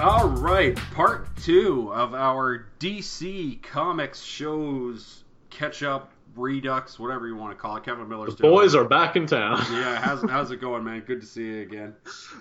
[0.00, 7.56] All right, part two of our DC Comics shows catch up, redux, whatever you want
[7.56, 7.84] to call it.
[7.84, 9.64] Kevin Miller's The boys are back in town.
[9.70, 11.00] Yeah, how's how's it going, man?
[11.00, 11.94] Good to see you again.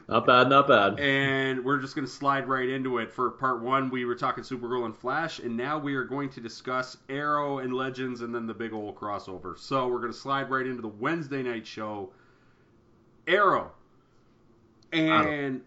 [0.07, 0.99] not bad, not bad.
[0.99, 3.11] And we're just gonna slide right into it.
[3.11, 6.41] For part one, we were talking Supergirl and Flash, and now we are going to
[6.41, 9.57] discuss Arrow and Legends, and then the big old crossover.
[9.57, 12.11] So we're gonna slide right into the Wednesday night show,
[13.27, 13.71] Arrow.
[14.91, 15.61] And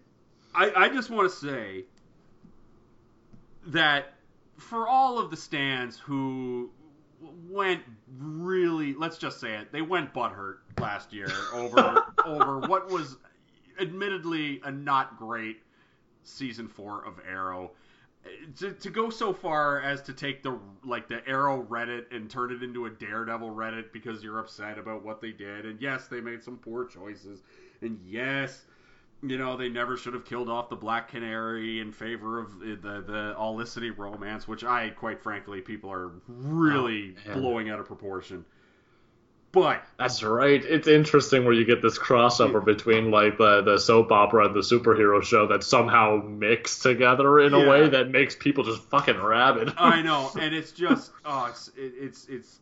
[0.53, 1.85] I, I just want to say
[3.67, 4.13] that
[4.57, 6.69] for all of the stands who
[7.49, 7.81] went
[8.17, 13.17] really, let's just say it, they went butthurt last year over over what was
[13.79, 15.61] admittedly a not great
[16.23, 17.71] season four of Arrow.
[18.59, 22.53] To, to go so far as to take the like the Arrow Reddit and turn
[22.53, 26.21] it into a Daredevil Reddit because you're upset about what they did, and yes, they
[26.21, 27.41] made some poor choices,
[27.81, 28.63] and yes,
[29.25, 32.75] you know they never should have killed off the Black Canary in favor of the
[32.75, 38.45] the Olicity romance, which I quite frankly people are really Oh, blowing out of proportion.
[39.51, 40.65] But That's right.
[40.65, 44.61] It's interesting where you get this crossover between like the, the soap opera and the
[44.61, 47.59] superhero show that somehow mix together in Yeah.
[47.63, 49.71] a way that makes people just fucking rabid.
[49.77, 52.59] I know, and it's just oh, it's it, it's it's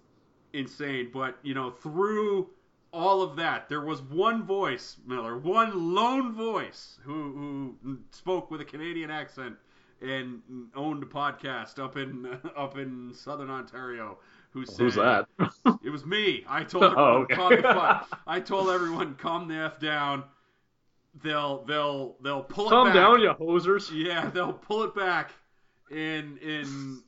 [0.51, 1.11] insane.
[1.13, 2.49] But you know, through
[2.93, 8.61] all of that, there was one voice, Miller, one lone voice who who spoke with
[8.61, 9.55] a Canadian accent
[10.01, 10.41] and
[10.75, 14.17] owned a podcast up in up in Southern Ontario.
[14.51, 15.27] Who said, Who's that?
[15.83, 16.43] It was me.
[16.49, 17.35] I told Oh, everyone, okay.
[17.35, 18.21] calm the fuck.
[18.27, 20.23] I told everyone, calm the f down.
[21.23, 22.95] They'll they'll they'll pull it Calm back.
[22.95, 23.89] down, you hosers.
[23.93, 25.31] Yeah, they'll pull it back
[25.89, 27.03] in in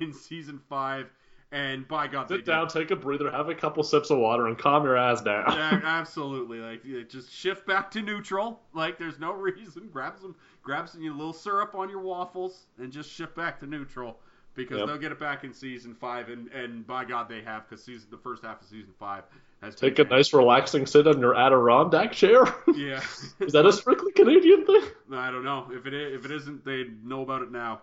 [0.00, 1.10] in season five,
[1.52, 4.46] and by God, they Sit down, take a breather, have a couple sips of water,
[4.46, 5.44] and calm your ass down.
[5.52, 6.58] Yeah, absolutely.
[6.58, 8.60] Like just shift back to neutral.
[8.72, 9.88] Like there's no reason.
[9.92, 13.66] Grab some grab some a little syrup on your waffles and just shift back to
[13.66, 14.18] neutral
[14.54, 14.86] because Yep.
[14.88, 18.08] they'll get it back in season five, and and by God they have because season
[18.10, 19.24] the first half of season five
[19.62, 22.44] has Take a nice relaxing sit on your Adirondack chair.
[22.76, 23.00] Yeah.
[23.40, 24.82] Is that a strictly Canadian thing?
[25.12, 27.82] I don't know if it is, if it isn't, they know about it now.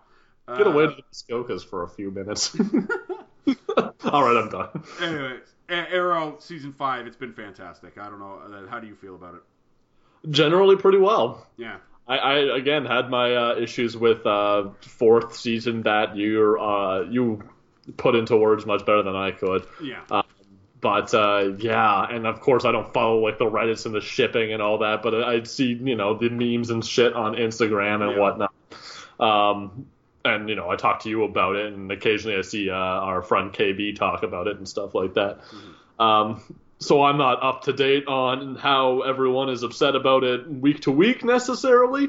[0.56, 2.56] Get Uh, away to the Muskokas for a few minutes.
[4.04, 4.82] All right, I'm done.
[5.00, 7.98] Anyways, A- Arrow season five, it's been fantastic.
[7.98, 8.40] I don't know.
[8.52, 10.30] uh, How do you feel about it?
[10.30, 11.46] Generally, pretty well.
[11.56, 11.76] Yeah.
[12.06, 17.42] I, I again had my uh, issues with uh, fourth season that you uh, you
[17.98, 19.66] put into words much better than I could.
[19.82, 20.00] Yeah.
[20.10, 20.22] Uh,
[20.80, 24.52] But uh, yeah, and of course I don't follow like the Reddits and the shipping
[24.54, 28.12] and all that, but I see you know the memes and shit on Instagram and
[28.12, 28.18] Yeah.
[28.18, 28.52] whatnot.
[29.20, 29.86] Um,
[30.24, 33.22] and you know I talk to you about it, and occasionally I see uh, our
[33.22, 35.40] friend KB talk about it and stuff like that.
[35.98, 36.42] Um,
[36.80, 40.92] so I'm not up to date on how everyone is upset about it week to
[40.92, 42.08] week necessarily.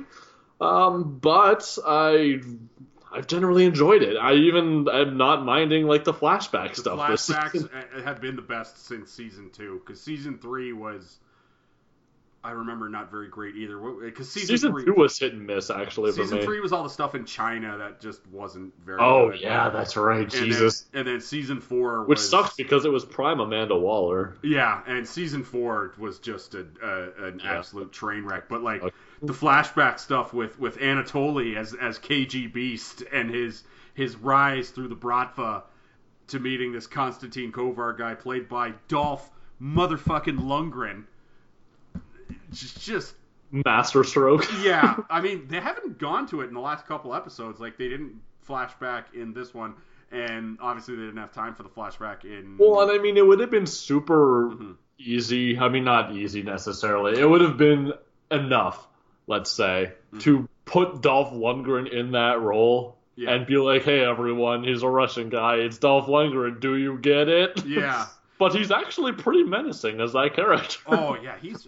[0.61, 2.39] Um, but I
[3.11, 4.17] I've generally enjoyed it.
[4.17, 7.69] I even I'm not minding like the flashback the stuff this flashbacks season.
[8.03, 11.17] have been the best since season two because season three was,
[12.41, 13.77] I remember, not very great either.
[13.77, 16.89] Because season, Season three, two was hit and miss actually season three was all the
[16.89, 18.99] stuff in China that just wasn't very.
[19.01, 19.41] Oh good.
[19.41, 20.21] yeah, that's right.
[20.21, 20.81] And Jesus.
[20.93, 24.37] Then, and then season four, Which was, sucks because it was prime Amanda Waller.
[24.41, 27.57] Yeah, and season four was just a, a an Yeah.
[27.57, 28.47] absolute train wreck.
[28.47, 28.95] But like Okay.
[29.21, 33.63] the flashback stuff with with Anatoly as as KGBeast and his
[33.93, 35.63] his rise through the Bratva
[36.27, 39.29] to meeting this Konstantin Kovar guy played by Dolph
[39.61, 41.03] motherfucking Lundgren.
[42.51, 43.15] Just, just
[43.51, 44.45] Master stroke.
[44.63, 47.59] yeah, I mean they haven't gone to it in the last couple episodes.
[47.59, 49.73] Like they didn't flashback in this one,
[50.11, 52.57] and obviously they didn't have time for the flashback in.
[52.59, 54.75] Well, and I mean, it would have been super Mhm.
[54.99, 55.57] easy.
[55.57, 57.19] I mean, not easy necessarily.
[57.19, 57.93] It would have been
[58.31, 58.87] enough,
[59.27, 60.19] let's say, Mm-hmm.
[60.19, 63.31] to put Dolph Lundgren in that role Yeah.
[63.31, 65.55] and be like, "Hey, everyone, he's a Russian guy.
[65.55, 66.59] It's Dolph Lundgren.
[66.59, 68.05] Do you get it?" yeah.
[68.39, 70.79] but he's actually pretty menacing as that character.
[70.87, 71.67] Oh yeah, he's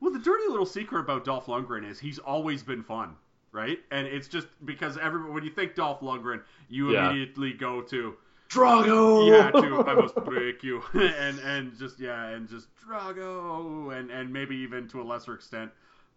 [0.00, 0.12] well.
[0.12, 3.16] The dirty little secret about Dolph Lundgren is he's always been fun,
[3.52, 3.78] right?
[3.90, 7.10] And it's just because everyone when you think Dolph Lundgren, you Yeah.
[7.10, 8.16] immediately go to
[8.50, 9.28] Drago.
[9.30, 14.32] yeah to I must break you and and just yeah and just Drago and and
[14.32, 15.70] maybe even to a lesser extent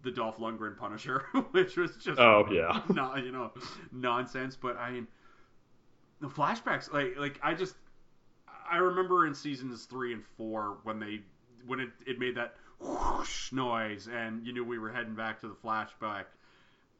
[0.04, 2.82] the Dolph Lundgren Punisher, which was just Oh yeah.
[2.90, 3.52] not you know,
[3.92, 4.56] nonsense.
[4.56, 5.08] But I mean,
[6.22, 7.76] the flashbacks, like, like I just,
[8.70, 11.22] I remember in seasons three and four when they
[11.66, 15.48] when it, it made that whoosh noise, and you knew we were heading back to
[15.48, 16.26] the flashback,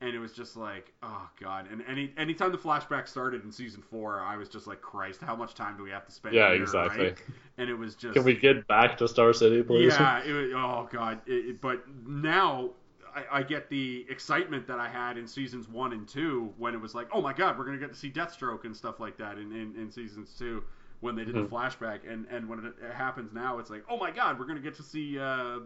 [0.02, 1.68] and it was just like, oh god.
[1.72, 5.36] And any anytime the flashback started in season four, I was just like, Christ, how
[5.36, 6.36] much time do we have to spend?
[6.36, 7.06] Yeah, here, exactly.
[7.06, 7.18] right?
[7.58, 9.94] And it was just Can we get back to Star City, please?
[9.94, 11.22] yeah, it was, oh god.
[11.26, 12.72] It, it- but now
[13.16, 16.82] I, I get the excitement that I had in seasons one and two when it
[16.82, 19.38] was like, oh my god, we're gonna get to see Deathstroke and stuff like that
[19.38, 20.64] in, in, in seasons two
[21.00, 21.50] when they did Mhm.
[21.50, 24.46] the flashback, and and when it, it happens now, it's like, oh my god, we're
[24.46, 25.60] gonna get to see uh,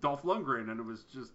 [0.00, 1.32] Dolph Lundgren, and it was just.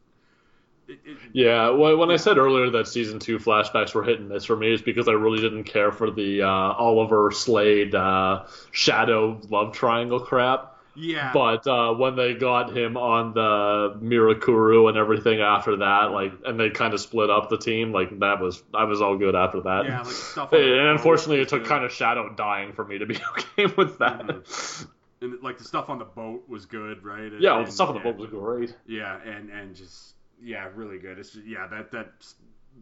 [0.87, 4.29] It, it, Yeah, well, when I said earlier that season two flashbacks were hit and
[4.29, 8.45] miss for me, is because I really didn't care for the uh, Oliver Slade uh,
[8.71, 10.76] Shado love triangle crap.
[10.99, 16.33] Yeah, But uh, when they got him on the Mirakuru and everything after that, like,
[16.45, 19.35] and they kind of split up the team, like that was I was all good
[19.35, 19.85] after that.
[19.85, 20.51] yeah, like stuff.
[20.53, 21.69] on and unfortunately, it took good.
[21.69, 24.21] kind of Shado dying for me to be okay with that.
[24.25, 24.87] Mhm.
[25.21, 27.31] and like the stuff on the boat was good, right?
[27.31, 28.75] And- Yeah, well, the and- stuff on the boat was great.
[28.87, 31.19] Yeah, and and just yeah, really good.
[31.19, 32.11] It's just, yeah, that that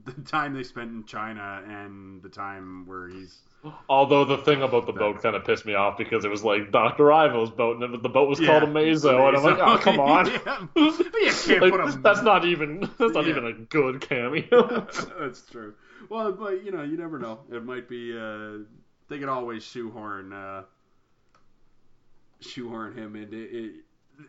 [0.06, 3.40] the time they spent in China and the time where he's
[3.90, 6.72] Although the thing about the boat kind of pissed me off because it was like
[6.72, 7.12] Dr.
[7.12, 10.26] Ivo's boat, and the boat was yeah, called Amazo, and I'm like, oh come on,
[10.46, 10.68] yeah.
[10.74, 13.32] But you can't Like, a that's not even that's not Yeah.
[13.32, 14.88] even a good cameo.
[15.20, 15.74] that's true.
[16.10, 17.40] Well, but you know, you never know.
[17.52, 18.18] It might be.
[18.18, 18.64] Uh,
[19.08, 20.64] they could always shoehorn uh,
[22.40, 23.72] shoehorn him into it,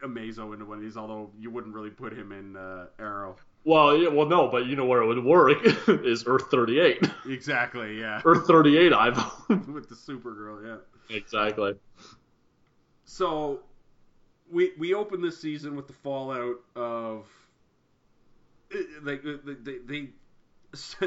[0.03, 0.97] Amazo into one of these.
[0.97, 3.37] Although you wouldn't really put him in uh, Arrow.
[3.67, 5.59] Well, yeah, well, no, but you know where it would work
[5.89, 7.05] is Earth 38.
[7.27, 7.99] Exactly.
[7.99, 8.23] Yeah.
[8.25, 9.23] Earth 38 Ivo.
[9.73, 10.65] With the Supergirl.
[10.65, 11.17] Yeah.
[11.17, 11.75] exactly.
[13.05, 13.61] So
[14.51, 17.27] we we open this season with the fallout of
[19.03, 20.09] like they, they they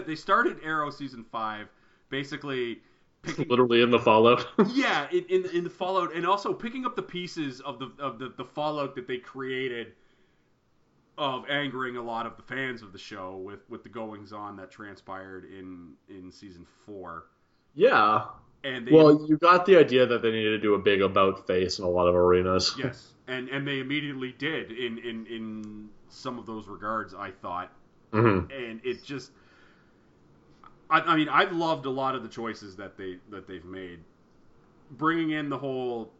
[0.02, 1.68] they started Arrow season five
[2.10, 2.80] basically
[3.22, 4.46] picking Literally in the Fallout.
[4.74, 8.20] yeah in, in in the fallout and also picking up the pieces of the of
[8.20, 9.94] the, the fallout that they created
[11.20, 14.56] of angering a lot of the fans of the show with with the goings on
[14.58, 17.26] that transpired in in season four
[17.76, 18.26] yeah.
[18.64, 21.48] and they Well, you got the idea that they needed to do a big about
[21.48, 22.76] face in a lot of arenas.
[22.78, 27.14] Yes, and and they immediately did in in in some of those regards.
[27.14, 27.72] I thought,
[28.12, 29.32] hmm and it just,
[30.90, 34.00] I, I mean, I've loved a lot of the choices that they that they've made,
[34.92, 36.12] bringing in the whole,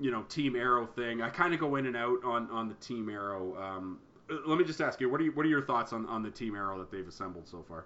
[0.00, 1.22] you know, Team Arrow thing.
[1.22, 3.56] I kind of go in and out on on the Team Arrow.
[3.62, 3.98] Um,
[4.28, 6.30] let me just ask you, what are you, what are your thoughts on on the
[6.30, 7.84] Team Arrow that they've assembled so far?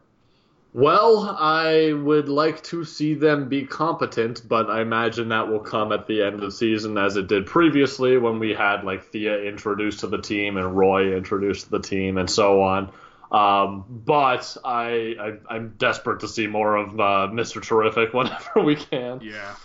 [0.73, 5.91] Well, I would like to see them be competent, but I imagine that will come
[5.91, 9.43] at the end of the season as it did previously when we had like Thea
[9.43, 12.93] introduced to the team and Roy introduced to the team and so on.
[13.33, 17.61] Um, but I, I I'm desperate to see more of uh, Mr.
[17.61, 19.21] Terrific whenever we can.
[19.23, 19.57] Yeah,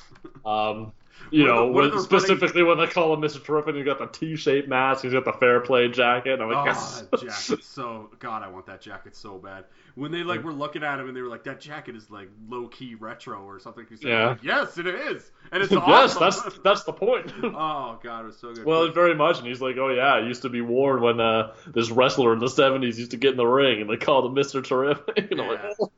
[0.43, 0.91] Um,
[1.35, 3.43] you know, the- when- specifically when they call him Mr.
[3.43, 6.39] Terrific, he's got the T-shaped mask, he's got the fair play jacket.
[6.41, 7.01] I'm like, oh, yes.
[7.11, 7.63] that jacket.
[7.63, 9.65] So God, I want that jacket so bad.
[9.95, 12.27] When they like were looking at him and they were like, "That jacket is like
[12.49, 14.27] low key retro or something." Said, Yeah.
[14.29, 15.89] like, yes, it is, and it's awesome.
[15.89, 17.31] yes, that's that's the point.
[17.43, 18.65] oh God, it was so good.
[18.65, 21.53] Well, very much, and he's like, "Oh yeah, it used to be worn when uh,
[21.67, 24.33] this wrestler in the '70s used to get in the ring, and they called him
[24.33, 25.91] Mister Terrific." And I'm like, oh.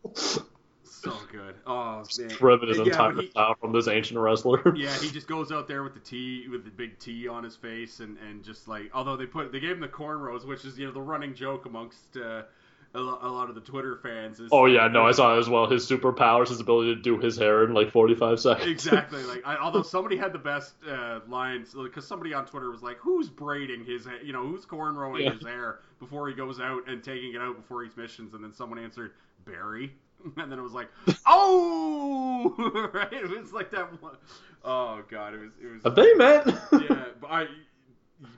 [1.11, 1.55] So good.
[1.65, 4.75] Oh man, Trivet his Yeah, entire he- style from this ancient wrestler.
[4.75, 7.55] Yeah, he just goes out there with the T, with the big T on his
[7.55, 10.77] face, and, and just like, although they put, they gave him the cornrows, which is
[10.77, 12.43] you know the running joke amongst uh,
[12.95, 14.39] a, a lot of the Twitter fans.
[14.39, 15.67] Is, oh yeah, no, I saw it as well.
[15.69, 18.67] His superpowers, his ability to do his hair in like 45 seconds.
[18.71, 19.23] Exactly.
[19.27, 22.97] Like, I, although somebody had the best uh, lines, because somebody on Twitter was like,
[22.97, 25.33] "Who's braiding his, you know, who's cornrowing Yeah.
[25.33, 28.53] his hair before he goes out and taking it out before he's missions?" And then
[28.53, 29.11] someone answered,
[29.45, 29.91] "Barry."
[30.37, 30.89] And then it was like,
[31.25, 33.13] "Oh!" right?
[33.13, 34.01] It was like that.
[34.01, 34.17] One.
[34.63, 35.51] Oh god, it was.
[35.61, 35.95] It was.
[35.95, 36.45] They met?
[36.89, 37.47] yeah, but I.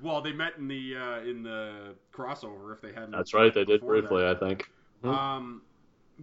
[0.02, 2.74] Well, they met in the uh, in the crossover.
[2.74, 3.12] If they hadn't.
[3.12, 4.10] That's right, they did before that.
[4.10, 4.70] briefly, I think.
[5.04, 5.10] Hmm.
[5.10, 5.62] Um,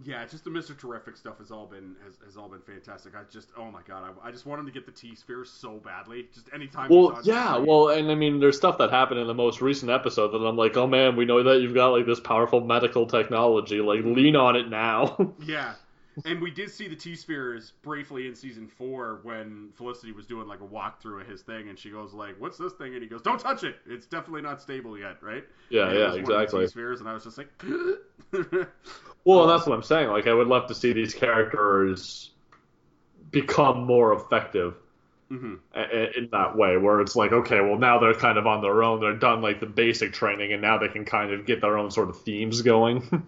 [0.03, 3.15] yeah, just the Mister Terrific stuff has all been has, has all been fantastic.
[3.15, 5.77] I just oh my god, I, I just wanted to get the T sphere so
[5.77, 6.27] badly.
[6.33, 6.89] Just anytime.
[6.89, 10.29] Well, yeah, well, and I mean, there's stuff that happened in the most recent episode
[10.29, 13.81] that I'm like, oh man, we know that you've got like this powerful medical technology,
[13.81, 15.33] like lean on it now.
[15.45, 15.73] yeah.
[16.25, 20.47] And we did see the T spheres briefly in season four when Felicity was doing
[20.47, 23.07] like a walkthrough of his thing, and she goes like, "What's this thing?" And he
[23.09, 23.77] goes, "Don't touch it.
[23.85, 26.59] It's definitely not stable yet, right?" yeah, And yeah, was one of the exactly.
[26.59, 27.49] T spheres, and I was just like,
[29.23, 30.09] Well, that's what I'm saying.
[30.09, 32.31] Like, I would love to see these characters
[33.31, 34.75] become more effective
[35.29, 38.61] hmm i- in that way, where it's like, okay, well, now they're kind of on
[38.61, 38.99] their own.
[39.01, 41.91] They're done like the basic training, and now they can kind of get their own
[41.91, 43.27] sort of themes going.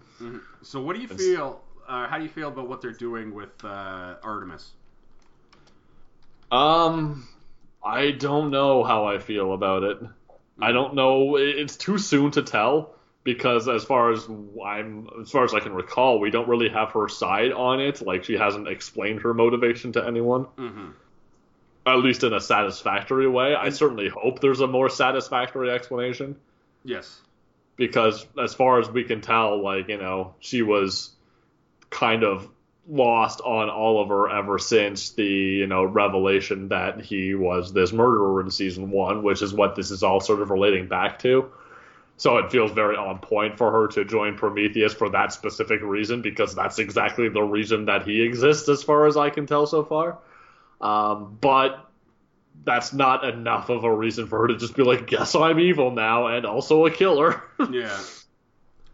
[0.62, 1.62] So, what do you feel?
[1.90, 4.70] Uh, how do you feel about what they're doing with uh, Artemis?
[6.52, 7.26] um,
[7.84, 9.98] I don't know how I feel about it.
[10.62, 11.36] I don't know.
[11.36, 12.94] It's too soon to tell
[13.24, 14.26] because as far as
[14.64, 18.02] I'm, as far as I can recall, we don't really have her side on it.
[18.06, 20.90] Like she hasn't explained her motivation to anyone, hmm
[21.86, 23.54] at least in a satisfactory way.
[23.54, 26.36] I certainly hope there's a more satisfactory explanation
[26.84, 27.20] Yes.
[27.76, 31.10] because as far as we can tell, like you know, she was
[31.90, 32.48] kind of
[32.88, 38.50] lost on Oliver ever since the you know revelation that he was this murderer in
[38.50, 41.50] season one, which is what this is all sort of relating back to.
[42.16, 46.20] So it feels very on point for her to join Prometheus for that specific reason
[46.20, 49.84] because that's exactly the reason that he exists, as far as I can tell so
[49.84, 50.18] far.
[50.82, 51.90] Um, but
[52.64, 55.92] that's not enough of a reason for her to just be like, "Guess I'm evil
[55.92, 57.98] now and also a killer." Yeah.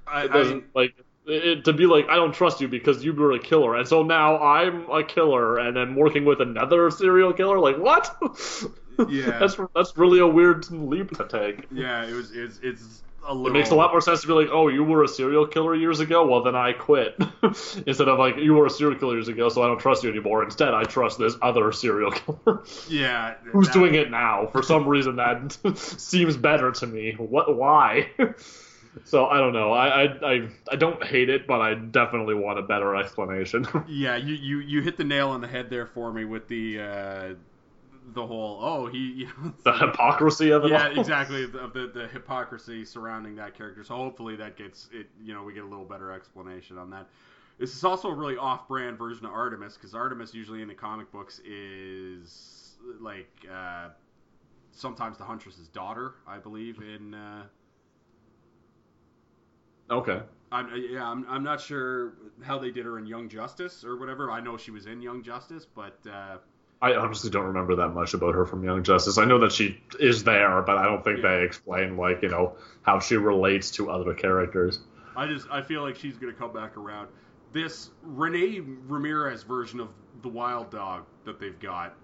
[0.08, 0.94] I, It doesn't like
[1.26, 4.02] it, to be like I don't trust you because you were a killer, and so
[4.02, 7.58] now I'm a killer, and I'm working with another serial killer.
[7.58, 8.16] Like what?
[9.10, 9.38] Yeah.
[9.38, 11.66] that's that's really a weird leap to take.
[11.70, 12.32] yeah, it was.
[12.32, 13.48] It's, it's a little.
[13.48, 15.74] It makes a lot more sense to be like, oh, you were a serial killer
[15.74, 16.26] years ago.
[16.26, 17.14] Well, then I quit.
[17.42, 20.08] Instead of like, you were a serial killer years ago, so I don't trust you
[20.08, 20.42] anymore.
[20.44, 22.62] Instead, I trust this other serial killer.
[22.88, 23.34] Yeah.
[23.52, 24.46] Who's that- doing it now?
[24.46, 27.16] For some reason, that seems better to me.
[27.18, 27.54] What?
[27.54, 28.08] Why?
[29.04, 29.72] So I don't know.
[29.72, 33.66] I, I I I don't hate it, but I definitely want a better explanation.
[33.88, 36.80] Yeah, you, you, you hit the nail on the head there for me with the
[36.80, 37.34] uh,
[38.14, 41.00] the whole oh he you know, the hypocrisy of it yeah all.
[41.00, 43.84] exactly of the the hypocrisy surrounding that character.
[43.84, 45.08] So hopefully that gets it.
[45.22, 47.08] You know, we get a little better explanation on that.
[47.58, 51.10] This is also a really off-brand version of Artemis because Artemis usually in the comic
[51.10, 53.88] books is like uh,
[54.72, 56.80] sometimes the Huntress's daughter, I believe.
[56.80, 57.44] In uh,
[59.90, 60.20] Okay.
[60.52, 64.30] I'm, yeah, I'm, I'm not sure how they did her in Young Justice or whatever.
[64.30, 66.36] I know she was in Young Justice, but uh,
[66.80, 69.18] I honestly don't remember that much about her from Young Justice.
[69.18, 71.38] I know that she is there, but I don't think Yeah.
[71.38, 74.78] they explain like you know how she relates to other characters.
[75.16, 77.08] I just I feel like she's gonna come back around.
[77.52, 79.88] This Rene Ramirez version of
[80.22, 81.94] the Wild Dog that they've got.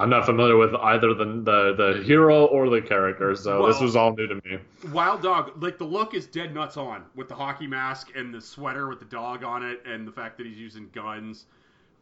[0.00, 3.96] I'm not familiar with either the the, the hero or the character, so this was
[3.96, 4.58] all new to me.
[4.92, 8.40] Wild Dog, like the look is dead nuts on with the hockey mask and the
[8.40, 11.44] sweater with the dog on it, and the fact that he's using guns.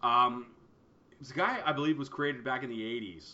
[0.02, 0.46] Um,
[1.18, 3.32] this guy I believe was created back in the '80s,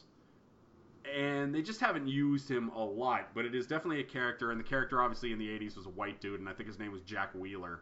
[1.15, 3.35] and they just haven't used him a lot.
[3.35, 5.91] But it is definitely a character, and the character obviously in the '80s was a
[5.91, 7.81] white dude, and I think his name was Jack Wheeler.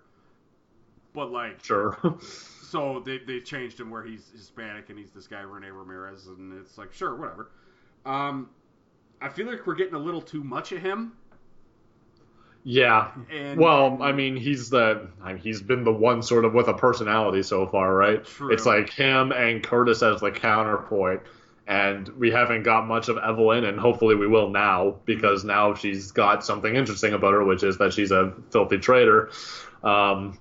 [1.14, 1.96] But like, Sure.
[2.72, 6.58] so they they changed him where he's Hispanic and he's this guy Rene Ramirez, and
[6.58, 7.50] it's like sure, whatever.
[8.06, 8.48] Um,
[9.20, 11.12] I feel like we're getting a little too much of him.
[12.64, 13.10] yeah.
[13.30, 16.68] And Well, I mean, he's the I mean, he's been the one sort of with
[16.68, 18.24] a personality so far, right?
[18.24, 18.52] True.
[18.52, 21.20] It's like him and Curtis as the counterpoint,
[21.66, 26.10] and we haven't got much of Evelyn, and hopefully we will now because now she's
[26.10, 29.30] got something interesting about her, which is that she's a filthy traitor.
[29.84, 30.38] Um,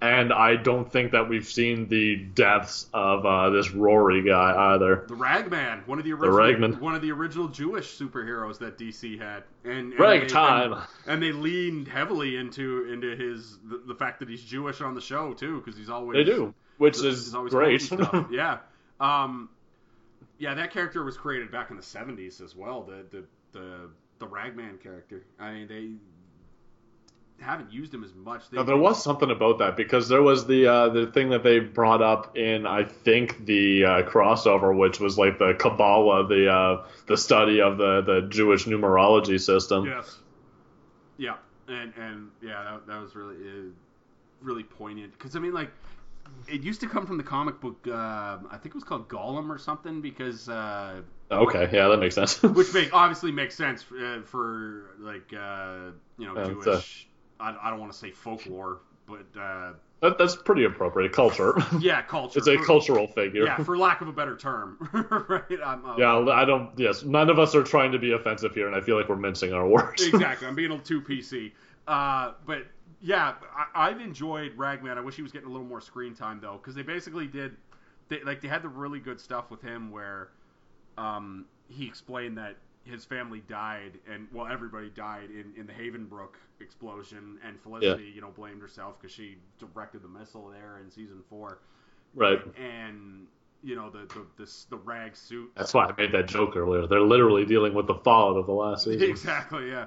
[0.00, 5.04] and I don't think that we've seen the deaths of uh, this Rory guy either.
[5.08, 6.80] the Ragman, one of the original, Ragman.
[6.80, 10.70] one of the original Jewish superheroes that DC had, and, and Ragtime.
[10.70, 14.80] they, and, and they leaned heavily into into his the, the fact that he's Jewish
[14.80, 17.82] on the show too, because he's always They do, which he's is always great.
[17.82, 18.26] stuff.
[18.30, 18.58] yeah,
[19.00, 19.48] um,
[20.38, 22.82] yeah, that character was created back in the '70s as well.
[22.82, 25.24] The the the the Ragman character.
[25.40, 25.90] I mean, they
[27.42, 28.48] haven't used him as much.
[28.50, 31.42] They, Now, there was something about that because there was the uh, the thing that
[31.42, 36.50] they brought up in I think the uh, crossover, which was like the Kabbalah, the
[36.50, 39.86] uh, the study of the, the Jewish numerology system.
[39.86, 40.18] Yes.
[41.18, 41.36] Yeah,
[41.68, 43.70] and and yeah, that, that was really uh,
[44.40, 45.70] really poignant because I mean, like,
[46.48, 47.86] it used to come from the comic book.
[47.86, 47.92] Uh,
[48.50, 52.42] I think it was called Golem or something because uh, Okay, yeah, that makes sense.
[52.42, 57.08] which make obviously makes sense uh, for like uh, you know Yeah, Jewish.
[57.42, 61.12] I, I don't want to say folklore, but uh, that, that's pretty appropriate.
[61.12, 61.54] Culture.
[61.80, 62.38] yeah, culture.
[62.38, 63.44] it's a For- cultural figure.
[63.44, 64.76] Yeah, for lack of a better term,
[65.28, 65.60] right?
[65.64, 66.70] I'm, uh, Yeah, I don't.
[66.78, 69.16] Yes, none of us are trying to be offensive here, and I feel like we're
[69.16, 70.02] mincing our words.
[70.06, 70.46] exactly.
[70.46, 71.52] I'm being a little too PC.
[71.86, 72.66] Uh, but
[73.00, 74.96] yeah, I, I've enjoyed Ragman.
[74.96, 77.56] I wish he was getting a little more screen time though, because they basically did,
[78.08, 80.28] they, like they had the really good stuff with him where,
[80.96, 86.34] um, he explained that his family died and well everybody died in, in the Havenrock
[86.60, 91.22] explosion and Felicity you know blamed herself because she directed the missile there in season
[91.28, 91.60] four
[92.14, 92.40] right.
[92.56, 93.26] and
[93.62, 96.86] you know the the this, the rag suit That's why I made that joke earlier.
[96.86, 99.08] They're literally dealing with the fallout of the last season.
[99.08, 99.86] Exactly, yeah.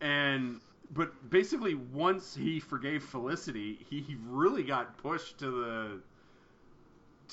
[0.00, 0.60] And
[0.92, 6.00] but basically, once he forgave Felicity, he really got pushed to the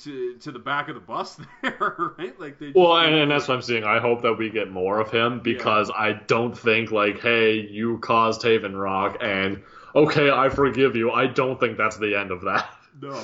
[0.04, 2.38] to to the back of the bus there, right?
[2.38, 2.72] Like they.
[2.74, 3.84] Well, and, and that's what I'm seeing.
[3.84, 7.98] I hope that we get more of him because I don't think like, hey, you
[7.98, 9.62] caused Havenrock, and
[9.94, 11.10] okay, I forgive you.
[11.10, 12.70] I don't think that's the end of that.
[13.00, 13.22] no.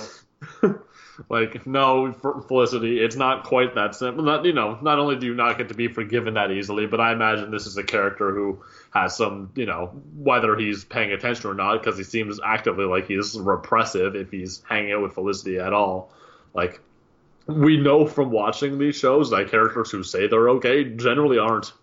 [1.28, 4.24] like, no, Felicity, it's not quite that simple.
[4.24, 7.00] Not, you know, not only do you not get to be forgiven that easily, but
[7.00, 8.62] I imagine this is a character who
[8.92, 13.06] has some, you know, whether he's paying attention or not, because he seems actively like
[13.06, 16.12] he's repressive if he's hanging out with Felicity at all.
[16.54, 16.80] Like,
[17.46, 21.72] we know from watching these shows that characters who say they're okay generally aren't.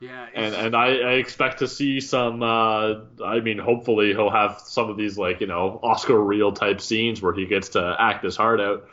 [0.00, 0.26] Yeah.
[0.34, 2.42] And and I, I expect to see some.
[2.42, 6.80] Uh, I mean, hopefully he'll have some of these like you know Oscar reel type
[6.82, 8.86] scenes where he gets to act his heart out,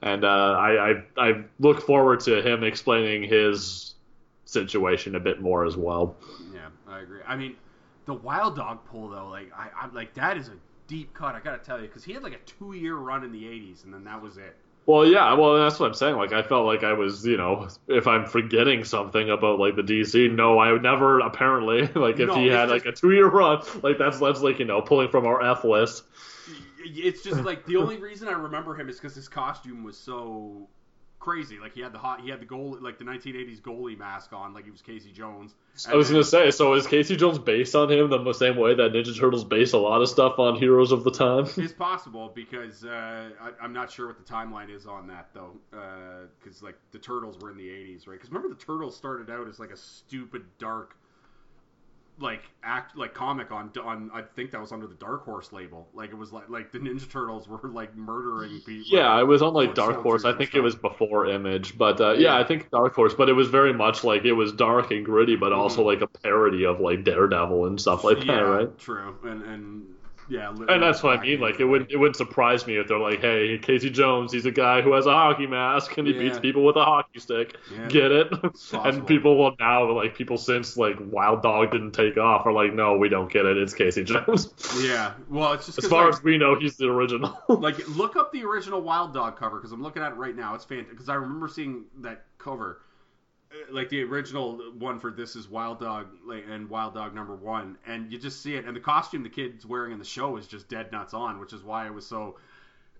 [0.00, 3.94] and uh, I, I I look forward to him explaining his
[4.46, 6.16] situation a bit more as well.
[6.54, 7.20] yeah, I agree.
[7.26, 7.56] I mean,
[8.06, 11.34] the Wild Dog pull though, like I, I'm like that is a deep cut.
[11.34, 13.84] I gotta tell you, because he had like a two year run in the '80s,
[13.84, 14.56] and then that was it.
[14.86, 16.16] Well, yeah, well that's what I'm saying.
[16.16, 19.82] Like I felt like I was, you know, if I'm forgetting something about like the
[19.82, 21.20] DC, no, I would never.
[21.20, 24.58] Apparently, like if No, he had like a two year run, like that's that's like
[24.58, 26.04] you know pulling from our F list.
[26.86, 30.68] It's just like the only reason I remember him is because his costume was so
[31.24, 31.58] crazy.
[31.58, 34.52] Like he had the hot, he had the goal, like the 1980s goalie mask on,
[34.52, 35.54] like he was Casey Jones.
[35.88, 38.74] I was And gonna say, so is Casey Jones based on him the same way
[38.74, 41.46] that Ninja Turtles base a lot of stuff on heroes of the time?
[41.56, 45.52] It's possible because uh, I, I'm not sure what the timeline is on that though,
[46.38, 48.14] because like the Turtles were in the '80s, right?
[48.14, 50.96] Because remember the Turtles started out as like a stupid, dark,
[52.18, 55.88] like act like comic on on I think that was under the Dark Horse label.
[55.94, 58.84] Like it was like like the Ninja Turtles were like murdering people.
[58.86, 60.24] Yeah, it was on like Dark Horse.
[60.24, 62.38] I think it was before Image, but uh, yeah, Yeah.
[62.38, 63.14] I think Dark Horse.
[63.14, 65.86] But it was very much like it was dark and gritty, but also Mhm.
[65.86, 68.78] like a parody of like Daredevil and stuff like yeah, that, right?
[68.78, 69.93] True, and and
[70.28, 71.40] yeah, li- And that's what I mean.
[71.40, 74.50] Like it wouldn't it wouldn't surprise me if they're like, hey, Casey Jones, he's a
[74.50, 77.56] guy who has a hockey mask and he beats people with a hockey stick.
[77.72, 77.88] Yeah.
[77.88, 78.32] Get it?
[78.72, 82.72] and people will now like people since like Wild Dog didn't take off are like,
[82.74, 83.56] no, we don't get it.
[83.58, 84.48] It's Casey Jones.
[84.80, 87.38] Yeah, well, it's just as 'cause, far like, as we know, he's the original.
[87.48, 90.54] like look up the original Wild Dog cover because I'm looking at it right now.
[90.54, 92.80] It's fantastic because I remember seeing that cover,
[93.70, 97.78] like the original one for this is Wild Dog like, and Wild Dog number one,
[97.86, 100.46] and you just see it, and the costume the kid's wearing in the show is
[100.46, 102.36] just dead nuts on, which is why it was so.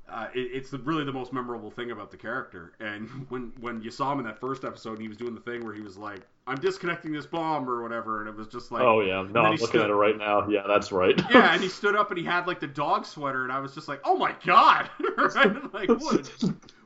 [0.06, 2.74] Uh, it, it's the, really the most memorable thing about the character.
[2.78, 5.40] And when when you saw him in that first episode, and he was doing the
[5.40, 8.70] thing where he was like, "I'm disconnecting this bomb" or whatever, and it was just
[8.70, 10.46] like, oh yeah, no, I'm looking stood- at it right now.
[10.48, 11.18] Yeah, that's right.
[11.30, 13.74] yeah, and he stood up and he had like the dog sweater, and I was
[13.74, 15.72] just like, "Oh my god!" right?
[15.72, 16.44] Like what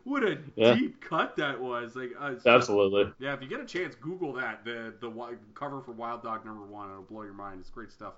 [0.08, 0.74] what a Yeah.
[0.74, 1.94] deep cut that was.
[1.96, 3.12] Like, uh, Absolutely.
[3.18, 3.34] yeah.
[3.34, 5.10] If you get a chance, Google that the the
[5.54, 6.90] cover for Wild Dog number one.
[6.90, 7.60] It'll blow your mind.
[7.60, 8.14] It's great stuff.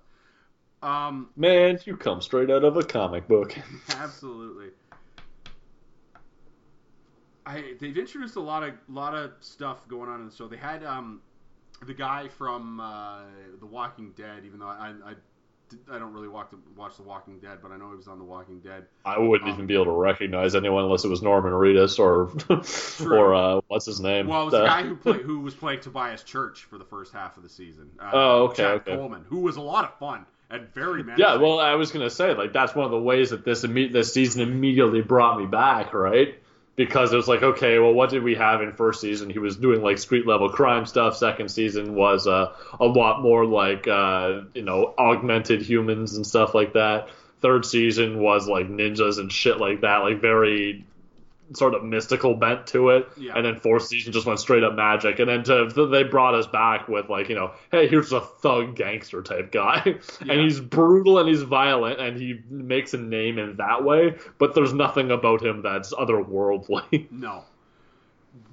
[0.82, 3.54] Um, Man, you come straight out of a comic book.
[3.90, 4.68] absolutely.
[7.46, 10.46] I they've introduced a lot of lot of stuff going on in the show.
[10.48, 11.20] They had um
[11.86, 13.22] the guy from uh,
[13.58, 15.14] The Walking Dead, even though I I,
[15.90, 18.18] I don't really watch the, watch The Walking Dead, but I know he was on
[18.18, 18.86] The Walking Dead.
[19.04, 22.30] I wouldn't Um, even be able to recognize anyone unless it was Norman Reedus or
[23.14, 24.26] or uh, what's his name?
[24.26, 26.84] Well, it was The- the guy who played who was playing Tobias Church for the
[26.84, 27.90] first half of the season.
[28.00, 28.96] Uh, Oh, okay, Chad okay.
[28.96, 31.24] Coleman, who was a lot of fun and very menacing.
[31.24, 33.92] Yeah, well, I was gonna say like that's one of the ways that this imme-
[33.92, 36.38] this season immediately brought me back, right?
[36.80, 39.28] Because it was like, okay, well, what did we have in first season?
[39.28, 41.14] He was doing like street level crime stuff.
[41.14, 46.54] Second season was uh, a lot more like uh, you know augmented humans and stuff
[46.54, 47.10] like that.
[47.42, 50.86] Third season was like ninjas and shit like that, like very
[51.54, 53.08] sort of mystical bent to it.
[53.16, 53.36] Yeah.
[53.36, 55.18] And then fourth season just went straight up magic.
[55.18, 58.76] And then to, they brought us back with like, you know, hey, here's a thug
[58.76, 59.96] gangster type guy.
[60.24, 60.32] Yeah.
[60.32, 64.54] and he's brutal and he's violent and he makes a name in that way, but
[64.54, 67.06] there's nothing about him that's otherworldly.
[67.10, 67.44] no.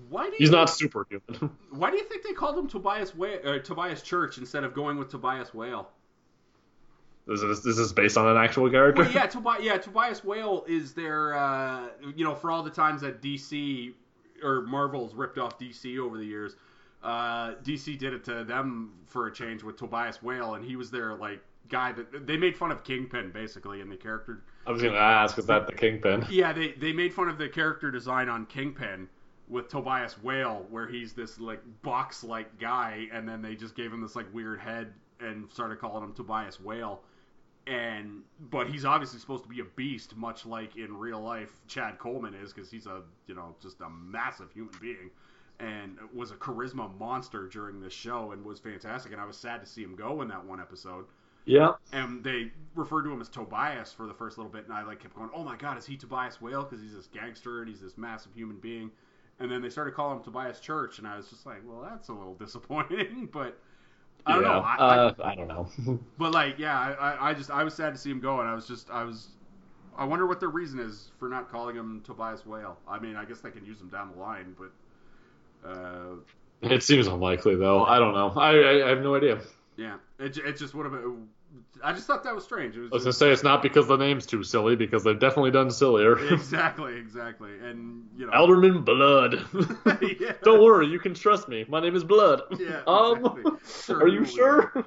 [0.10, 1.50] Why do you, he's not superhuman.
[1.72, 5.10] Why do you think they called him Tobias Whale, Tobias Church instead of going with
[5.10, 5.90] Tobias Whale?
[7.28, 9.04] Is, this, is this based on an actual character?
[9.04, 13.02] Well, yeah, Tobi- yeah, Tobias Whale is their, uh, you know, for all the times
[13.02, 13.94] that DC
[14.44, 16.56] or Marvel's ripped off DC over the years,
[17.04, 20.90] uh, DC did it to them for a change with Tobias Whale, and he was
[20.90, 24.44] their like guy that they made fun of Kingpin basically in the character.
[24.66, 26.26] I was going to ask, is that the Kingpin?
[26.30, 29.08] Yeah, they they made fun of the character design on Kingpin
[29.48, 33.92] with Tobias Whale, where he's this like box like guy, and then they just gave
[33.92, 37.02] him this like weird head and started calling him Tobias Whale.
[37.70, 42.00] And but he's obviously supposed to be a beast, much like in real life Chad
[42.00, 45.10] Coleman is, because he's a you know just a massive human being,
[45.60, 49.12] and was a charisma monster during this show and was fantastic.
[49.12, 51.06] And I was sad to see him go in that one episode.
[51.46, 51.76] Yeah.
[51.94, 55.00] and they referred to him as Tobias for the first little bit, and I like
[55.00, 56.64] kept going, "Oh my God, is he Tobias Whale?
[56.64, 58.92] Because he's this gangster and he's this massive human being."
[59.40, 62.10] And then they started calling him Tobias Church, and I was just like, "Well, that's
[62.10, 63.58] a little disappointing." But
[64.28, 64.48] I don't yeah.
[64.50, 64.60] know.
[64.60, 66.00] I, uh, I don't know.
[66.18, 68.50] But like, yeah, I, I, I just I was sad to see him go, and
[68.50, 69.30] I was just I was.
[69.98, 72.78] I wonder what their reason is for not calling him Tobias Whale.
[72.88, 76.18] I mean, I guess they can use him down the line, but uh,
[76.62, 77.84] it seems unlikely though.
[77.84, 78.30] I don't know.
[78.40, 79.40] I I, I have no idea.
[79.76, 81.30] yeah, it, it just would have been.
[81.84, 82.76] I just thought that was strange.
[82.76, 85.20] It was I was gonna say it's not because the name's too silly, because they've
[85.20, 86.18] definitely done sillier.
[86.34, 89.46] exactly, exactly, and you know, Alderman Blood.
[90.20, 90.34] Yeah.
[90.44, 91.66] Don't worry, you can trust me.
[91.68, 92.42] My name is Blood.
[92.60, 93.52] Yeah, Um, exactly.
[93.86, 94.86] Sure, are you sure?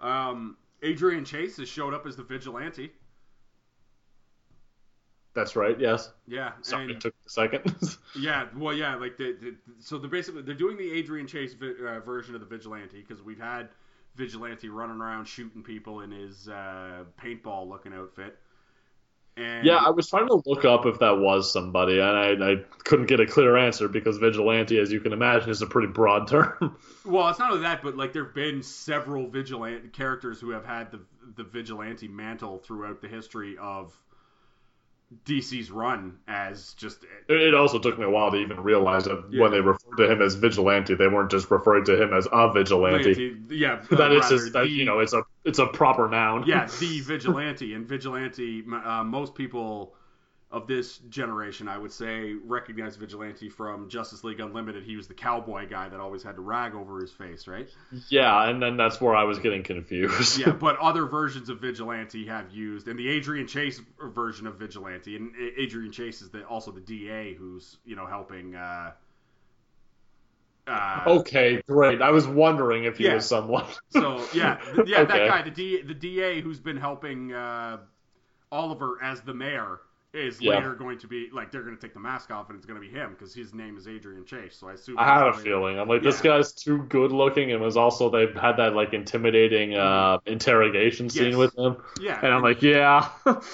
[0.00, 2.90] Um, Adrian Chase has showed up as the vigilante.
[5.34, 5.78] That's right.
[5.80, 6.10] Yes.
[6.26, 7.74] Yeah, Sorry, and it took a second.
[8.18, 11.72] yeah, well, yeah, like they, they, so they're basically they're doing the Adrian Chase vi-
[11.86, 13.68] uh, version of the vigilante because we've had
[14.14, 18.38] vigilante running around shooting people in his uh, paintball looking outfit.
[19.36, 22.56] And yeah, I was trying to look up if that was somebody, and I, I
[22.84, 26.28] couldn't get a clear answer because vigilante, as you can imagine, is a pretty broad
[26.28, 26.76] term.
[27.06, 30.90] Well, it's not only that, but like there've been several vigilante characters who have had
[30.90, 31.00] the
[31.36, 33.98] the vigilante mantle throughout the history of
[35.24, 39.42] DC's run as just It also took me a while to even realize that Yeah.
[39.42, 42.52] when they referred to him as vigilante, they weren't just referring to him as a
[42.52, 43.36] vigilante.
[43.48, 46.08] yeah, That uh, it's rather just that the- you know it's a it's a proper
[46.08, 46.44] noun.
[46.46, 48.64] yeah, the vigilante and vigilante.
[48.84, 49.94] Uh, most people
[50.52, 54.84] of this generation, I would say, recognize vigilante from Justice League Unlimited.
[54.84, 57.68] He was the cowboy guy that always had to rag over his face, right?
[58.10, 60.38] Yeah, and then that's where I was getting confused.
[60.38, 65.16] Yeah, but other versions of vigilante have used, and the Adrian Chase version of vigilante,
[65.16, 68.54] and Adrian Chase is the, also the DA who's you know helping.
[68.54, 68.92] Uh,
[70.66, 72.00] uh, okay, great.
[72.00, 73.14] I was wondering if he Yeah.
[73.14, 73.64] was someone.
[73.90, 77.78] So yeah, yeah, that guy, the D, the DA who's been helping uh,
[78.52, 79.80] Oliver as the mayor,
[80.14, 80.56] is Yeah.
[80.56, 82.80] later going to be like they're going to take the mask off and it's going
[82.80, 84.56] to be him because his name is Adrian Chase.
[84.58, 84.98] So I assume.
[84.98, 85.78] I had a feeling.
[85.78, 89.74] I'm like, this guy's too good looking, and was also they had that like intimidating
[89.74, 91.36] uh, interrogation scene Yes.
[91.36, 93.08] with him, Yeah, and I'm like, yeah,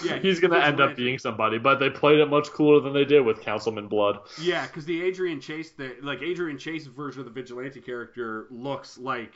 [0.05, 1.59] Yeah, he's gonna end up being somebody.
[1.59, 4.18] But they played it much cooler than they did with Councilman Blood.
[4.40, 8.99] yeah, because the Adrian Chase, the like Adrian Chase version of the vigilante character looks
[8.99, 9.35] like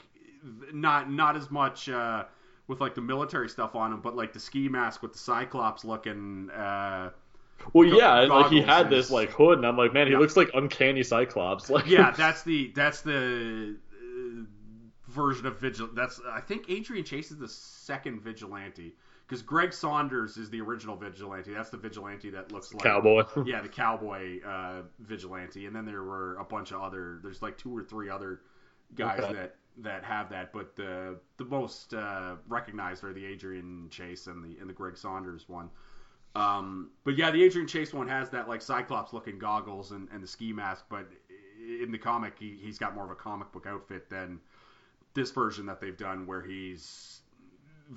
[0.73, 1.89] not not as much.
[1.89, 2.25] Uh,
[2.73, 5.85] with like the military stuff on him, but like the ski mask with the Cyclops
[5.85, 7.11] looking, uh,
[7.73, 10.19] Well, Go- yeah, like he had this like hood, and I'm like, man, he Yeah.
[10.19, 11.71] looks like uncanny Cyclops.
[11.71, 14.45] Like, yeah, that's the that's the uh,
[15.11, 15.89] version of vigil.
[15.95, 18.95] That's I think Adrian Chase is the second vigilante
[19.29, 21.53] because Greg Saunders is the original vigilante.
[21.55, 23.25] That's the vigilante that looks like cowboy.
[23.47, 27.21] Yeah, the cowboy uh, vigilante, and then there were a bunch of other.
[27.23, 28.41] There's like two or three other
[28.95, 29.33] guys Okay.
[29.35, 34.45] that that have that, but the the most uh, recognized are the Adrian Chase and
[34.45, 35.71] the and the Greg Saunders one.
[36.35, 40.23] Um, but yeah, the Adrian Chase one has that like Cyclops looking goggles and, and
[40.23, 41.07] the ski mask, but
[41.59, 44.41] in the comic he, he's got more of a comic book outfit than
[45.15, 47.21] this version that they've done where he's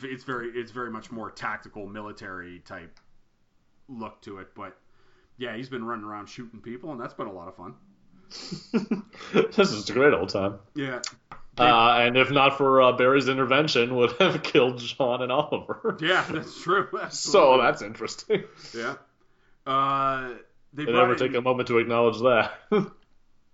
[0.01, 2.99] it's very it's very much more tactical military type
[3.88, 4.53] look to it.
[4.55, 4.77] But
[5.38, 7.75] yeah, he's been running around shooting people and that's been a lot of fun.
[9.33, 10.59] this is a great old time.
[10.73, 11.01] Yeah.
[11.57, 15.97] Uh, and if not for uh, Barry's intervention, would have killed John and Oliver.
[16.01, 16.87] Yeah, that's true.
[17.09, 18.43] So that's interesting.
[18.73, 18.95] yeah.
[19.65, 20.33] Uh,
[20.73, 22.53] they They never in, take a moment to acknowledge that.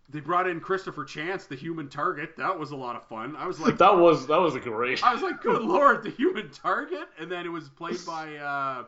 [0.09, 2.35] they brought in Christopher Chance, the human target.
[2.37, 3.35] That was a lot of fun.
[3.37, 5.03] I was like, that was that was a great.
[5.03, 8.83] I was like, good lord, the human target, and then it was played by uh,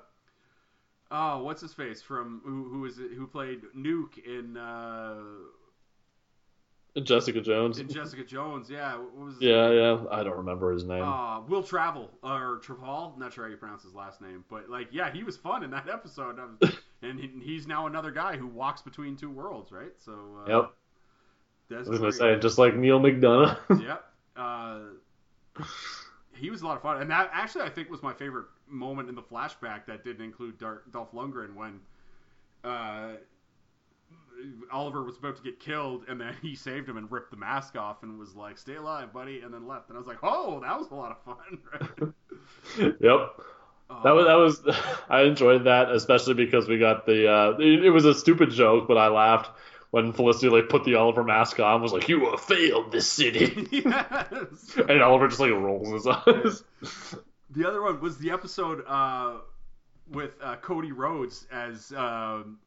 [1.12, 4.58] oh, what's his face from who who is it who played Nuke in
[6.96, 7.80] uh, Jessica Jones.
[7.80, 8.70] in Jessica Jones?
[8.70, 10.04] Yeah, what was Yeah, yeah.
[10.12, 11.04] I don't remember his name.
[11.04, 14.90] Uh, Will Travel or Traval, not sure how you pronounce his last name, but like,
[14.92, 18.48] yeah, he was fun in that episode, was, and he, he's now another guy who
[18.48, 19.92] walks between two worlds, right?
[19.98, 20.14] So,
[20.46, 20.74] uh, Yep.
[21.70, 23.58] That's I was gonna say just like Neal McDonough.
[23.84, 24.04] Yep.
[24.36, 24.80] Uh,
[26.34, 29.10] he was a lot of fun, and that actually I think was my favorite moment
[29.10, 31.80] in the flashback that didn't include Dar- Dolph Lundgren when
[32.64, 33.14] uh,
[34.72, 37.76] Oliver was about to get killed, and then he saved him and ripped the mask
[37.76, 39.90] off and was like, "Stay alive, buddy," and then left.
[39.90, 42.14] And I was like, "Oh, that was a lot of fun."
[42.78, 42.94] Right?
[43.00, 43.40] yep.
[44.04, 44.78] That was that was
[45.10, 48.88] I enjoyed that especially because we got the uh it, it was a stupid joke
[48.88, 49.50] but I laughed
[49.92, 53.68] when Felicity like put the Oliver mask on was like you have failed this city
[53.72, 54.76] yes.
[54.90, 56.64] and Oliver just like rolls his eyes.
[57.52, 59.36] The other one was the episode uh,
[60.10, 62.58] with uh, Cody Rhodes as um,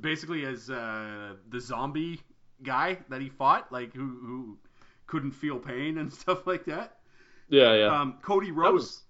[0.00, 2.20] basically as uh, the zombie
[2.62, 4.58] guy that he fought, like who who
[5.06, 6.98] couldn't feel pain and stuff like that.
[7.48, 8.00] Yeah, yeah.
[8.00, 9.02] Um, Cody Rhodes was-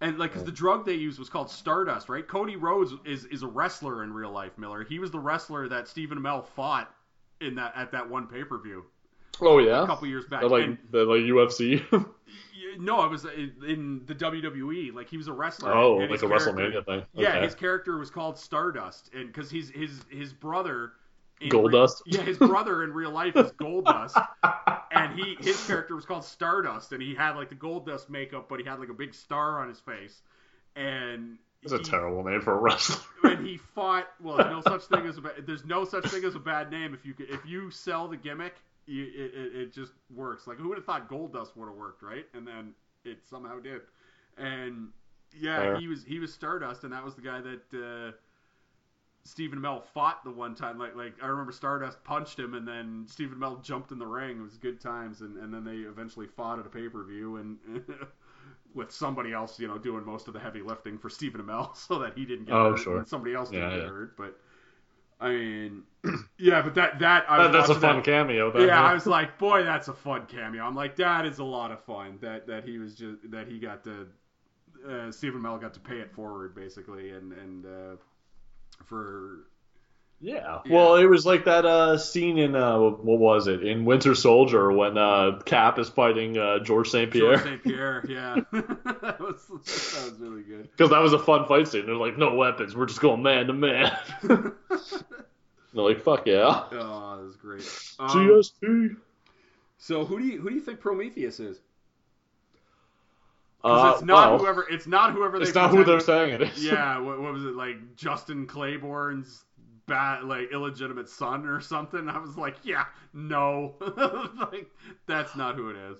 [0.00, 2.26] And like, cause the drug they used was called Stardust, right?
[2.26, 4.56] Cody Rhodes is is a wrestler in real life.
[4.58, 6.92] Miller, he was the wrestler that Stephen Amell fought
[7.40, 8.84] in that at that one pay per view
[9.40, 9.82] Oh yeah.
[9.82, 10.42] a couple years back.
[10.44, 11.82] Like And- the like UFC.
[12.78, 14.94] no, it was in, in the WWE.
[14.94, 15.74] Like he was a wrestler.
[15.74, 17.02] oh, like a WrestleMania thing.
[17.14, 20.92] Yeah, his character was called Stardust, and because he's his his brother.
[21.42, 22.02] Goldust?
[22.06, 24.14] Re- yeah, his brother in real life is Goldust,
[24.92, 28.60] and he his character was called Stardust, and he had like the Goldust makeup, but
[28.60, 30.22] he had like a big star on his face,
[30.76, 33.32] and It's a terrible name for a wrestler.
[33.32, 34.06] and he fought.
[34.22, 36.94] Well, there's no such thing as a there's no such thing as a bad name
[36.94, 38.54] if you if you sell the gimmick,
[38.86, 40.46] it, it it just works.
[40.46, 42.26] Like who would have thought Goldust would have worked, right?
[42.34, 43.82] And then it somehow did.
[44.36, 44.88] And
[45.38, 45.74] yeah, Fair.
[45.74, 48.12] he was he was Stardust, and that was the guy that uh,
[49.24, 50.78] Stephen Amell fought the one time.
[50.78, 54.38] Like like I remember Stardust punched him, and then Stephen Amell jumped in the ring.
[54.38, 57.36] It was good times, and and then they eventually fought at a pay per view
[57.36, 57.58] and.
[58.74, 61.98] With somebody else, you know, doing most of the heavy lifting for Stephen Amell, so
[61.98, 62.96] that he didn't get Oh, hurt, sure.
[62.96, 63.86] and somebody else didn't Yeah, get yeah.
[63.86, 64.16] hurt.
[64.16, 64.40] But
[65.22, 65.82] I mean,
[66.38, 68.50] yeah, but that that I That- was that's a fun that- cameo.
[68.50, 70.64] Then, yeah, I was like, boy, that's a fun cameo.
[70.64, 72.18] I'm like, that is a lot of fun.
[72.20, 74.08] That that he was just that he got to
[74.88, 77.96] uh, Stephen Amell got to pay it forward basically, and and uh,
[78.84, 79.46] for
[80.22, 80.60] Yeah.
[80.64, 80.72] Yeah.
[80.72, 84.70] Well, it was like that uh, scene in uh, what was it in Winter Soldier
[84.70, 87.10] when uh, Cap is fighting uh, George St.
[87.10, 87.34] Pierre.
[87.34, 87.62] George St.
[87.64, 88.04] Pierre.
[88.08, 90.70] Yeah, that was that was really good.
[90.70, 91.86] Because that was a fun fight scene.
[91.86, 92.76] They're like, no weapons.
[92.76, 93.96] We're just going man to man.
[95.74, 96.64] They're like, fuck yeah.
[96.70, 97.62] Oh, that was great.
[97.98, 98.96] Um, GSP.
[99.78, 101.58] so who do you who do you think Prometheus is?
[103.64, 106.34] Uh, Because it's not well, whoever it's not whoever they It's not who they're saying
[106.34, 106.64] it is.
[106.64, 107.96] yeah, what, what was it like?
[107.96, 109.44] Justin Claybourne's
[109.86, 112.08] bad, like illegitimate son or something.
[112.08, 113.74] I was like, yeah, no,
[114.52, 114.70] like
[115.06, 115.98] that's not who it is.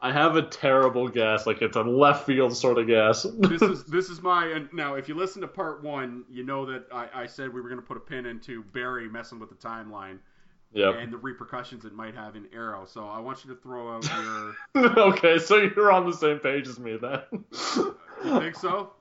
[0.00, 1.46] I have a terrible guess.
[1.46, 3.26] Like it's a left field sort of guess.
[3.38, 4.94] This is this is my and now.
[4.94, 7.80] If you listen to part one, you know that I, I said we were going
[7.80, 10.18] to put a pin into Barry messing with the timeline
[10.72, 10.96] yep.
[10.98, 12.84] and the repercussions it might have in Arrow.
[12.84, 14.08] So I want you to throw out
[14.74, 14.98] your.
[14.98, 17.20] okay, so you're on the same page as me then.
[18.24, 18.92] You think so?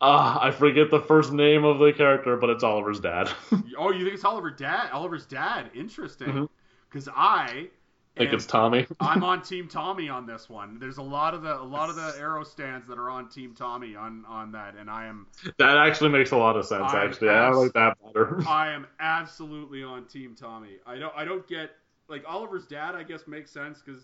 [0.00, 3.30] Ah, I forget the first name of the character, but it's Oliver's dad.
[3.78, 4.90] Oh, you think it's Oliver Dad?
[4.92, 5.70] Oliver's dad.
[5.74, 6.48] Interesting.
[6.88, 7.68] Because I.
[8.16, 8.86] I think it's Tommy.
[9.00, 10.78] I'm on Team Tommy on this one.
[10.78, 13.54] There's a lot of the a lot of the arrow stands that are on Team
[13.54, 15.26] Tommy on on that, and I am
[15.58, 16.92] That actually makes a lot of sense.
[16.92, 18.42] I- Actually, I like that better.
[18.46, 20.76] I am absolutely on Team Tommy.
[20.86, 21.70] I don't I don't get
[22.08, 22.94] like Oliver's dad.
[22.94, 24.02] I guess makes sense because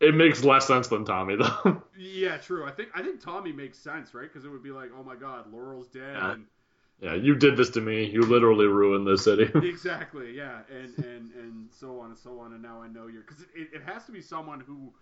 [0.00, 1.82] It makes less sense than Tommy though.
[1.98, 2.66] yeah, true.
[2.66, 4.22] I think I think Tommy makes sense, right?
[4.32, 6.14] Because it would be like, oh my God, Laurel's dead.
[6.14, 6.32] Yeah.
[6.32, 6.46] And,
[7.02, 8.04] yeah, you did this to me.
[8.04, 9.50] You literally ruined this city.
[9.66, 12.52] exactly, yeah, and and and so on and so on.
[12.52, 14.92] And now I know you're because it, it has to be someone who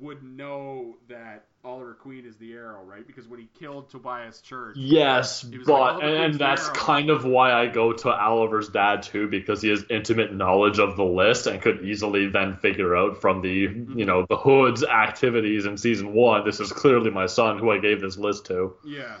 [0.00, 3.06] would know that Oliver Queen is the arrow, right?
[3.06, 7.24] Because when he killed Tobias Church, Yes, but like, "Oh, and, that's Arrow." kind of
[7.24, 11.46] why I go to Oliver's dad too, because he has intimate knowledge of the list
[11.46, 13.98] and could easily then figure out from the Mm-hmm.
[13.98, 16.44] you know the hood's activities in season one.
[16.44, 18.74] This is clearly my son who I gave this list to.
[18.84, 19.16] yeah.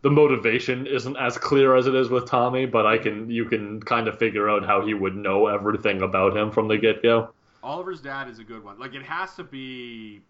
[0.00, 3.80] The motivation isn't as clear as it is with Tommy, but I can you can
[3.82, 7.30] kind of figure out how he would know everything about him from the get go.
[7.68, 8.78] Oliver's dad is a good one.
[8.78, 10.22] Like it has to be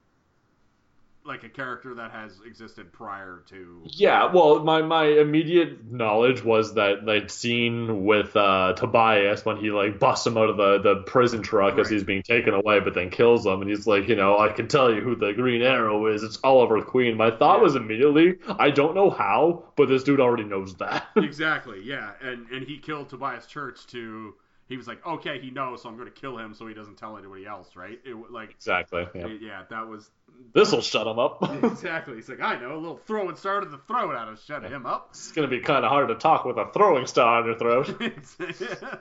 [1.24, 3.82] like a character that has existed prior to.
[3.84, 9.70] Yeah, well, my, my immediate knowledge was that that scene with uh, Tobias when he
[9.70, 12.94] like busts him out of the, the prison truck as he's being taken away, but
[12.94, 15.60] then kills him, and he's like, you know, I can tell you who the Green
[15.60, 16.22] Arrow is.
[16.22, 17.16] It's Oliver Queen.
[17.16, 17.62] My thought Yeah.
[17.62, 21.06] was immediately, I don't know how, but this dude already knows that.
[21.16, 24.34] Exactly, yeah, and and he killed Tobias Church to.
[24.68, 26.96] He was like, okay, he knows, so I'm going to kill him so he doesn't
[26.96, 27.98] tell anybody else, right?
[28.04, 29.06] It like, exactly.
[29.14, 29.26] Yeah.
[29.26, 30.10] it- yeah, that was
[30.52, 31.38] This will shut him up.
[31.64, 32.16] exactly.
[32.16, 34.64] He's like, I know, a little throw and start of the throat out of shut
[34.64, 35.08] him up.
[35.12, 37.98] it's gonna be kind of hard to talk with a throwing star on your throat.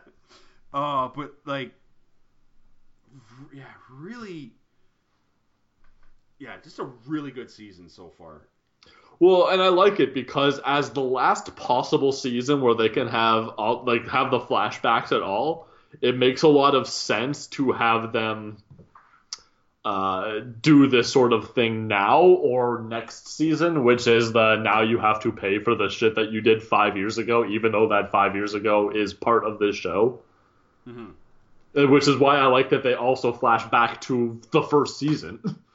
[0.73, 1.71] Oh, but like,
[3.53, 4.51] yeah, really,
[6.39, 8.41] yeah, just a really good season so far.
[9.19, 13.47] Well, and I like it because as the last possible season where they can have
[13.49, 15.67] all, like have the flashbacks at all,
[16.01, 18.57] it makes a lot of sense to have them
[19.83, 24.99] uh, do this sort of thing now or next season, which is the now you
[24.99, 28.11] have to pay for the shit that you did five years ago, even though that
[28.11, 30.19] five years ago is part of this show.
[30.85, 31.11] hmm
[31.75, 35.39] Uh, Which is why I like that they also flash back to the first season.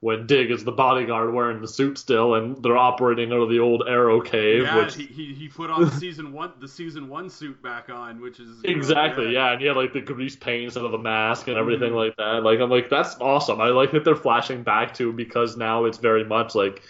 [0.00, 3.58] When Dig is the bodyguard wearing the suit still, and they're operating out of the
[3.58, 7.08] old Arrow Cave, Yeah, which he, he he put on the season one the season
[7.08, 10.00] one suit back on, which is you know, Exactly, yeah, and he had like the
[10.00, 11.96] grease paint instead of the mask and everything Mhm.
[12.06, 12.44] like that.
[12.44, 13.60] Like I'm like, that's awesome.
[13.60, 16.80] I like that they're flashing back to because now it's very much like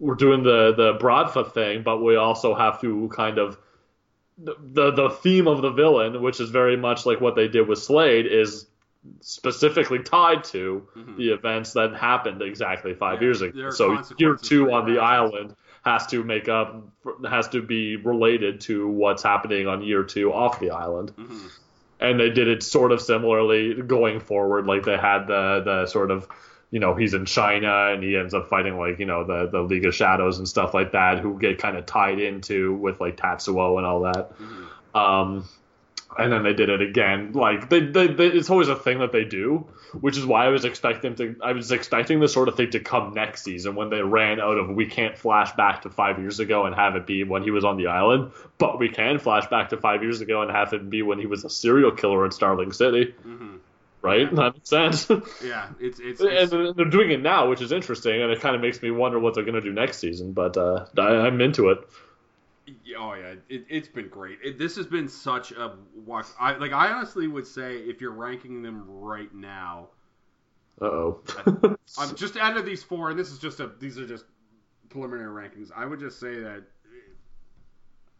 [0.00, 3.56] we're doing the the Broadfoot thing, but we also have to kind of
[4.38, 7.78] the the theme of the villain, which is very much like what they did with
[7.80, 8.67] Slade, is
[9.20, 13.24] specifically tied to the events that happened exactly five Mm-hmm.
[13.24, 13.70] Yeah, years ago.
[13.70, 16.84] So year two on the island has to make up
[17.28, 21.12] has to be related to what's happening on year two off the island.
[21.16, 21.46] Mm-hmm.
[22.00, 26.10] And they did it sort of similarly going forward, like they had the the sort
[26.10, 26.28] of
[26.70, 29.60] you know he's in China and he ends up fighting like you know the the
[29.62, 33.16] League of Shadows and stuff like that, who get kind of tied into with like
[33.16, 34.32] Tatsuo and all that.
[34.94, 35.48] Um,
[36.16, 37.32] and then they did it again.
[37.32, 39.66] Like they, they, they, it's always a thing that they do,
[40.00, 41.36] which is why I was expecting to.
[41.42, 44.56] I was expecting this sort of thing to come next season when they ran out
[44.56, 47.50] of we can't flash back to five years ago and have it be when he
[47.50, 50.72] was on the island, but we can flash back to five years ago and have
[50.72, 53.14] it be when he was a serial killer in Starling City.
[54.00, 54.32] Right?
[54.34, 55.08] That makes sense.
[55.44, 58.62] Yeah, it's it's, and they're doing it now, which is interesting, and it kind of
[58.62, 60.32] makes me wonder what they're going to do next season.
[60.32, 61.78] But uh, I, I'm into it.
[62.98, 64.38] Oh yeah, it, it's been great.
[64.44, 66.26] It, this has been such a watch.
[66.38, 66.72] I like.
[66.72, 69.88] I honestly would say if you're ranking them right now,
[70.80, 71.20] Uh oh.
[71.98, 73.72] I'm just out of these four, and this is just a.
[73.78, 74.24] These are just
[74.88, 75.70] preliminary rankings.
[75.74, 76.64] I would just say that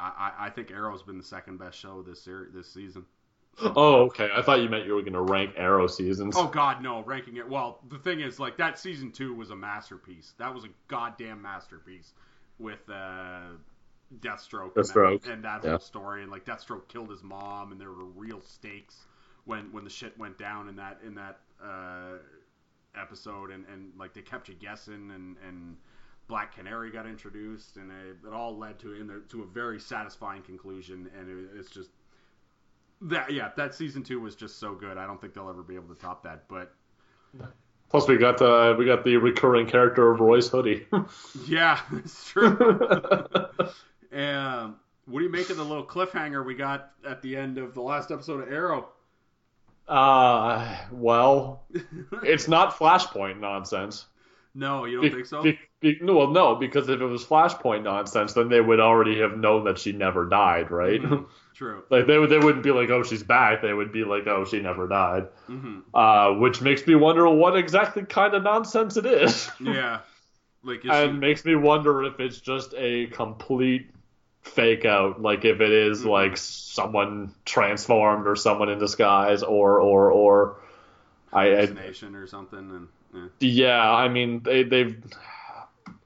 [0.00, 3.04] I, I, I think Arrow's been the second best show this ser- this season.
[3.60, 4.30] Oh, okay.
[4.32, 6.34] I thought you meant you were going to rank Arrow seasons.
[6.36, 7.02] Oh God, no!
[7.02, 7.48] Ranking it.
[7.48, 10.34] Well, the thing is, like that season two was a masterpiece.
[10.38, 12.12] That was a goddamn masterpiece
[12.60, 13.48] with uh,
[14.20, 15.70] Deathstroke, Deathstroke, and that, and that yeah.
[15.70, 16.22] whole story.
[16.22, 19.06] And like Deathstroke killed his mom, and there were real stakes
[19.44, 22.18] when when the shit went down in that in that uh,
[23.00, 25.76] episode, and, and like they kept you guessing, and and
[26.26, 29.80] Black Canary got introduced, and it, it all led to in the, to a very
[29.80, 31.90] satisfying conclusion, and it, it's just.
[33.00, 34.98] That yeah, that season two was just so good.
[34.98, 36.48] I don't think they'll ever be able to top that.
[36.48, 36.74] But
[37.90, 40.86] Plus, we got the we got the recurring character of Roy's Hoodie.
[41.46, 42.56] Yeah, that's true.
[44.18, 44.76] um,
[45.06, 47.82] what do you make of the little cliffhanger we got at the end of the
[47.82, 48.88] last episode of Arrow?
[49.88, 51.64] uh, well,
[52.22, 54.06] it's not Flashpoint nonsense.
[54.54, 55.42] No, you don't Be- think so?
[55.42, 59.20] be- be- no, well, no, because if it was Flashpoint nonsense, then they would already
[59.20, 61.00] have known that she never died, right?
[61.00, 61.84] Mhm, True.
[61.90, 63.62] like they would, they wouldn't be like, oh, she's back.
[63.62, 65.28] They would be like, oh, she never died.
[65.46, 69.50] hmm Uh, which makes me wonder what exactly kind of nonsense it is.
[69.60, 70.00] Yeah.
[70.62, 73.90] Like and she, makes me wonder if it's just a complete
[74.48, 76.10] fake out like if it is, Mhm.
[76.10, 80.56] like someone transformed or someone in disguise or or or
[81.32, 81.68] I, I
[82.14, 83.28] or something, and yeah.
[83.40, 84.96] yeah i mean they they've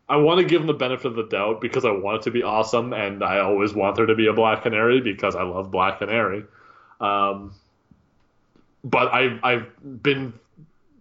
[0.09, 2.31] i want to give them the benefit of the doubt because i want it to
[2.31, 5.71] be awesome and i always want there to be a black canary because i love
[5.71, 6.45] black canary
[7.01, 7.53] um
[8.83, 10.33] but i've i've been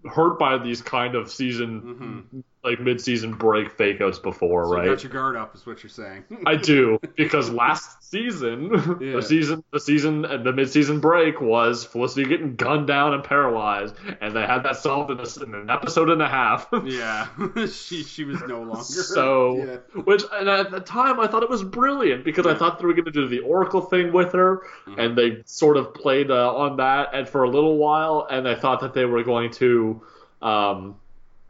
[0.06, 4.92] hurt by these kind of season like mid-season break fake outs before so right you
[4.92, 6.24] got your guard up, is what you're saying.
[6.46, 8.70] I do because last season,
[9.02, 9.16] Yeah.
[9.16, 13.96] the season, the season, and the mid-season break was Felicity getting gunned down and paralyzed,
[14.20, 16.68] and they had that solved in, a, in an episode and a half.
[16.86, 17.28] yeah,
[17.68, 18.84] she she was no longer.
[18.84, 20.02] So, yeah.
[20.04, 22.94] which and at the time I thought it was brilliant because I thought they were
[22.94, 24.62] going to do the Oracle thing with her,
[24.98, 28.56] and they sort of played uh, on that and for a little while, and I
[28.56, 30.02] thought that they were going to,
[30.42, 30.96] um,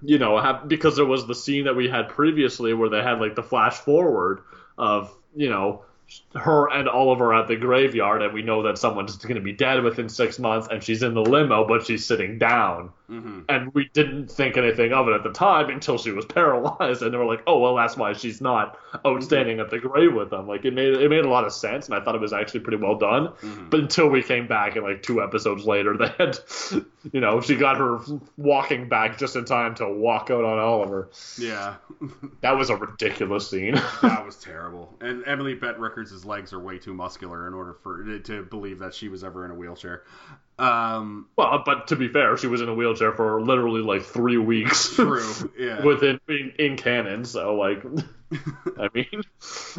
[0.02, 3.20] you know, have because there was the scene that we had previously where they had
[3.20, 4.42] like the flash forward
[4.78, 5.84] of you know
[6.36, 9.84] her and Oliver at the graveyard, and we know that someone's going to be dead
[9.84, 13.90] within six months, and she's in the limo, but she's sitting down hmm and we
[13.94, 17.26] didn't think anything of it at the time until she was paralyzed, and they were
[17.26, 20.64] like, "Oh, well, that's why she's not out standing at the grave with them." Like
[20.64, 22.82] it made it made a lot of sense, and I thought it was actually pretty
[22.82, 23.34] well done.
[23.70, 26.40] But until we came back, and like two episodes later, they had,
[27.12, 28.00] you know, she got her
[28.38, 31.10] walking back just in time to walk out on Oliver.
[31.38, 31.76] Yeah.
[32.42, 33.76] That was a ridiculous scene.
[34.02, 34.92] that was terrible.
[35.00, 38.94] And Emily Bett Rickards' legs are way too muscular in order for to believe that
[38.94, 40.04] she was ever in a wheelchair.
[40.60, 44.38] Um, well, but to be fair, she was in a wheelchair for literally like three
[44.38, 44.94] weeks.
[44.96, 45.52] true.
[45.58, 45.82] Yeah.
[45.86, 47.84] Within in, in canon, so like,
[48.78, 49.24] I mean,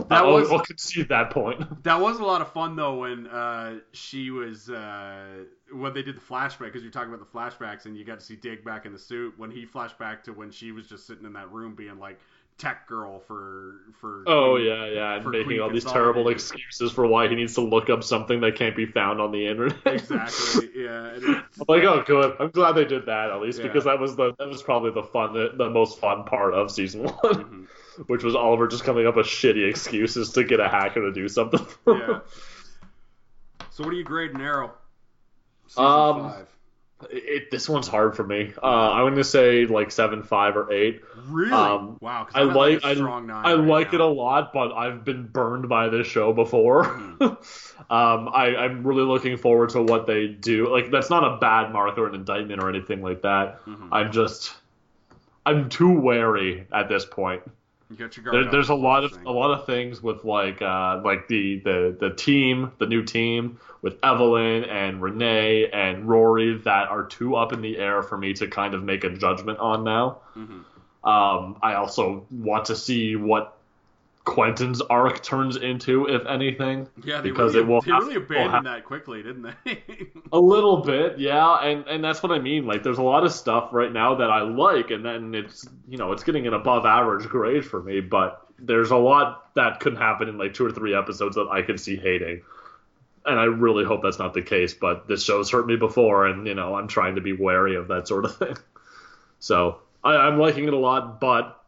[0.08, 1.85] That I'll, was- I'll concede that point.
[1.85, 6.16] That was a lot of fun though when uh, she was uh, when they did
[6.16, 8.85] the flashback because you're talking about the flashbacks and you got to see Dig back
[8.85, 11.52] in the suit when he flashed back to when she was just sitting in that
[11.52, 12.18] room being like
[12.59, 17.07] tech girl for for Oh yeah, yeah, and making Queen all these terrible excuses for
[17.07, 19.79] why he needs to look up something that can't be found on the internet.
[19.87, 22.37] exactly yeah I'm like, oh, good.
[22.38, 23.67] I'm glad they did that at least Yeah.
[23.67, 26.71] because that was the that was probably the fun, the, the most fun part of
[26.71, 27.63] season one, Mm-hmm.
[28.07, 31.29] which was Oliver just coming up with shitty excuses to get a hacker to do
[31.29, 31.67] something.
[31.87, 32.21] yeah.
[33.71, 34.73] So what do you grade an arrow?
[35.69, 36.46] Season Um, five.
[37.11, 38.53] It, this one's hard for me.
[38.63, 41.03] Uh, I'm going to say like seven, five, or eight.
[41.27, 41.53] Really?
[41.53, 42.27] Um, wow.
[42.35, 43.98] I like I, strong nine I right like now.
[43.98, 46.85] it a lot, but I've been burned by this show before.
[46.85, 47.23] Hmm.
[47.92, 50.69] um, I, I'm really looking forward to what they do.
[50.69, 53.65] Like that's not a bad mark or an indictment or anything like that.
[53.67, 53.88] Mhm.
[53.92, 54.55] I'm just
[55.44, 57.42] I'm too wary at this point.
[57.90, 60.63] You got your guard There, there's a lot of a lot of things with like
[60.63, 66.56] uh, like the, the the team, the new team with Evelyn and Rene and Rory
[66.58, 69.58] that are too up in the air for me to kind of make a judgment
[69.58, 70.18] on now.
[70.37, 70.64] Mhm.
[71.04, 73.58] Um, I also want to see what
[74.24, 76.87] Quentin's arc turns into, if anything.
[77.02, 79.83] Yeah, they because really, it will they have- really abandoned have- that quickly, didn't they?
[80.33, 82.64] A little bit, yeah, and and that's what I mean.
[82.64, 85.98] Like, there's a lot of stuff right now that I like, and then it's you
[85.98, 89.96] know it's getting an above average grade for me, but there's a lot that could
[89.96, 92.42] happen in like two or three episodes that I could see hating,
[93.25, 94.75] and I really hope that's not the case.
[94.75, 97.88] But this show's hurt me before, and you know I'm trying to be wary of
[97.88, 98.56] that sort of thing.
[99.38, 101.62] So I, I'm liking it a lot, but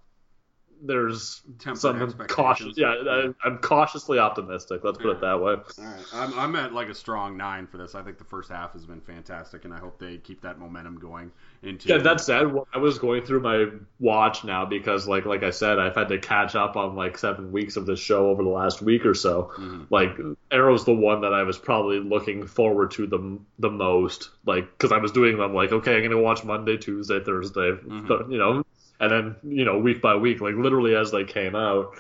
[0.87, 2.74] there's Tempered some cautious.
[2.76, 4.82] Yeah, I, I'm cautiously optimistic.
[4.85, 5.55] Let's put it that way.
[5.55, 7.95] All right, I'm, I'm at like a strong nine for this.
[7.95, 10.99] I think the first half has been fantastic, and I hope they keep that momentum
[10.99, 11.32] going
[11.62, 11.89] into.
[11.89, 13.66] Yeah, that said, I was going through my
[13.99, 17.53] watch now because, like, like I said, I've had to catch up on like seven
[17.53, 19.53] weeks of this show over the last week or so.
[19.59, 19.87] Mhm.
[19.91, 20.18] Like,
[20.51, 24.93] Arrow's the one that I was probably looking forward to the the most, like, because
[24.93, 28.09] I was doing them like, okay, I'm gonna watch Monday, Tuesday, Thursday, Mhm.
[28.09, 28.64] th- you know,
[29.05, 31.96] and then you know week by week, like literally as they came out.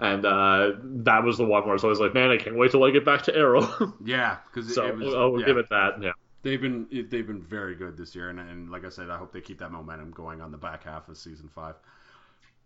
[0.00, 2.70] And uh, that was the one where I was always like, man, I can't wait
[2.70, 3.94] till I get back to Arrow.
[4.04, 5.12] Yeah, because so it was.
[5.12, 5.46] I'll yeah.
[5.46, 6.00] give it that.
[6.00, 6.12] Yeah.
[6.42, 9.32] They've been they've been very good this year, and, and like I said, I hope
[9.32, 11.74] they keep that momentum going on the back half of season five.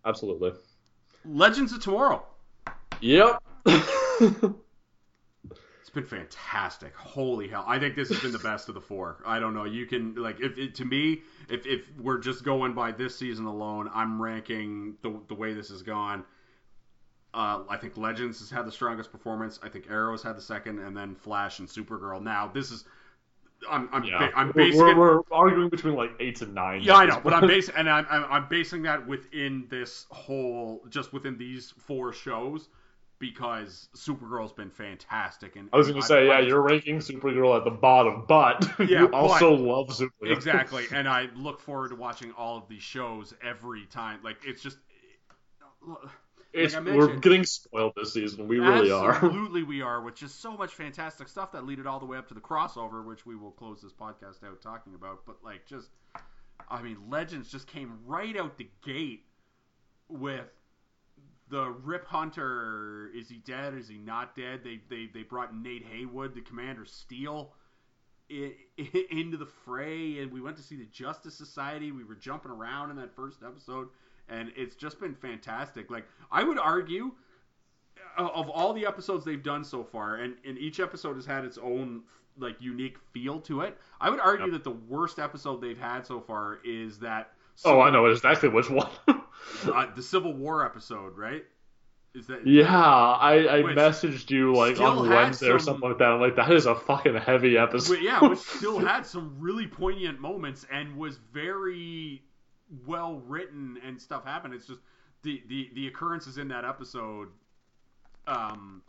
[0.04, 0.52] Absolutely.
[1.24, 2.24] Legends of Tomorrow.
[3.00, 3.42] Yep.
[5.94, 6.96] It's been fantastic.
[6.96, 7.64] Holy hell!
[7.66, 9.18] I think this has been the best of the four.
[9.26, 9.64] I don't know.
[9.64, 11.20] You can like if it, to me,
[11.50, 15.68] if if we're just going by this season alone, I'm ranking the the way this
[15.68, 16.24] has gone.
[17.34, 19.60] Uh, I think Legends has had the strongest performance.
[19.62, 22.22] I think Arrow's had the second, and then Flash and Supergirl.
[22.22, 22.84] Now this is,
[23.70, 24.96] I'm I'm, Yeah, ba- I'm we're, basing we're, it.
[24.96, 26.80] we're arguing between like eights and nine.
[26.82, 27.52] Yeah, I know, but I'm point.
[27.52, 32.68] basing and I'm, I'm I'm basing that within this whole, just within these four shows,
[33.22, 35.54] because Supergirl's been fantastic.
[35.54, 38.68] And I was gonna and say, yeah, I've- you're ranking Supergirl at the bottom, but
[38.80, 40.32] Yeah, you but- also love Supergirl.
[40.36, 44.18] exactly, and I look forward to watching all of these shows every time.
[44.22, 44.76] Like it's just.
[46.52, 48.46] It's, I we're getting spoiled this season.
[48.46, 49.12] We really are.
[49.14, 52.28] Absolutely, we are, with just so much fantastic stuff that leaded all the way up
[52.28, 55.24] to the crossover, which we will close this podcast out talking about.
[55.24, 55.88] But like, just,
[56.68, 59.24] I mean, Legends just came right out the gate
[60.08, 60.44] with
[61.52, 63.10] the Rip Hunter.
[63.14, 63.74] Is he dead?
[63.74, 64.62] Is he not dead?
[64.64, 67.52] They they they brought Nate Heywood, the Commander Steel,
[68.30, 71.92] into the fray, and we went to see the Justice Society.
[71.92, 73.88] We were jumping around in that first episode,
[74.28, 75.90] and it's just been fantastic.
[75.90, 77.12] Like I would argue
[78.18, 81.44] uh, of all the episodes they've done so far, and, and each episode has had
[81.44, 82.02] its own
[82.38, 83.76] like unique feel to it.
[84.00, 84.52] I would argue Yep.
[84.54, 87.32] that the worst episode they've had so far is that.
[87.64, 88.90] Oh, I know exactly which one.
[89.66, 91.44] Uh, the Civil War episode, right?
[92.14, 96.08] Is that yeah, I, I messaged you like on Wednesday or something like that.
[96.08, 98.00] I'm like, that is a fucking heavy episode.
[98.02, 102.22] Yeah, which still had some really poignant moments and was very
[102.86, 104.52] well written and stuff happened.
[104.52, 104.80] It's just
[105.22, 107.28] the the the occurrences in that episode.
[108.26, 108.82] Um,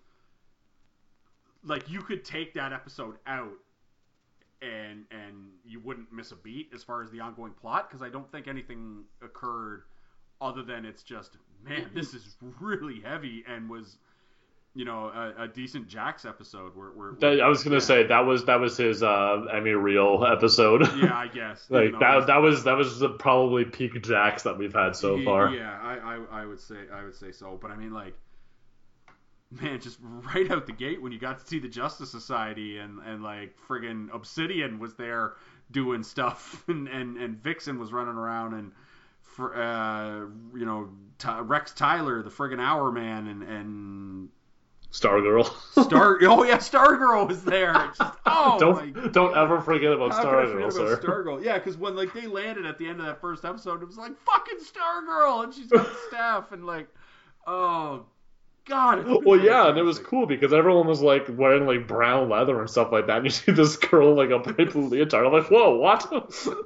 [1.64, 3.54] like you could take that episode out,
[4.64, 8.10] and and you wouldn't miss a beat as far as the ongoing plot because I
[8.10, 9.84] don't think anything occurred
[10.42, 11.38] other than it's just
[11.68, 13.98] man, this is really heavy and was.
[14.76, 15.06] You know,
[15.38, 17.80] a, a decent Jax episode where, where, That- I was gonna yeah.
[17.82, 20.82] say that was that was his uh, Emmy Reel episode.
[20.98, 21.68] Yeah, I guess.
[21.70, 25.52] like that that was that was the probably peak Jax that we've had so far.
[25.54, 27.60] Yeah, I, I, I would say I would say so.
[27.62, 28.16] But I mean, like,
[29.62, 33.00] man, just right out the gate when you got to see the Justice Society and
[33.06, 35.34] and like friggin' Obsidian was there
[35.72, 38.72] doing stuff and and, and Vixen was running around and.
[39.36, 44.30] For, uh, you know, Ty Rex Tyler, the friggin' Hour Man, and and
[44.94, 45.46] Stargirl.
[45.72, 46.20] Star.
[46.22, 47.74] oh yeah, Stargirl was there.
[47.74, 50.98] Just, oh don't don't ever forget about Stargirl, sir.
[50.98, 51.44] Stargirl?
[51.44, 53.98] Yeah, because when like they landed at the end of that first episode, it was
[53.98, 56.88] like fucking Stargirl, and she's got the staff, and like,
[57.48, 58.06] oh
[58.66, 59.06] god.
[59.26, 62.70] Well, yeah, and it was cool because everyone was like wearing like brown leather and
[62.70, 63.18] stuff like that.
[63.18, 65.26] And you see this girl like a bright blue leotard.
[65.26, 66.02] I'm like, whoa, what?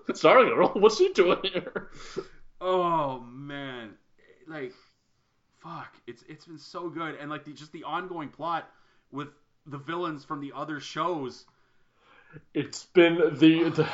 [0.10, 1.90] Stargirl, what's she doing here?
[2.60, 3.94] Oh man,
[4.48, 4.74] like,
[5.60, 8.70] fuck, it's it's been so good, and like the just the ongoing plot
[9.12, 9.30] with
[9.66, 11.46] the villains from the other shows.
[12.54, 13.90] It's been the, the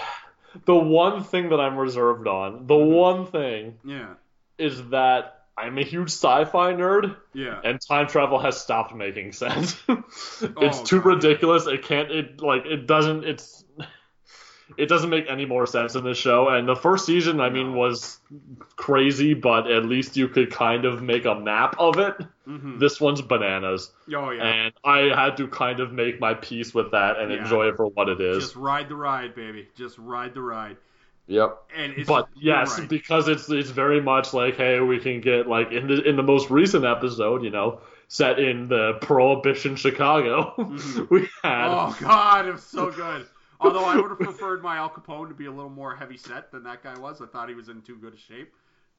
[0.66, 2.94] the one thing that I'm reserved on, the mm-hmm.
[2.94, 4.14] one thing Yeah,
[4.58, 7.60] is that I'm a huge sci-fi nerd, yeah.
[7.64, 9.76] and time travel has stopped making sense.
[9.88, 11.06] it's Oh, too God.
[11.16, 11.68] ridiculous.
[11.68, 12.10] It can't.
[12.12, 13.24] It like it doesn't.
[13.24, 13.64] It's.
[14.76, 16.48] It doesn't make any more sense in this show.
[16.50, 18.18] And the first season, I mean, was
[18.76, 22.16] crazy, but at least you could kind of make a map of it.
[22.48, 22.80] Mhm.
[22.80, 24.42] This one's bananas, Oh yeah.
[24.44, 27.44] and I had to kind of make my peace with that and Yeah.
[27.44, 28.40] enjoy it for what it is.
[28.46, 29.68] Just ride the ride, baby.
[29.76, 30.78] Just ride the ride.
[31.28, 31.58] Yep.
[31.76, 32.90] And it's but yes, right.
[32.90, 36.24] because it's it's very much like, hey, we can get like in the in the
[36.24, 41.10] most recent episode, you know, set in the Prohibition Chicago, Mhm.
[41.12, 43.26] we had Oh God, it was so good.
[43.60, 46.52] Although I would have preferred my Al Capone to be a little more heavy set
[46.52, 47.22] than that guy was.
[47.22, 48.54] I thought he was in too good a shape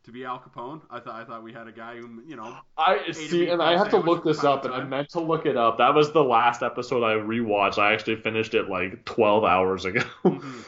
[0.05, 0.81] to be Al Capone.
[0.91, 3.77] I thought I thought we had a guy who, you know, I see, and I
[3.77, 5.77] have to look this up, and I meant to look it up.
[5.79, 7.77] That was the last episode I rewatched.
[7.79, 10.01] I actually finished it like 12 hours ago.
[10.25, 10.65] mhm.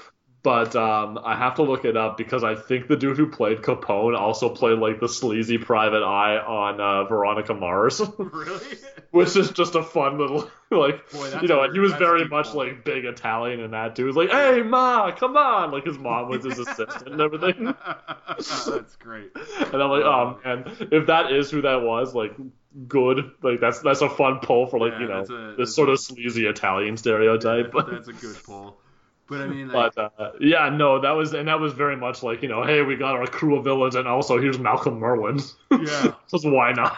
[0.47, 3.63] But um, I have to look it up because I think the dude who played
[3.63, 8.77] Capone also played like the sleazy private eye on uh, Veronica Mars, really.
[9.11, 11.65] which is just a fun little like Boy, you know.
[11.65, 12.65] And he was very much pull.
[12.65, 16.29] like big Italian and that dude was like, "Hey, ma, come on!" Like his mom
[16.29, 17.75] was his assistant and everything.
[18.37, 19.33] That's great.
[19.35, 22.37] And I'm like, oh man, if that is who that was, like,
[22.87, 23.33] good.
[23.43, 25.93] Like that's that's a fun pull for like Yeah, you know a- this sort a-
[25.93, 27.73] of sleazy Italian stereotype.
[27.73, 28.79] But That's a good pull.
[29.29, 32.23] But I mean, like, but uh, yeah, no, that was and that was very much
[32.23, 35.43] like you know, hey, we got our crew of villains, and also here's Malcolm Merlyn.
[35.71, 36.15] Yeah.
[36.31, 36.97] just why not?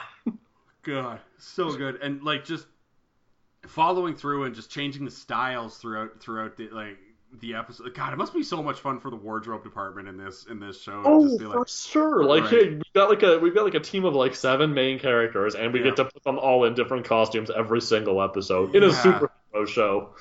[0.82, 2.66] God, so good, and like just
[3.66, 6.98] following through and just changing the styles throughout throughout the like
[7.40, 7.94] the episode.
[7.94, 10.80] God, it must be so much fun for the wardrobe department in this in this
[10.80, 11.02] show.
[11.04, 12.24] Oh, be for sure.
[12.24, 12.50] Like, Right.
[12.50, 15.54] hey, we've got like a we've got like a team of like seven main characters,
[15.54, 15.86] and we Yeah.
[15.86, 20.14] get to put them all in different costumes every single episode in a superhero show.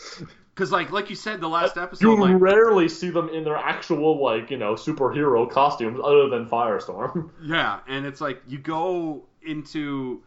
[0.57, 3.43] Because like like you said, the last uh, episode, You like rarely see them in
[3.43, 7.29] their actual like you know superhero costumes other than Firestorm.
[7.43, 10.23] Yeah, and it's like you go into,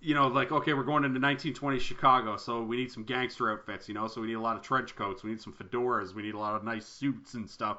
[0.00, 3.88] you know, like okay, we're going into 1920 Chicago, so we need some gangster outfits,
[3.88, 6.22] you know, so we need a lot of trench coats, we need some fedoras, we
[6.22, 7.78] need a lot of nice suits and stuff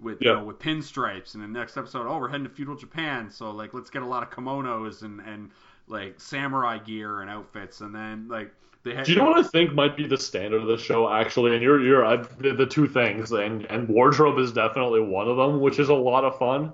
[0.00, 1.34] with you know with pinstripes.
[1.34, 4.06] And the next episode, oh, we're heading to feudal Japan, so like let's get a
[4.06, 5.50] lot of kimonos and and
[5.88, 8.52] like samurai gear and outfits, and then like
[8.92, 9.04] had.
[9.06, 11.54] Do you know what I think might be the standard of the show actually?
[11.54, 15.60] And you're you're I, the, two things, and and wardrobe is definitely one of them,
[15.60, 16.72] which is a lot of fun.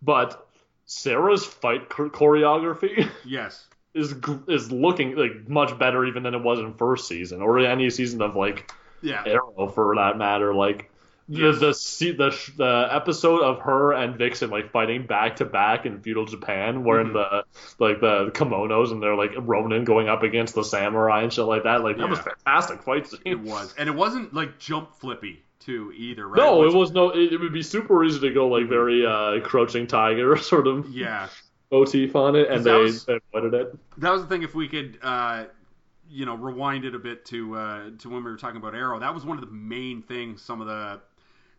[0.00, 0.46] But
[0.86, 3.66] Sarah's fight choreography Yes.
[3.94, 4.14] is
[4.48, 8.22] is looking like much better even than it was in first season or any season
[8.22, 8.70] of like
[9.02, 9.22] Yeah.
[9.26, 10.54] Arrow for that matter.
[10.54, 10.88] Like.
[11.28, 16.00] The the the the episode of her and Vixen like fighting back to back in
[16.00, 17.12] feudal Japan, wearing Mhm.
[17.14, 17.44] the
[17.78, 21.62] like the kimonos and they're like Ronin going up against the samurai and shit like
[21.64, 21.82] that.
[21.82, 23.20] Like that was fantastic fight scene.
[23.24, 26.36] It was, and it wasn't like jump flippy too either, right?
[26.38, 27.10] No, Which- it was no.
[27.10, 30.88] It, it would be super easy to go like very uh, crouching tiger sort of
[30.90, 31.28] Yeah.
[31.70, 33.78] motif on it, and That they, was- they avoided it.
[33.98, 34.42] that was the thing.
[34.42, 35.44] If we could, uh,
[36.10, 38.98] you know, rewind it a bit to uh, to when we were talking about Arrow,
[38.98, 41.00] that was one of the main things some of the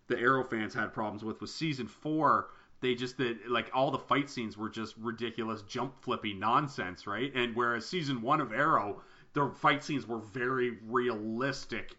[0.08, 1.40] the Arrow fans had problems with.
[1.42, 2.50] Was season four?
[2.82, 7.34] They just did like all the fight scenes were just ridiculous jump flippy nonsense, right?
[7.34, 9.02] And whereas season one of Arrow,
[9.34, 11.96] the fight scenes were very realistic.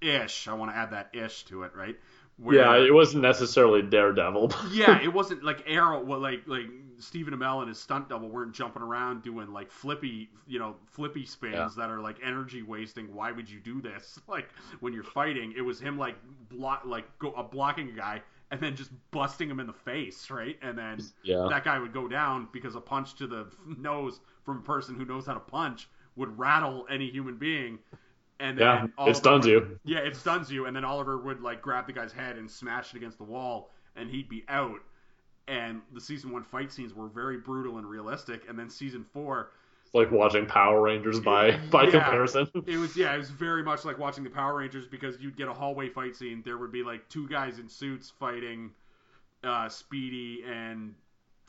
[0.00, 0.46] Ish.
[0.48, 1.96] I want to add that ish to it, right?
[2.36, 4.52] Where- Yeah, it wasn't necessarily Daredevil.
[4.72, 6.04] yeah, it wasn't like Arrow.
[6.04, 6.66] Well, like like
[6.98, 11.24] Stephen Amell and his stunt double weren't jumping around doing like flippy, you know, flippy
[11.24, 11.68] spins Yeah.
[11.76, 13.14] that are like energy wasting.
[13.14, 14.18] Why would you do this?
[14.28, 14.48] Like
[14.80, 16.16] when you're fighting, it was him like
[16.50, 20.30] block like go, uh, blocking a guy and then just busting him in the face,
[20.30, 20.58] right?
[20.62, 21.46] And then yeah.
[21.50, 23.46] that guy would go down because a punch to the
[23.78, 27.78] nose from a person who knows how to punch would rattle any human being.
[28.40, 29.78] And then Yeah, it stuns you.
[29.84, 32.94] yeah, it stuns you, and then Oliver would like grab the guy's head and smash
[32.94, 34.78] it against the wall, and he'd be out.
[35.48, 39.50] And the season one fight scenes were very brutal and realistic, and then season four,
[39.86, 41.90] It's like watching Power Rangers by by Yeah.
[41.92, 42.48] comparison.
[42.66, 45.48] it was yeah, it was very much like watching the Power Rangers because you'd get
[45.48, 46.42] a hallway fight scene.
[46.44, 48.70] There would be like two guys in suits fighting
[49.42, 50.94] uh, Speedy and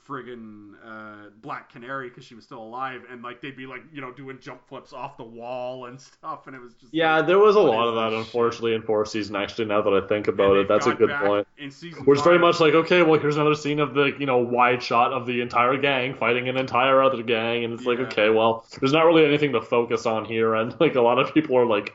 [0.10, 4.02] friggin' uh, Black Canary because she was still alive, and like they'd be like you
[4.02, 7.38] know doing jump flips off the wall and stuff, and it was just Yeah, there
[7.38, 9.36] was a lot of that, this unfortunately, in fourth season.
[9.36, 11.48] Actually, now that I think about it, that's a good point.
[11.58, 14.38] In season it's very much like, okay, well, here's another scene of the you know
[14.38, 18.30] wide shot of the entire gang fighting an entire other gang, and it's like, okay,
[18.30, 21.58] well, there's not really anything to focus on here, and like a lot of people
[21.58, 21.94] are like,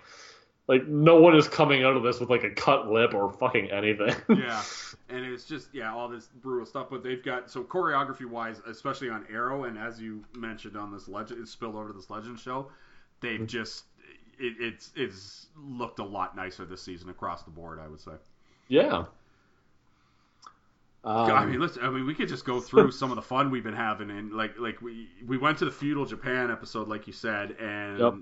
[0.68, 3.70] like no one is coming out of this with like a cut lip or fucking
[3.70, 4.14] anything.
[4.28, 4.62] yeah,
[5.14, 6.88] and it's just yeah, all this brutal stuff.
[6.90, 11.08] But they've got so choreography wise, especially on Arrow, and as you mentioned on this
[11.08, 12.70] legend, it spilled over to this Legend show.
[13.20, 13.46] They've Mm-hmm.
[13.46, 13.84] just
[14.38, 17.78] it, it's it's looked a lot nicer this season across the board.
[17.80, 18.12] I would say.
[18.68, 19.04] yeah.
[21.04, 21.84] Um, I mean, listen.
[21.84, 24.32] I mean, we could just go through some of the fun we've been having, and
[24.32, 28.14] like, like we we went to the feudal Japan episode, like you said, and Yep.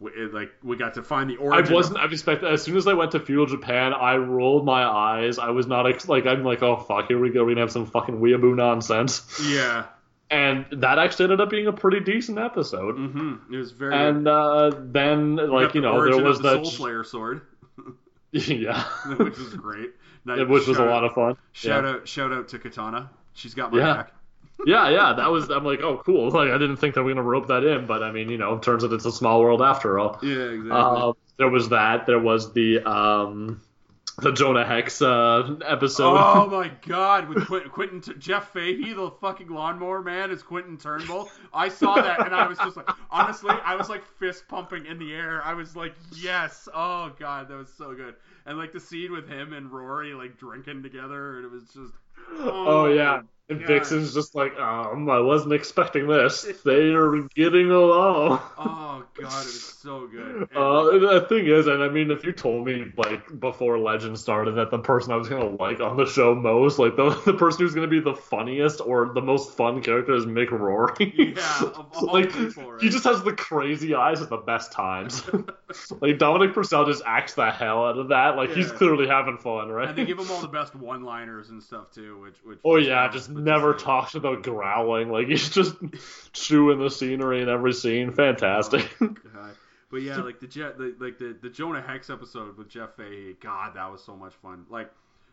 [0.00, 1.72] We, like we got to find the origin.
[1.72, 1.98] I wasn't.
[1.98, 5.38] I expected as soon as I went to feudal Japan, I rolled my eyes.
[5.38, 7.44] I was not ex- like I'm like, oh fuck, here we go.
[7.44, 9.40] We're gonna have some fucking weeaboo nonsense.
[9.48, 9.86] Yeah.
[10.30, 12.96] And that actually ended up being a pretty decent episode.
[12.96, 13.54] Mm-hmm.
[13.54, 13.94] It was very.
[13.94, 17.40] And uh, then, like you the know, there was of the that, Soul Slayer sword,
[18.32, 18.82] yeah,
[19.16, 19.90] which was great.
[20.24, 20.46] Nice.
[20.46, 21.36] which was a lot of fun.
[21.52, 21.90] Shout yeah.
[21.90, 23.08] out, shout out to Katana.
[23.32, 23.94] She's got my Yeah.
[23.94, 24.12] back.
[24.66, 25.50] Yeah, yeah, that was.
[25.50, 26.30] I'm like, oh, cool.
[26.38, 28.38] Like, I didn't think that we were gonna rope that in, but I mean, you
[28.38, 30.18] know, turns out it's a small world after all.
[30.22, 30.70] Yeah, exactly.
[30.70, 32.06] Uh, there was that.
[32.06, 33.60] There was the um,
[34.18, 36.16] the Jonah Hex uh, episode.
[36.16, 37.28] Oh my God!
[37.28, 41.30] With Quentin, Quentin T- Jeff Fahey, the fucking lawnmower man, is Quentin Turnbull.
[41.52, 44.98] I saw that and I was just like, honestly, I was like fist pumping in
[44.98, 45.42] the air.
[45.44, 46.68] I was like, yes!
[46.74, 48.16] Oh God, that was so good.
[48.46, 51.92] And like the scene with him and Rory like drinking together, and it was just.
[52.40, 53.22] Oh, yeah.
[53.50, 53.66] And God.
[53.66, 56.46] Vixen's just like, um, I wasn't expecting this.
[56.66, 58.40] They are getting along.
[58.58, 60.48] Oh God, it was so good.
[60.54, 60.82] And, Uh,
[61.20, 64.70] the thing is, and I mean, if you told me like before Legend started that
[64.70, 67.74] the person I was gonna like on the show most, like the the person who's
[67.74, 71.34] gonna be the funniest or the most fun character is Mick Rory.
[71.34, 72.82] Yeah, of all like people, right?
[72.82, 75.22] he just has the crazy eyes at the best times.
[76.02, 78.36] like Dominic Purcell just acts the hell out of that.
[78.36, 79.88] Like he's clearly having fun, right?
[79.88, 82.58] and they give him all the best one-liners and stuff too, which which.
[82.64, 85.10] Oh yeah, just never talks about growling.
[85.10, 85.74] Like he's just
[86.32, 88.12] chewing the scenery in every scene.
[88.12, 88.88] Fantastic.
[89.00, 89.54] Oh, God.
[89.90, 93.36] But yeah, like the the, like the, the Jonah Hex episode with Jeff Fahey.
[93.40, 94.66] God, that was so much fun.
[94.68, 94.90] Like,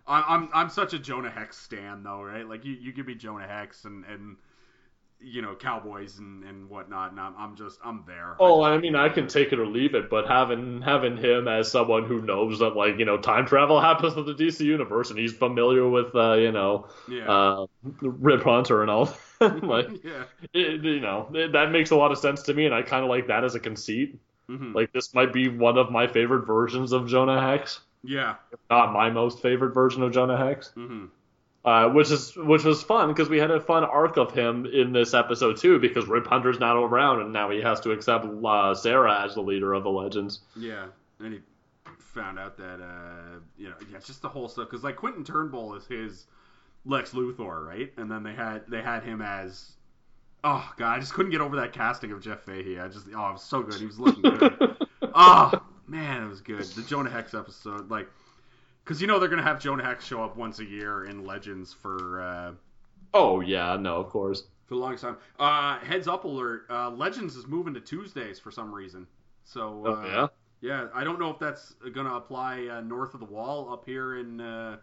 [0.08, 2.48] I, I'm I'm such a Jonah Hex stan though, right?
[2.48, 4.38] Like you, you give me Jonah Hex and and
[5.20, 8.36] you know Cowboys and and whatnot, and I'm I'm just I'm there.
[8.40, 11.48] Oh, I I mean, I can take it or leave it, but having having him
[11.48, 15.10] as someone who knows that like you know time travel happens in the DC universe
[15.10, 17.32] and he's familiar with uh, you know yeah.
[17.32, 17.66] uh,
[18.02, 19.16] Rip Hunter and all,
[19.62, 20.24] like yeah.
[20.54, 23.04] it, you know it, that makes a lot of sense to me, and I kind
[23.04, 24.20] of like that as a conceit.
[24.48, 28.36] hmm Like this might be one of my favorite versions of Jonah Hex, Yeah.
[28.70, 30.74] not my most favorite version of Jonah Hex.
[30.76, 31.06] hmm
[31.66, 34.94] Uh, which is which was fun because we had a fun arc of him in
[34.94, 38.76] this episode too because Rip Hunter's not around and now he has to accept uh,
[38.76, 40.42] Sarah as the leader of the Legends.
[40.56, 40.86] Yeah.
[41.20, 41.40] And he
[41.98, 45.74] found out that uh you know yeah just the whole stuff because like Quentin Turnbull
[45.74, 46.28] is his
[46.86, 49.72] Lex Luthor right, and then they had they had him as.
[50.44, 52.80] Oh god, I just couldn't get over that casting of Jeff Fahey.
[52.80, 53.80] I just oh, it was so good.
[53.80, 54.78] He was looking good.
[55.16, 55.52] oh
[55.88, 56.62] man, it was good.
[56.62, 58.08] The Jonah Hex episode, like,
[58.86, 61.74] because you know they're gonna have Jonah Hex show up once a year in Legends
[61.74, 62.52] for uh,
[63.14, 64.44] Oh yeah, no, of course.
[64.66, 65.18] for the longest time.
[65.40, 69.08] Uh, heads up alert: uh, Legends is moving to Tuesdays for some reason.
[69.44, 70.28] So uh, Oh yeah.
[70.62, 74.18] yeah, I don't know if that's gonna apply uh, north of the wall up here
[74.18, 74.78] in uh,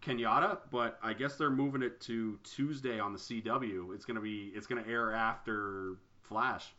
[0.00, 3.94] Canada, but I guess they're moving it to Tuesday on the CW.
[3.94, 6.74] It's gonna be it's gonna air after Flash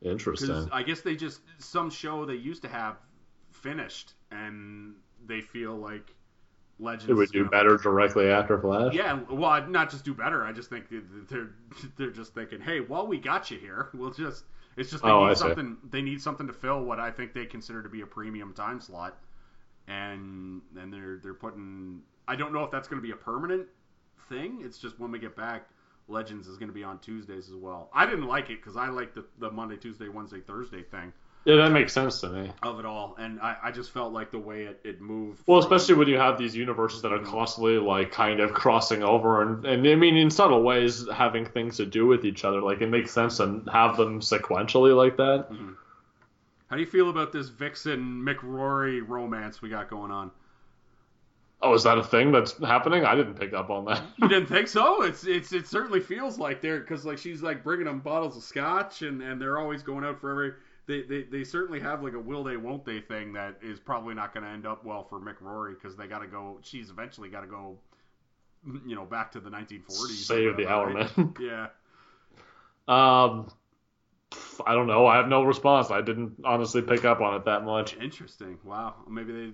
[0.00, 0.68] Interesting.
[0.72, 2.96] I guess they just some show they used to have
[3.50, 4.94] finished and
[5.26, 6.14] they feel like
[6.80, 8.94] Legends It would do gonna- better directly after Flash.
[8.94, 10.44] Yeah, well, not just do better.
[10.44, 10.86] I just think
[11.28, 11.50] they're
[11.96, 14.44] they're just thinking, hey, while we got you here, we'll just
[14.76, 15.40] it's just they Oh, need I see.
[15.40, 18.52] something they need something to fill what I think they consider to be a premium
[18.54, 19.18] time slot,
[19.88, 22.02] and and they're they're putting.
[22.26, 23.66] I don't know if that's going to be a permanent
[24.28, 24.60] thing.
[24.62, 25.68] It's just when we get back,
[26.08, 27.88] Legends is going to be on Tuesdays as well.
[27.94, 31.12] I didn't like it because I like the the Monday, Tuesday, Wednesday, Thursday thing
[31.48, 32.52] Yeah, that makes sense to me.
[32.62, 35.44] of it all, and I, I just felt like the way it, it moved.
[35.46, 37.30] Well, from- especially when you have these universes that are mm-hmm.
[37.30, 41.78] constantly like kind of crossing over, and, and I mean in subtle ways having things
[41.78, 42.60] to do with each other.
[42.60, 45.48] Like it makes sense to have them sequentially like that.
[45.50, 45.70] Mm-hmm.
[46.66, 50.30] How do you feel about this Vixen Mick Rory romance we got going on?
[51.62, 53.06] Oh, is that a thing that's happening?
[53.06, 54.02] I didn't pick up on that.
[54.18, 55.00] You didn't think so?
[55.00, 58.42] It's it's it certainly feels like they're because like she's like bringing them bottles of
[58.42, 60.52] scotch and and they're always going out for every.
[60.88, 64.14] They, they, they certainly have like a will they won't they thing that is probably
[64.14, 66.58] not going to end up well for Mick Rory because they got to go.
[66.62, 67.76] She's eventually got to go,
[68.86, 69.90] you know, back to the 1940s.
[69.90, 71.16] or Save the hour, right?
[71.18, 71.34] man.
[71.40, 71.66] Yeah.
[72.88, 73.52] Um,
[74.66, 75.06] I don't know.
[75.06, 75.90] I have no response.
[75.90, 77.94] I didn't honestly pick up on it that much.
[77.98, 78.58] Interesting.
[78.64, 78.94] Wow.
[79.06, 79.52] Maybe they.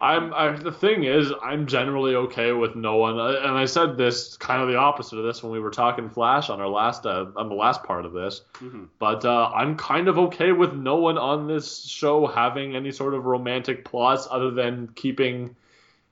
[0.00, 3.96] I'm I, the thing is, I'm generally okay with no one, uh, and I said
[3.96, 7.06] this kind of the opposite of this when we were talking Flash on our last
[7.06, 8.42] uh, on the last part of this.
[8.56, 8.88] Mhm.
[8.98, 13.14] But uh, I'm kind of okay with no one on this show having any sort
[13.14, 15.56] of romantic plots other than keeping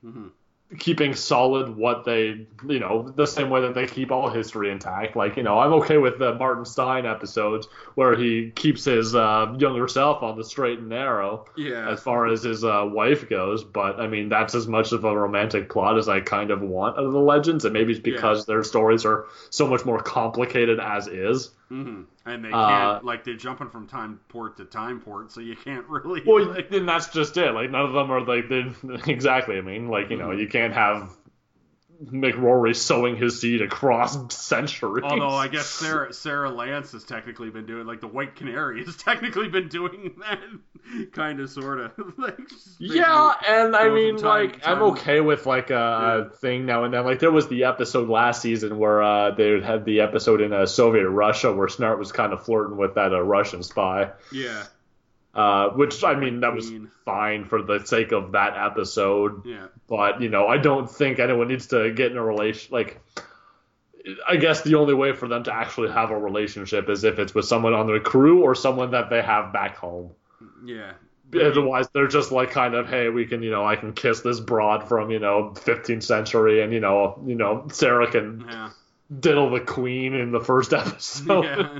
[0.03, 0.31] Mhm.
[0.79, 5.15] Keeping solid what they, you know, the same way that they keep all history intact.
[5.15, 9.53] Like, you know, I'm okay with the Martin Stein episodes where he keeps his uh,
[9.59, 11.89] younger self on the straight and narrow Yeah.
[11.89, 13.63] as far as his uh, wife goes.
[13.63, 16.97] But I mean, that's as much of a romantic plot as I kind of want
[16.97, 20.79] out of the legends, and maybe it's because their stories are so much more complicated
[20.79, 21.51] as is.
[21.69, 25.41] Hmm And they Uh, can't like they're jumping from time port to time port, so
[25.41, 26.21] you can't really.
[26.25, 27.51] Well, like, then that's just it.
[27.53, 28.45] Like none of them are like
[29.07, 29.57] exactly.
[29.57, 30.39] I mean, like you know, Mhm.
[30.39, 31.15] you can't have
[32.03, 35.03] Mick Rory sowing his seed across centuries.
[35.03, 38.95] Although I guess Sara Sara Lance has technically been doing like the White Canary has
[38.97, 40.39] technically been doing that
[41.13, 42.37] kind of sort of like
[42.79, 46.37] Yeah, and I mean, time like, to I'm okay with like a, Yeah.
[46.37, 47.05] thing now and then.
[47.05, 50.65] Like, there was the episode last season where uh, they had the episode in uh,
[50.65, 54.11] Soviet Russia where Snart was kind of flirting with that uh, Russian spy.
[54.31, 54.63] yeah
[55.35, 56.71] Uh, which I mean, that was
[57.03, 59.45] fine for the sake of that episode.
[59.45, 62.73] yeah but you know, I don't think anyone needs to get in a relation.
[62.73, 63.01] Like,
[64.27, 67.35] I guess the only way for them to actually have a relationship is if it's
[67.35, 70.11] with someone on their crew or someone that they have back home.
[70.63, 70.93] yeah
[71.33, 74.39] Otherwise, they're just like kind of, hey, we can, you know, I can kiss this
[74.39, 78.69] broad from, you know, 15th century, and you know, you know, Sarah can yeah
[79.19, 81.79] diddle the queen in the first episode, yeah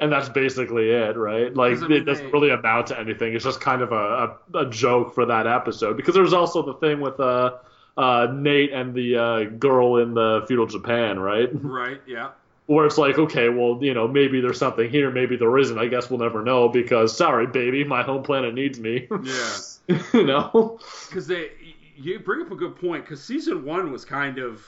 [0.00, 1.54] and that's basically it, right?
[1.54, 3.34] Like, I mean, it doesn't they- really amount to anything.
[3.34, 6.74] It's just kind of a, a, a joke for that episode because there's also the
[6.74, 7.56] thing with uh,
[7.96, 11.48] uh, Nate and the uh, girl in the feudal Japan, right?
[11.52, 12.30] right yeah
[12.66, 15.78] Where it's like, okay, well, you know, maybe there's something here, maybe there isn't.
[15.78, 19.08] I guess we'll never know because, sorry, baby, my home planet needs me.
[19.22, 19.56] yeah
[20.12, 20.78] you know?
[21.08, 21.50] because they
[21.96, 24.62] you bring up a good point because season one was kind of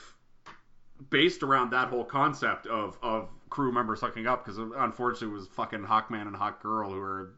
[1.09, 5.49] based around that whole concept of of crew members hooking up because unfortunately it was
[5.49, 7.31] fucking Hawkman and Hawk Girl who are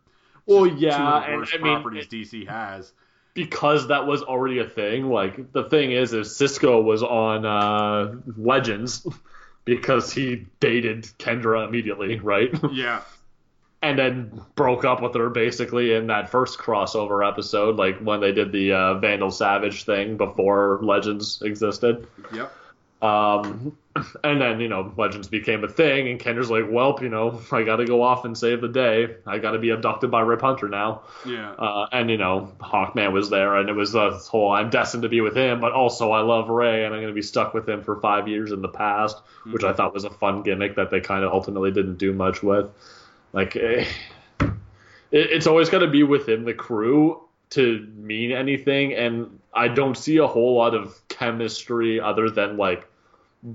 [0.47, 2.93] Well, yeah, two of the and I mean, properties DC has.
[3.35, 5.09] because that was already a thing.
[5.09, 9.07] Like the thing is, is Cisco was on uh, Legends
[9.65, 12.51] because he dated Kendra immediately, right?
[12.73, 13.03] Yeah,
[13.81, 18.33] and then broke up with her basically in that first crossover episode, like when they
[18.33, 22.07] did the uh, Vandal Savage thing before Legends existed.
[22.35, 22.53] yep.
[23.03, 23.77] Um,
[24.25, 27.63] and then you know Legends became a thing, and Kendra's like, "Well, you know, I
[27.65, 29.17] got to go off and save the day.
[29.27, 33.13] I got to be abducted by Rip Hunter now." Yeah, Uh, and you know, Hawkman
[33.13, 36.13] was there, and it was the whole I'm destined to be with him, but also
[36.13, 38.63] I love Ray, and I'm going to be stuck with him for five years in
[38.63, 39.19] the past,
[39.53, 42.43] which I thought was a fun gimmick that they kind of ultimately didn't do much
[42.43, 42.71] with.
[43.33, 43.85] Like, eh,
[44.41, 44.51] it,
[45.11, 50.17] it's always got to be within the crew to mean anything, and I don't see
[50.19, 52.87] a whole lot of chemistry other than like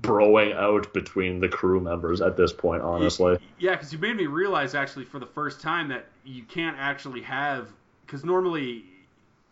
[0.02, 3.38] broing out between the crew members at this point, honestly.
[3.58, 7.22] yeah, because you made me realize actually for the first time that you can't actually
[7.22, 7.70] have
[8.06, 8.86] because normally.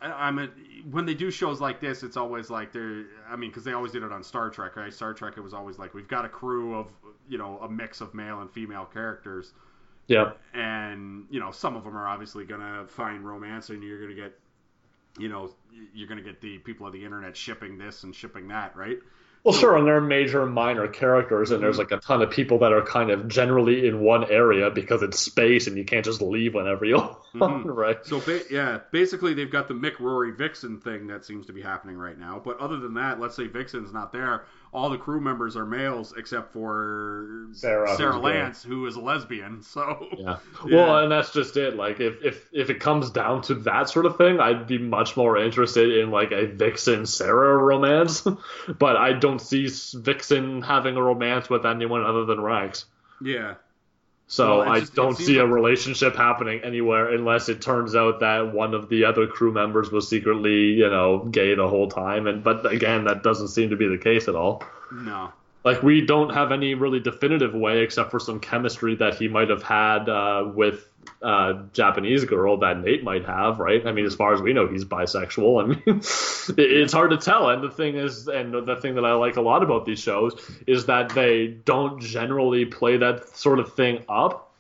[0.02, 0.50] I'm a,
[0.92, 3.06] when they do shows like this, it's always like they're.
[3.28, 4.94] I mean, because they always did it on Star Trek, right?
[4.94, 6.92] Star Trek, it was always like we've got a crew of
[7.28, 9.54] you know a mix of male and female characters,
[10.08, 10.34] Yeah.
[10.54, 14.38] and you know some of them are obviously gonna find romance, and you're gonna get,
[15.18, 15.50] you know,
[15.94, 19.00] you're gonna get the people of the internet shipping this and shipping that, right?
[19.46, 22.32] Well, sure, and there are major and minor characters, and there's like a ton of
[22.32, 26.04] people that are kind of generally in one area because it's space and you can't
[26.04, 26.96] just leave whenever you
[27.36, 27.70] want, mm-hmm.
[27.70, 28.04] right?
[28.04, 31.62] So ba- yeah, basically they've got the Mick Rory Vixen thing that seems to be
[31.62, 32.42] happening right now.
[32.44, 36.14] But other than that, let's say Vixen's not there, all the crew members are males
[36.18, 38.18] except for Sarah, who's gay.
[38.18, 39.62] Lance, who is a lesbian.
[39.64, 40.38] So Yeah.
[40.66, 40.78] Yeah.
[40.78, 41.76] Well, and that's just it.
[41.76, 45.16] Like, if, if if it comes down to that sort of thing, I'd be much
[45.16, 48.22] more interested in like a Vixen Sarah romance.
[48.80, 52.86] but I don't see Vixen having a romance with anyone other than Rex.
[53.22, 53.56] yeah,
[54.28, 58.54] So Well, I just- don't see a relationship happening anywhere unless it turns out that
[58.54, 62.26] one of the other crew members was secretly, you know, gay the whole time.
[62.26, 64.64] And but again, that doesn't seem to be the case at all.
[64.92, 65.32] no,
[65.66, 69.50] Like we don't have any really definitive way, except for some chemistry that he might
[69.50, 70.88] have had uh, with
[71.24, 73.86] uh, Japanese girl that Nate might have, right?
[73.86, 75.64] I mean, as far as we know, he's bisexual.
[75.64, 75.82] I mean,
[76.58, 77.50] it's hard to tell.
[77.50, 80.40] And the thing is, and the thing that I like a lot about these shows
[80.68, 84.55] is that they don't generally play that sort of thing up.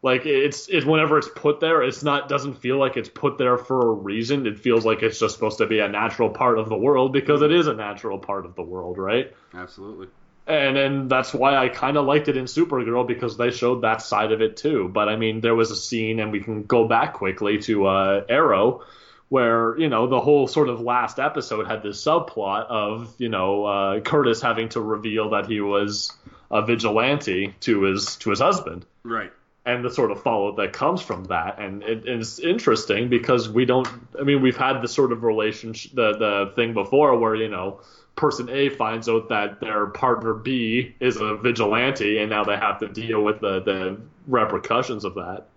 [0.00, 3.58] Like it's it whenever it's put there, it's not doesn't feel like it's put there
[3.58, 4.46] for a reason.
[4.46, 7.42] It feels like it's just supposed to be a natural part of the world because
[7.42, 9.34] it is a natural part of the world, right?
[9.54, 10.08] absolutely.
[10.46, 14.00] And and that's why I kind of liked it in Supergirl because they showed that
[14.00, 14.88] side of it too.
[14.88, 18.24] But I mean, there was a scene, and we can go back quickly to uh,
[18.28, 18.84] Arrow,
[19.28, 23.64] where you know the whole sort of last episode had this subplot of you know
[23.66, 26.16] uh, Curtis having to reveal that he was
[26.50, 28.86] a vigilante to his to his husband.
[29.02, 29.32] Right.
[29.68, 31.58] And the sort of fallout that comes from that.
[31.58, 33.86] And it, it's interesting because we don't.
[34.18, 37.80] I mean, we've had the sort of relationship, the the thing before where you know
[38.16, 42.78] person A finds out that their partner B is a vigilante, and now they have
[42.80, 45.48] to deal with the the repercussions of that.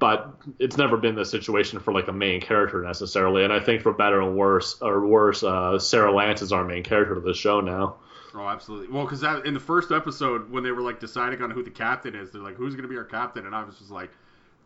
[0.00, 3.82] But it's never been the situation for like a main character necessarily, and I think
[3.82, 7.32] for better and worse or worse, uh, Sarah Lance is our main character of the
[7.32, 7.94] show now.
[8.36, 8.88] Oh, absolutely.
[8.88, 12.14] Well, because in the first episode, when they were like deciding on who the captain
[12.16, 14.10] is, they're like, "Who's going to be our captain?" And I was just like,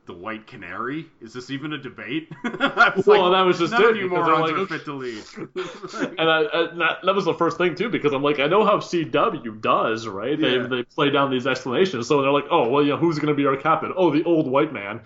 [0.06, 2.30] "The White Canary." Is this even a debate?
[2.44, 4.94] I was Well, that was just none it, of you morons like, are fit to
[4.94, 5.22] lead.
[6.18, 8.64] And, I, and that, that was the first thing too, because I'm like, I know
[8.64, 10.40] how CW does, right?
[10.40, 10.66] They Yeah.
[10.66, 13.46] they play down these explanations, so they're like, oh, well, yeah, who's going to be
[13.46, 13.92] our captain?
[13.96, 15.02] Oh, the old white man.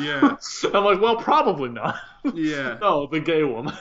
[0.00, 0.36] Yeah.
[0.72, 1.96] I'm like, well, probably not.
[2.34, 2.78] yeah.
[2.80, 3.74] no, the gay woman.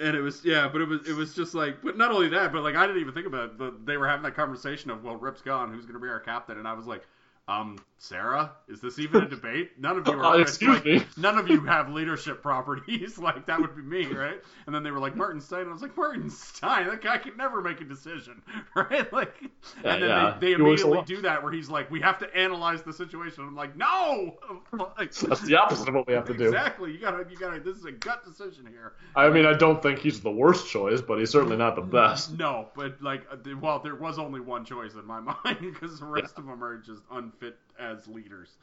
[0.00, 2.52] And it was yeah, but it was it was just like, but not only that,
[2.52, 3.58] but like I didn't even think about it.
[3.58, 6.20] But they were having that conversation of, well, Rip's gone, who's going to be our
[6.20, 6.58] captain?
[6.58, 7.06] And I was like,
[7.46, 9.72] um, Sarah, is this even a debate?
[9.78, 10.40] None of you Uh, are.
[10.40, 11.02] excuse like, me.
[11.16, 13.18] None of you have leadership properties.
[13.24, 14.40] like that would be me, right?
[14.66, 15.60] And then they were like Martin Stein.
[15.60, 16.86] And I was like Martin Stein.
[16.88, 18.42] That guy can never make a decision,
[18.74, 19.10] right?
[19.12, 19.34] Like,
[19.82, 20.36] Yeah, and then yeah.
[20.40, 23.44] they, they immediately do that where he's like, we have to analyze the situation.
[23.46, 24.36] I'm like, no.
[24.72, 26.46] Like, That's the opposite of what we have to do.
[26.48, 26.92] Exactly.
[26.92, 27.60] You gotta, you gotta.
[27.60, 28.94] This is a gut decision here.
[29.16, 32.36] I mean, I don't think he's the worst choice, but he's certainly not the best.
[32.38, 36.06] No, but like, uh, well, there was only one choice in my mind because the
[36.06, 37.02] rest of them are just
[37.34, 38.56] unfit as leaders.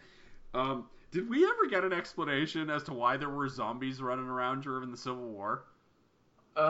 [0.54, 4.64] Um, did we ever get an explanation as to why there were zombies running around
[4.64, 5.66] during the Civil War?
[6.56, 6.64] Did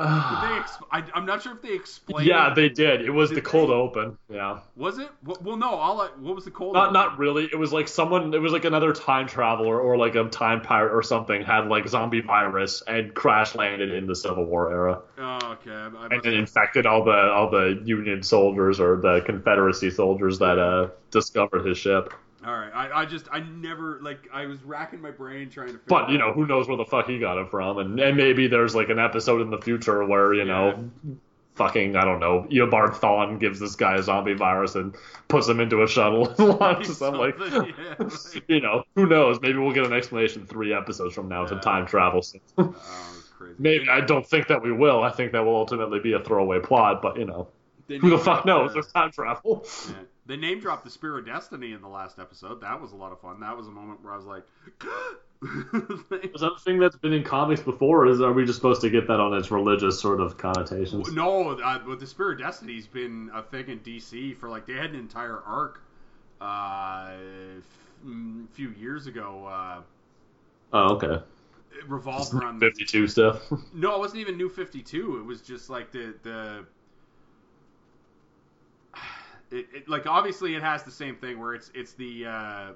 [0.49, 0.57] they?
[0.59, 2.27] Ex- I, I'm not sure if they explained.
[2.27, 2.55] yeah, it.
[2.55, 3.01] they did.
[3.01, 3.73] It was Did the cold they?
[3.73, 4.17] open.
[4.29, 4.59] Yeah.
[4.75, 5.09] Was it?
[5.23, 5.69] Well, no.
[5.69, 6.73] All I, what was the cold?
[6.75, 6.93] Not open?
[6.93, 7.45] not really.
[7.45, 8.33] It was like someone.
[8.33, 11.87] It was like another time traveler or like a time pirate or something had like
[11.87, 15.71] zombie virus and crash landed in the Civil War era Oh, okay.
[15.71, 20.37] I, I and it infected all the all the Union soldiers or the Confederacy soldiers
[20.39, 22.13] that uh discovered his ship.
[22.45, 22.71] All right.
[22.73, 24.27] I, I just, I never like.
[24.33, 25.73] I was racking my brain trying to.
[25.73, 28.17] Figure But you know who knows where the fuck he got it from, and and
[28.17, 30.89] maybe there's like an episode in the future where you know.
[31.55, 32.47] Fucking, I don't know.
[32.49, 34.95] Eobard Thawne gives this guy a zombie virus and
[35.27, 37.13] puts him into a shuttle and launches him.
[37.15, 37.65] Like, yeah,
[37.99, 39.39] like- you know, who knows?
[39.41, 41.49] Maybe we'll get an explanation three episodes from now Yeah.
[41.49, 42.21] to time travel.
[42.57, 42.73] Oh,
[43.37, 43.55] crazy.
[43.59, 45.03] Maybe I don't think that we will.
[45.03, 47.49] I think that will ultimately be a throwaway plot, but you know,
[47.87, 48.71] They who the fuck knows?
[48.73, 49.65] There's time travel.
[50.27, 52.61] They name dropped the Spear of Destiny in the last episode.
[52.61, 53.39] That was a lot of fun.
[53.39, 54.43] That was a moment where I was like,
[55.43, 58.91] Is that a thing that's been in comics before, is are we just supposed to
[58.91, 61.11] get that on its religious sort of connotations?
[61.11, 64.73] no, uh, but the Spear of Destiny's been a thing in DC for like they
[64.73, 65.81] had an entire arc
[66.39, 67.13] uh,
[67.57, 69.45] f- a few years ago.
[69.47, 69.81] Uh,
[70.73, 71.21] Oh, okay.
[71.77, 73.41] it revolved around Fifty-two stuff.
[73.73, 75.17] No, it wasn't even New Fifty Two.
[75.17, 76.65] It was just like the the.
[79.51, 82.67] It, it, like obviously it has the same thing where it's it's the uh,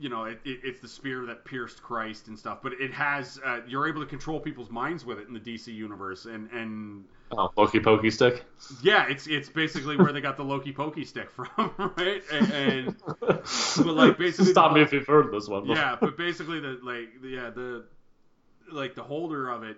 [0.00, 3.38] you know it, it, it's the spear that pierced Christ and stuff, but it has
[3.44, 7.04] uh, you're able to control people's minds with it in the DC universe and and
[7.32, 8.44] oh, Pokey Pokey stick.
[8.82, 12.22] yeah, it's it's basically where they got the Loki Pokey stick from, right?
[12.32, 15.66] And, and but like basically Stop me if you've heard this one.
[15.66, 17.84] yeah, but basically the like the, yeah the
[18.72, 19.76] like the holder of it,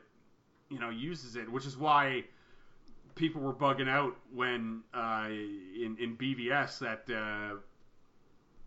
[0.70, 2.25] you know, uses it, which is why
[3.15, 7.57] people were bugging out when uh, in in BVS that uh,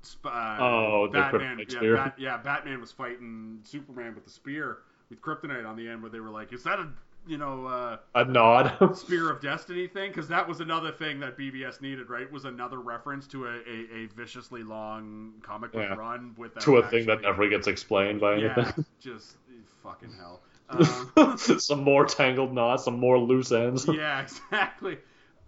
[0.06, 1.94] sp- uh, Oh, Batman, yeah.
[1.94, 4.80] Bat, yeah, Batman was fighting Superman with the spear
[5.10, 6.88] with kryptonite on the end, where they were like, "Is that a
[7.28, 8.96] you know uh, a nod.
[8.96, 12.32] spear of destiny thing?" Because that was another thing that BVS needed, right?
[12.32, 15.96] Was another reference to a, a, a viciously long comic book Yeah.
[15.96, 18.86] run with to a thing that never gets explained by yeah, anything.
[19.00, 19.38] just
[19.84, 20.42] fucking hell.
[20.70, 23.88] Um, some more tangled knots, some more loose ends.
[23.94, 24.98] yeah, exactly.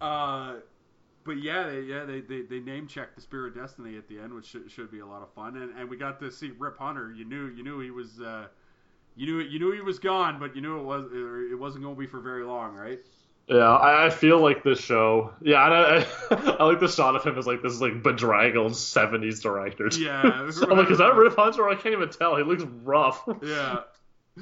[0.00, 0.54] Uh,
[1.24, 4.18] but yeah, they, yeah, they, they, they name checked the Spear of Destiny at the
[4.18, 5.56] end, which should, should be a lot of fun.
[5.56, 7.12] And, and we got to see Rip Hunter.
[7.12, 8.46] You knew you knew he was uh,
[9.16, 11.96] you knew you knew he was gone, but you knew it was it wasn't going
[11.96, 13.00] to be for very long, right?
[13.48, 15.32] Yeah, I, I feel like this show.
[15.40, 18.72] Yeah, and I, I, I like the shot of him as like this like bedraggled
[18.72, 19.88] '70s director.
[19.98, 20.22] Yeah,
[20.70, 21.68] I'm like, is that Rip Hunter?
[21.68, 22.36] I can't even tell.
[22.36, 23.22] He looks rough.
[23.42, 23.80] Yeah.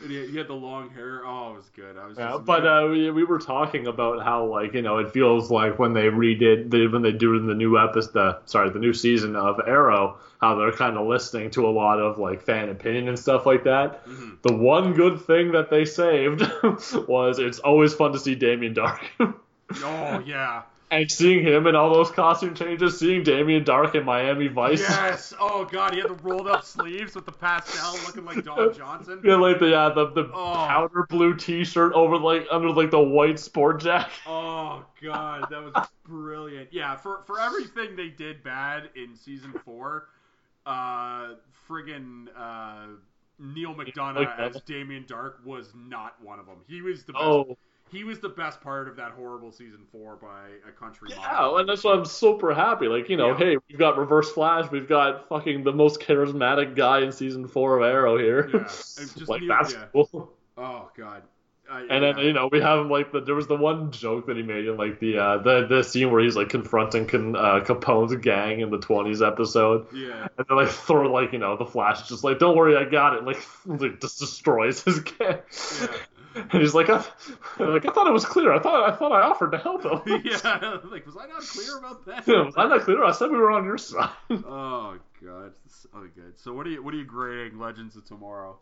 [0.02, 1.22] And he, he had the long hair.
[1.24, 1.96] Oh, it was good.
[1.96, 4.98] I was Yeah, just but uh, we, we were talking about how like you know
[4.98, 8.12] it feels like when they redid they, when they do it in the new episode
[8.12, 11.98] the sorry the new season of Arrow how they're kind of listening to a lot
[11.98, 14.06] of like fan opinion and stuff like that.
[14.06, 14.42] Mhm.
[14.42, 16.42] The one good thing that they saved
[17.08, 19.00] was it's always fun to see Damien Darhk.
[19.82, 20.62] Oh yeah.
[20.88, 24.78] And seeing him in all those costume changes, seeing Damien Darhk in Miami Vice.
[24.80, 25.34] Yes.
[25.40, 29.20] Oh god, he had the rolled up sleeves with the pastel looking like Don Johnson.
[29.24, 30.52] Yeah, like the yeah, the, the Oh.
[30.54, 34.12] powder blue T-shirt over like under like the white sport jacket.
[34.28, 36.68] Oh god, that was brilliant.
[36.72, 40.06] Yeah, for for everything they did bad in season four,
[40.66, 41.30] uh,
[41.68, 42.86] friggin' uh,
[43.40, 44.54] Neal McDonough McDonough.
[44.56, 46.58] as Damien Darhk was not one of them.
[46.68, 47.24] He was the best.
[47.24, 47.56] Oh,
[47.90, 51.58] He was the best part of that horrible season four by a country yeah, mile.
[51.58, 52.88] and that's why I'm super happy.
[52.88, 53.36] Like you know, Yeah.
[53.38, 57.78] hey, we've got Reverse Flash, we've got fucking the most charismatic guy in season four
[57.78, 58.50] of Arrow here.
[58.52, 59.84] Yeah, just like that's yeah.
[59.92, 60.32] cool.
[60.56, 61.22] Oh god.
[61.68, 64.36] And then you know we have him like the, there was the one joke that
[64.36, 67.58] he made in like the uh, the the scene where he's like confronting Con, uh,
[67.64, 70.28] Capone's gang in the 20s episode, yeah.
[70.38, 73.14] and then like throw like you know the Flash just like don't worry I got
[73.14, 75.38] it like, like just destroys his gang.
[75.80, 75.86] Yeah.
[76.52, 76.96] And he's like, I,
[77.58, 78.52] like I thought it was clear.
[78.52, 80.00] I thought I thought I offered to help him.
[80.24, 82.26] yeah, like was I not clear about that?
[82.26, 83.02] Was I not clear?
[83.04, 84.10] I said we were on your side.
[84.30, 86.38] Oh god, so good.
[86.38, 88.58] So what are you what are you grading Legends of Tomorrow?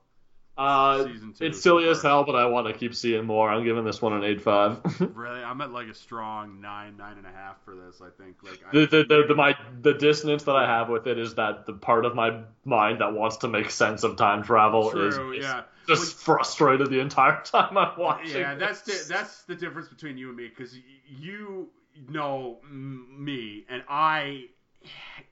[0.56, 3.50] Uh, Season two it's silly as hell, but I want to keep seeing more.
[3.50, 4.80] I'm giving this one an eight five.
[5.00, 8.00] Really, I'm at like a strong nine nine and a half for this.
[8.00, 11.08] I think like I, the, the, the, the my the dissonance that I have with
[11.08, 14.44] it is that the part of my mind that wants to make sense of time
[14.44, 15.62] travel True, is, is yeah.
[15.86, 18.40] Just frustrated the entire time I'm watching.
[18.40, 20.76] Yeah, that's the, that's the difference between you and me because
[21.06, 21.68] you
[22.08, 24.46] know me and I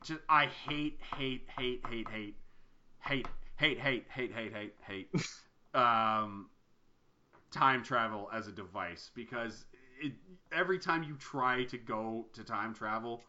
[0.05, 2.37] just I hate hate hate hate hate
[3.01, 3.27] hate
[3.57, 5.09] hate hate hate hate hate hate
[5.75, 6.47] um
[7.51, 9.67] time travel as a device because
[10.01, 10.13] it,
[10.53, 13.23] every time you try to go to time travel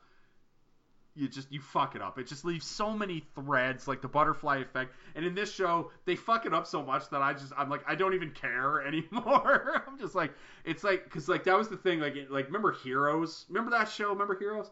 [1.15, 2.17] you just you fuck it up.
[2.17, 4.93] It just leaves so many threads, like the butterfly effect.
[5.15, 7.81] And in this show, they fuck it up so much that I just I'm like
[7.87, 9.83] I don't even care anymore.
[9.87, 10.33] I'm just like
[10.65, 11.99] it's like because like that was the thing.
[11.99, 13.45] Like it- like remember Heroes?
[13.49, 14.09] Remember that show?
[14.09, 14.69] Remember Heroes?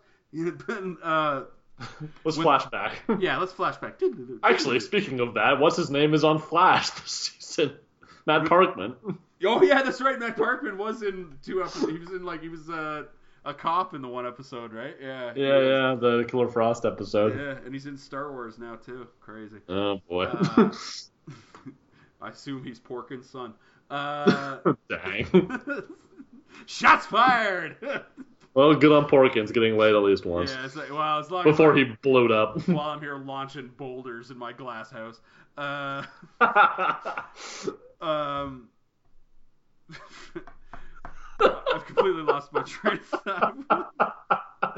[1.04, 1.44] uh,
[2.24, 2.94] Let's when- flashback.
[3.22, 3.94] yeah, let's flashback.
[4.44, 7.76] Actually, speaking of that, what's his name is on Flash this season?
[8.28, 8.96] Matt Parkman.
[9.46, 10.20] oh yeah, that's right.
[10.20, 11.92] Matt Parkman was in two episodes.
[11.92, 13.04] He was in like he was uh,
[13.46, 14.96] a cop in the one episode, right?
[15.02, 15.34] Yeah.
[15.36, 17.38] Yeah, yeah, the Killer Frost episode.
[17.38, 19.08] Yeah, and he's in Star Wars now too.
[19.20, 19.58] Crazy.
[19.70, 20.26] Oh boy.
[20.26, 20.72] Uh,
[22.22, 23.54] I assume he's Porkins' son.
[23.90, 25.60] Uh, Dang.
[26.66, 27.78] shots fired.
[28.54, 31.44] Well, good on Porkins getting laid at least once yeah, it's like, well, as long
[31.44, 32.68] before as he blew up.
[32.68, 35.22] while I'm here launching boulders in my glass house.
[35.58, 36.04] Uh,
[38.02, 38.70] um,
[41.74, 43.22] I've completely lost my train of
[43.68, 44.14] thought.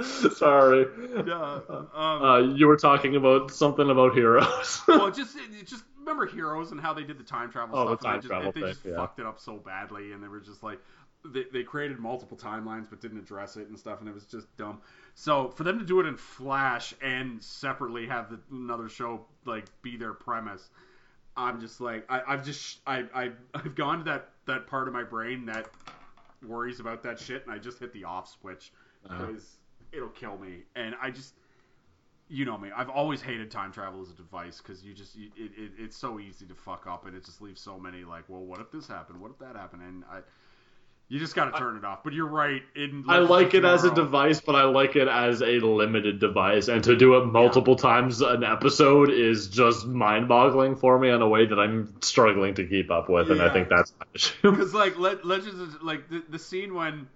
[0.38, 0.86] Sorry.
[1.18, 1.60] Uh,
[1.94, 4.82] um, Uh, you were talking about something about heroes.
[4.88, 8.00] well, just just remember Heroes and how they did the time travel Oh, the stuff.
[8.00, 8.96] and time they just, travel they thing, just yeah.
[8.96, 10.80] fucked it up so badly, and they were just like
[11.26, 14.48] they, they created multiple timelines but didn't address it and stuff, and it was just
[14.58, 14.82] dumb.
[15.16, 19.66] So for them to do it in Flash and separately have the, another show like
[19.82, 20.70] be their premise,
[21.38, 24.94] I'm just like I, I've just I, I I've gone to that that part of
[24.94, 25.68] my brain that
[26.48, 28.72] worries about that shit, and I just hit the off switch
[29.06, 29.26] Uh-huh.
[29.26, 29.58] because
[29.92, 31.36] it'll kill me, and I just
[32.30, 32.70] you know me.
[32.76, 35.98] I've always hated time travel as a device because you just you, it, it, it's
[35.98, 38.72] so easy to fuck up, and it just leaves so many like, well, what if
[38.72, 39.20] this happened?
[39.22, 39.82] What if that happened?
[39.84, 40.20] And I,
[41.10, 42.04] you just got to turn it off.
[42.04, 42.62] But you're right.
[42.76, 46.20] In I like of it as a device, but I like it as a limited
[46.20, 51.22] device, and to do it multiple times an episode is just mind-boggling for me in
[51.22, 54.52] a way that I'm struggling to keep up with, and I think that's my issue.
[54.52, 57.08] Because like Le- Legends, is, like the, the scene when,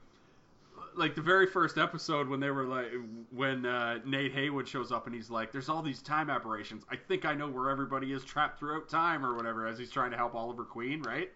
[0.95, 2.91] like the very first episode when they were like
[3.31, 6.83] when uh, Nate Heywood shows up and he's like, "There's all these time aberrations.
[6.91, 10.11] I think I know where everybody is trapped throughout time or whatever." As he's trying
[10.11, 11.31] to help Oliver Queen, right?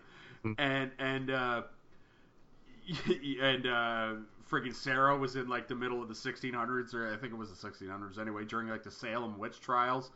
[0.57, 1.61] And and uh,
[3.41, 4.13] and uh,
[4.49, 7.49] friggin' Sara was in like the middle of the 1600s, or I think it was
[7.49, 10.11] the 1600s anyway, during like the Salem witch trials,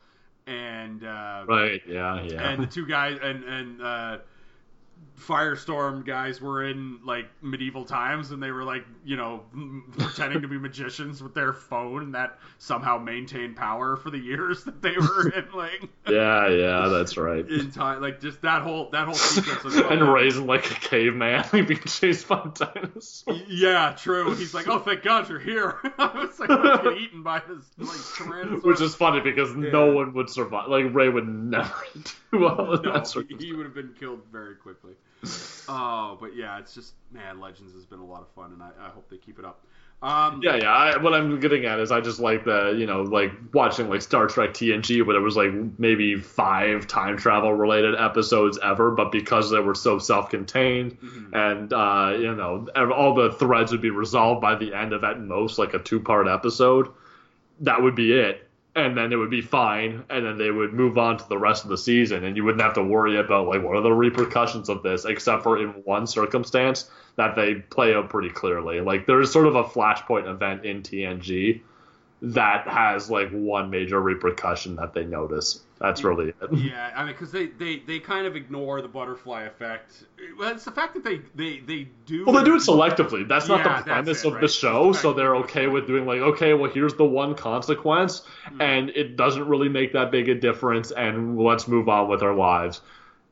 [0.47, 1.81] and uh, right?
[1.87, 2.49] Yeah, yeah.
[2.49, 4.17] and the two guys and and uh,
[5.19, 9.43] Firestorm guys were in like medieval times, and they were like you know
[9.97, 14.81] pretending to be magicians with their phone that somehow maintained power for the years that
[14.81, 17.49] they were in like yeah, yeah, that's right.
[17.49, 18.01] in time.
[18.01, 19.75] Like just that whole that whole sequence.
[19.75, 23.23] And raising like a caveman, being chased by dinosaurs.
[23.47, 24.35] Yeah, true.
[24.35, 25.79] He's like, oh, thank God you're here.
[25.97, 28.63] I was like, let's get eaten by this like tyrannosaurus.
[28.63, 30.69] Which is funny because no one would survive.
[30.69, 31.73] Like Ray would never
[32.39, 33.03] well no,
[33.39, 34.93] he, would have been killed very quickly.
[35.67, 38.69] Oh, but yeah, it's just man, Legends has been a lot of fun, and I,
[38.79, 39.65] I hope they keep it up.
[40.01, 40.71] Um, Yeah, yeah.
[40.71, 44.01] I, what I'm getting at is I just like the, you know, like watching like
[44.01, 49.11] Star Trek TNG, where there was like maybe five time travel related episodes ever, but
[49.11, 50.97] because they were so self-contained
[51.33, 55.19] and uh, you know all the threads would be resolved by the end of at
[55.19, 56.89] most like a two-part episode,
[57.61, 58.44] that would be it.
[58.75, 61.63] And then it would be fine, and then they would move on to the rest
[61.63, 64.67] of the season, and you wouldn't have to worry about like what are the repercussions
[64.67, 68.81] of this, except for in one circumstance that they play out pretty clearly.
[68.81, 71.61] Like there's sort of a flashpoint event in TNG
[72.21, 75.61] that has like one major repercussion that they notice.
[75.79, 76.53] That's really it.
[76.53, 80.05] Yeah, I mean, because they, they, they kind of ignore the butterfly effect.
[80.39, 82.25] Well, it's the fact that they they, they do.
[82.25, 83.27] Well, they do it selectively.
[83.27, 84.41] That's not Yeah, the premise it, of right.
[84.41, 88.21] the show, the so they're okay with doing like, okay, well, here's the one consequence,
[88.47, 88.61] Hmm.
[88.61, 92.33] and it doesn't really make that big a difference, and let's move on with our
[92.33, 92.79] lives.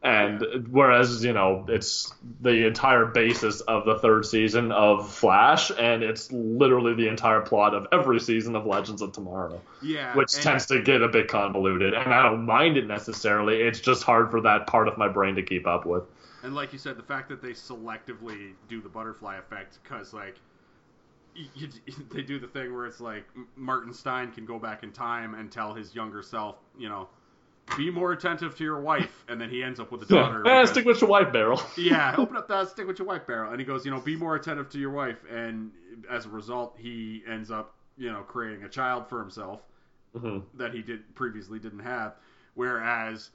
[0.03, 6.03] And whereas, you know, it's the entire basis of the third season of Flash, and
[6.03, 10.65] it's literally the entire plot of every season of Legends of Tomorrow, Yeah, which tends
[10.65, 11.93] to get a bit convoluted.
[11.93, 15.35] And I don't mind it necessarily, it's just hard for that part of my brain
[15.35, 16.03] to keep up with.
[16.43, 20.35] And like you said, the fact that they selectively do the butterfly effect, because like
[21.33, 21.69] you,
[22.11, 23.23] they do the thing where it's like
[23.55, 27.07] Martin Stein can go back in time and tell his younger self, you know,
[27.77, 30.43] be more attentive to your wife, and then he ends up with a daughter.
[30.45, 31.61] Yeah, because- stick with your wife, Barrel.
[31.77, 34.15] yeah, open up that stick with your wife barrel, and he goes, you know, be
[34.15, 35.71] more attentive to your wife, and
[36.09, 39.61] as a result, he ends up, you know, creating a child for himself
[40.17, 42.13] hmm that he did previously didn't have.
[42.53, 43.31] Whereas,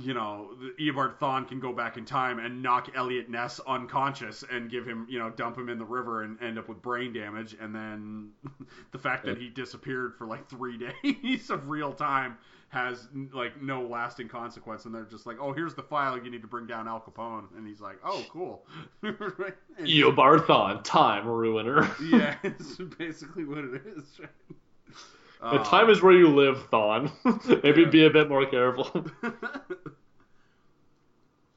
[0.00, 0.50] you know,
[0.80, 5.06] Eobard Thawne can go back in time and knock Eliot Ness unconscious and give him,
[5.08, 7.56] you know, dump him in the river and end up with brain damage.
[7.60, 8.30] And then
[8.92, 10.78] the fact that he disappeared for like three
[11.24, 12.36] days of real time
[12.70, 14.84] has like no lasting consequence.
[14.84, 17.44] And they're just like, oh, here's the file you need to bring down Al Capone.
[17.56, 18.66] And he's like, oh, cool.
[19.02, 19.54] Right?
[19.78, 21.88] And- Eobard Thawne, time ruiner.
[22.10, 24.04] yeah, it's basically what it is.
[24.20, 24.28] Right?
[25.40, 27.10] The Uh, time is where you live, Thon.
[27.62, 29.06] Maybe be a bit more careful.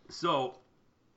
[0.09, 0.57] so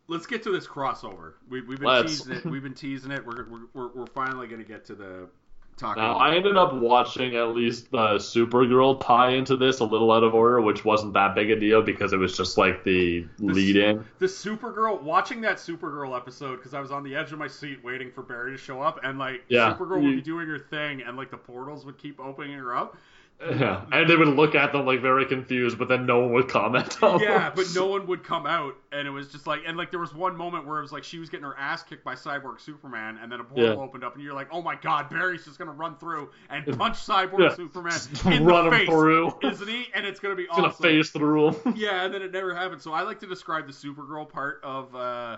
[0.08, 1.34] let's get to this crossover.
[1.48, 2.18] We, we've been Let's.
[2.20, 2.44] teasing it.
[2.46, 3.24] We've been teasing it.
[3.26, 5.28] We're, we're, we're, we're finally going to get to the
[5.76, 6.02] talking.
[6.02, 10.22] Now, I ended up watching at least the Supergirl tie into this a little out
[10.24, 13.76] of order, which wasn't that big a deal because it was just like the lead
[13.76, 14.04] in.
[14.18, 15.00] the Supergirl.
[15.02, 18.22] Watching that Supergirl episode because I was on the edge of my seat waiting for
[18.22, 19.74] Barry to show up, and like Yeah.
[19.74, 22.96] Supergirl would be doing her thing, and like the portals would keep opening her up.
[23.40, 23.84] Yeah.
[23.92, 26.96] And they would look at them like very confused, but then no one would comment
[27.02, 29.90] on Yeah, but no one would come out, and it was just like, and like
[29.90, 32.14] there was one moment where it was like she was getting her ass kicked by
[32.14, 33.74] Cyborg Superman, and then a portal Yeah.
[33.82, 36.96] opened up, and you're like, oh my god, Barry's just gonna run through and punch
[36.96, 37.54] Cyborg Yeah.
[37.54, 39.32] Superman Just in run the him face, through.
[39.42, 39.86] isn't he?
[39.94, 40.62] And it's gonna be awesome.
[40.62, 41.74] Gonna phase through them.
[41.76, 42.80] Yeah, and then it never happened.
[42.80, 45.36] So I like to describe the Supergirl part of uh,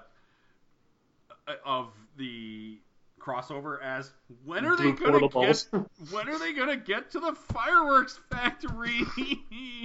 [1.64, 2.78] of the
[3.26, 4.12] crossover as
[4.44, 5.66] when are they gonna get
[6.10, 9.00] when are they gonna get to the fireworks factory?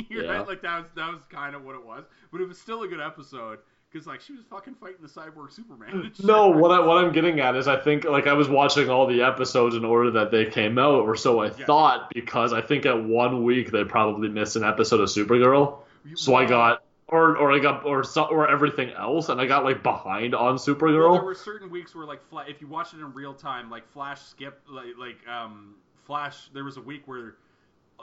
[0.10, 0.24] Yeah.
[0.24, 0.48] right?
[0.48, 2.88] Like that was that was kind of what it was, but it was still a
[2.88, 3.60] good episode
[3.92, 6.12] because like she was fucking fighting the cyborg Superman.
[6.24, 9.08] No, what I what I'm getting at is I think like I was watching all
[9.08, 11.66] the episodes in order that they came out, or so I Yeah.
[11.66, 15.80] thought, because I think at one week they probably missed an episode of Supergirl.
[16.16, 19.84] So I got or or I got or or everything else, and I got like
[19.84, 21.14] behind on Well, Supergirl.
[21.16, 24.22] there were certain weeks where like if you watch it in real time, like Flash
[24.22, 26.50] skipped like like um Flash.
[26.54, 27.36] There was a week where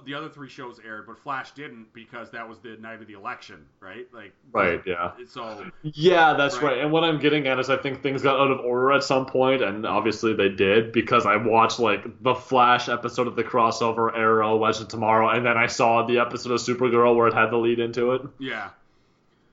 [0.07, 3.15] the other three shows aired, but Flash didn't because that was the night of the
[3.15, 4.07] election, right?
[4.13, 5.11] Like Right, yeah.
[5.27, 6.65] So Yeah, that's Right.
[6.65, 6.79] right.
[6.79, 9.27] And what I'm getting at is I think things got out of order at some
[9.27, 14.17] point, and obviously they did because I watched like the Flash episode of the crossover
[14.17, 17.57] Arrow Legend Tomorrow, and then I saw the episode of Supergirl where it had the
[17.57, 18.23] lead into it.
[18.39, 18.71] yeah,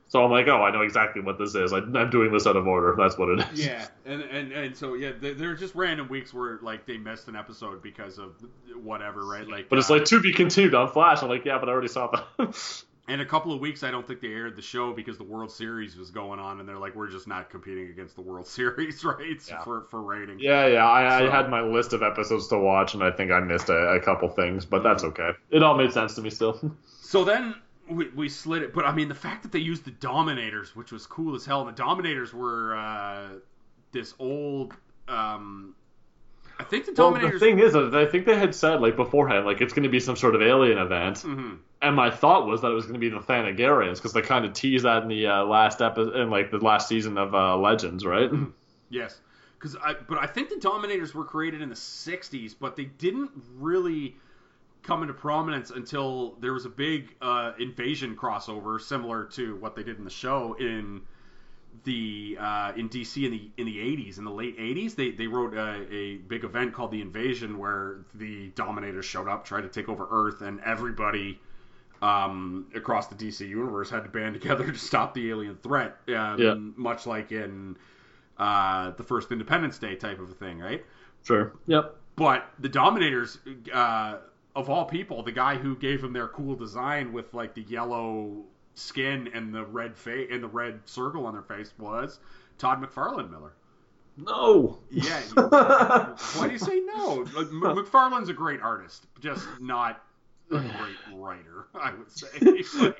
[0.07, 1.73] So I'm like, oh, I know exactly what this is.
[1.73, 2.95] I, I'm doing this out of order.
[2.97, 3.65] That's what it is.
[3.65, 6.97] yeah, and and and so yeah, there there are just random weeks where like they
[6.97, 8.33] missed an episode because of
[8.81, 9.47] whatever, right?
[9.47, 11.23] Like, But it's uh, like to be continued on Flash.
[11.23, 12.83] I'm like, yeah, but I already saw that.
[13.07, 15.51] in a couple of weeks, I don't think they aired the show because the World
[15.51, 19.03] Series was going on, and they're like, we're just not competing against the World Series,
[19.03, 19.37] right?
[19.47, 19.63] Yeah.
[19.63, 20.39] For for rating.
[20.39, 20.85] yeah, yeah.
[20.87, 23.69] I, So- I had my list of episodes to watch, and I think I missed
[23.69, 25.31] a, a couple things, but that's okay.
[25.49, 26.59] It all made sense to me still.
[27.05, 27.53] So then
[27.89, 30.91] we, we slid it, but I mean the fact that they used the Dominators, which
[30.91, 31.67] was cool as hell.
[31.67, 33.27] And the Dominators were uh,
[33.91, 34.73] this old.
[35.07, 35.75] Um,
[36.59, 37.39] I think the well, Dominators.
[37.39, 39.99] the thing is, I think they had said like beforehand, like it's going to be
[39.99, 41.17] some sort of alien event.
[41.17, 41.57] Mhm.
[41.81, 44.45] And my thought was that it was going to be the Thanagarians because they kind
[44.45, 47.57] of teased that in the uh, last episode, in like the last season of uh,
[47.57, 48.31] Legends, right?
[48.89, 49.19] Yes,
[49.59, 53.31] because I but I think the Dominators were created in the '60s, but they didn't
[53.57, 54.15] really
[54.85, 59.83] come into prominence until there was a big uh, invasion crossover, similar to what they
[59.83, 61.01] did in the show in
[61.83, 65.27] the uh, in DC in the in the 80s in the late 80s they they
[65.27, 69.67] wrote a, a big event called the Invasion where the Dominators showed up tried to
[69.67, 71.37] take over Earth and everybody
[72.01, 76.39] um, across the DC universe had to band together to stop the alien threat um,
[76.39, 76.53] Yeah.
[76.77, 77.75] much like in
[78.37, 80.83] uh, the first Independence Day type of a thing right
[81.23, 81.51] Sure.
[81.67, 81.95] Yep.
[82.15, 83.37] but the Dominators,
[83.73, 84.17] uh,
[84.55, 88.43] of all people, the guy who gave them their cool design with like the yellow
[88.73, 92.19] skin and the red face and the red circle on their face was
[92.57, 93.53] Todd McFarlane Miller.
[94.17, 94.77] No.
[94.89, 95.21] Yeah.
[95.35, 97.25] why do you say no?
[97.25, 100.01] McFarlane's a great artist, just not
[100.51, 101.67] a great writer.
[101.75, 102.27] I would say.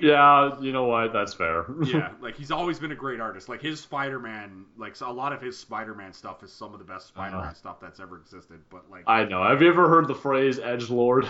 [0.00, 1.12] yeah, you know what?
[1.12, 1.64] That's fair.
[1.84, 3.48] yeah, like he's always been a great artist.
[3.48, 7.08] Like his Spider-Man, like a lot of his Spider-Man stuff is some of the best
[7.08, 7.54] Spider-Man Uh-huh.
[7.54, 8.60] stuff that's ever existed.
[8.70, 9.42] But like, I know.
[9.42, 11.26] Have you ever heard the phrase "edge lord"?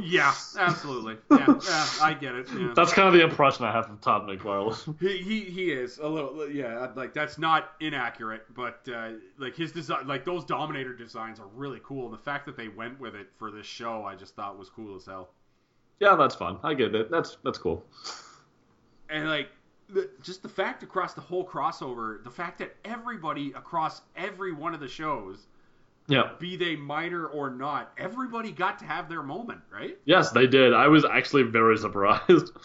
[0.00, 1.16] Yeah, absolutely.
[1.30, 2.48] Yeah, yeah, I get it.
[2.56, 2.72] Yeah.
[2.74, 4.98] That's kind of the impression I have of Todd McFarlane.
[5.00, 9.72] He, he he is a little yeah like that's not inaccurate but uh, like his
[9.72, 13.14] design like those Dominator designs are really cool and the fact that they went with
[13.14, 15.30] it for this show I just thought was cool as hell
[16.00, 16.58] yeah, that's fun.
[16.62, 17.10] I get it.
[17.10, 17.84] That's that's cool.
[19.08, 19.50] and like
[19.88, 24.72] the, just the fact across the whole crossover the fact that everybody across every one
[24.74, 25.46] of the shows
[26.06, 26.30] Yeah.
[26.38, 30.72] be they minor or not everybody got to have their moment right Yes, they did.
[30.74, 32.50] I was actually very surprised.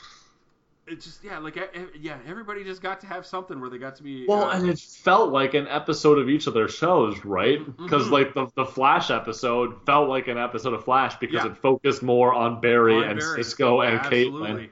[0.87, 1.57] it's just yeah like
[1.99, 4.69] yeah everybody just got to have something where they got to be Well, uh, and
[4.69, 7.59] it felt like an episode of each of their shows, right?
[7.77, 8.11] Because Mhm.
[8.11, 11.51] like the the Flash episode felt like an episode of Flash because Yeah.
[11.51, 13.43] it focused more on Barry on and Barry.
[13.43, 14.49] Cisco and Absolutely.
[14.51, 14.69] Caitlin.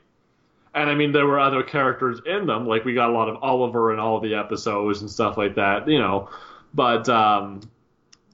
[0.76, 2.68] And I mean, there were other characters in them.
[2.68, 5.88] Like we got a lot of Oliver in all the episodes and stuff like that,
[5.88, 6.30] you know.
[6.74, 7.62] But um,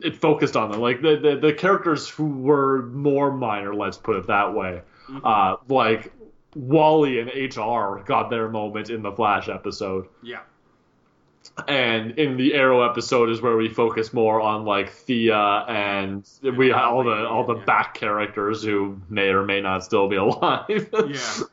[0.02, 3.74] it focused on them, like the, the the characters who were more minor.
[3.76, 4.82] Let's put it that way.
[5.10, 5.22] Mhm.
[5.24, 6.14] Uh, like
[6.60, 10.08] Wally and HR got their moment in the Flash episode.
[10.22, 10.40] Yeah.
[11.68, 16.28] And in the Arrow episode is where we focus more on like Thea and
[16.58, 17.66] we all the all the Yeah.
[17.66, 20.68] back characters who may or may not still be alive.
[20.94, 21.44] Yeah,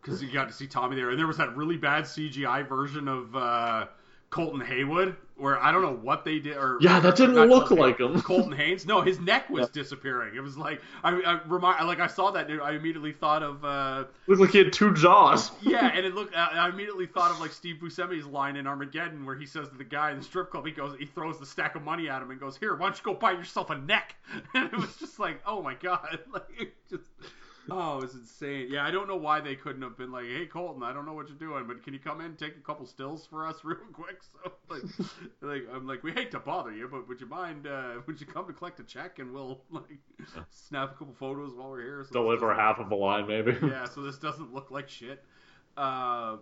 [0.00, 3.06] because you got to see Tommy there, and there was that really bad CGI version
[3.08, 3.86] of uh,
[4.30, 6.56] Colton Haywood, where I don't know what they did.
[6.56, 8.20] Or Yeah, that didn't look Colton like him.
[8.22, 8.86] Colton Haynes.
[8.86, 9.82] No, his neck was Yeah.
[9.82, 10.34] disappearing.
[10.36, 13.64] It was like I, I remind, like I saw that, and I immediately thought of.
[13.64, 15.50] Uh, Looked like he had two jaws.
[15.62, 16.36] yeah, and it looked.
[16.36, 19.76] I I immediately thought of like Steve Buscemi's line in Armageddon, where he says to
[19.76, 22.20] the guy in the strip club, he goes, he throws the stack of money at
[22.22, 24.16] him and goes, "Here, why don't you go buy yourself a neck?"
[24.54, 27.04] And it was just like, oh my god, like it just.
[27.68, 28.68] Oh, it's insane.
[28.70, 31.12] Yeah, I don't know why they couldn't have been like, "Hey, Colton, I don't know
[31.12, 33.56] what you're doing, but can you come in and take a couple stills for us
[33.64, 34.82] real quick?" So, like,
[35.40, 37.66] like I'm like, we hate to bother you, but would you mind?
[37.66, 39.98] Uh, would you come to collect a check and we'll like
[40.50, 42.04] snap a couple photos while we're here?
[42.04, 43.56] So Deliver half of a line, maybe.
[43.62, 45.22] yeah, so this doesn't look like shit.
[45.76, 46.36] Uh,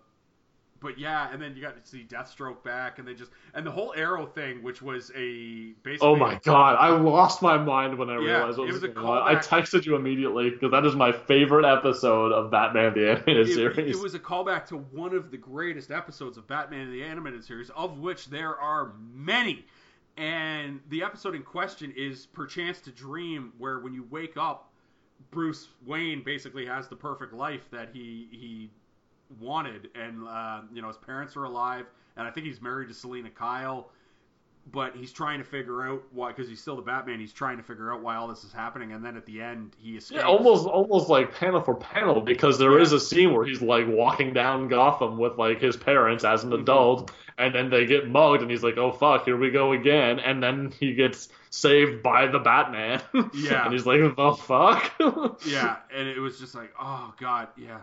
[0.80, 3.70] but yeah, and then you got to see Deathstroke back, and they just and the
[3.70, 6.00] whole Arrow thing, which was a basically.
[6.00, 8.84] Oh my god, I lost my mind when I Yeah, realized what it was, was
[8.84, 9.22] a going on.
[9.24, 13.52] I texted you immediately because that is my favorite episode of Batman the Animated It,
[13.52, 13.86] Series.
[13.86, 17.70] it was a callback to one of the greatest episodes of Batman the Animated Series,
[17.70, 19.64] of which there are many.
[20.16, 24.72] And the episode in question is Perchance to Dream, where when you wake up,
[25.30, 28.70] Bruce Wayne basically has the perfect life that he he
[29.40, 31.86] wanted, and uh, you know his parents are alive,
[32.16, 33.90] and I think he's married to Selina Kyle,
[34.72, 37.20] but he's trying to figure out why because he's still the Batman.
[37.20, 39.74] He's trying to figure out why all this is happening, and then at the end
[39.78, 40.20] he escapes.
[40.20, 42.82] Yeah, almost almost like panel for panel because there Yeah.
[42.82, 46.50] is a scene where he's like walking down Gotham with like his parents as an
[46.50, 46.60] Mhm.
[46.62, 50.18] adult, and then they get mugged, and he's like, "Oh fuck, here we go again,"
[50.18, 53.00] and then he gets saved by the Batman.
[53.34, 53.64] Yeah.
[53.64, 54.92] and he's like, "The fuck."
[55.46, 57.78] yeah, and it was just like, oh god, yeah,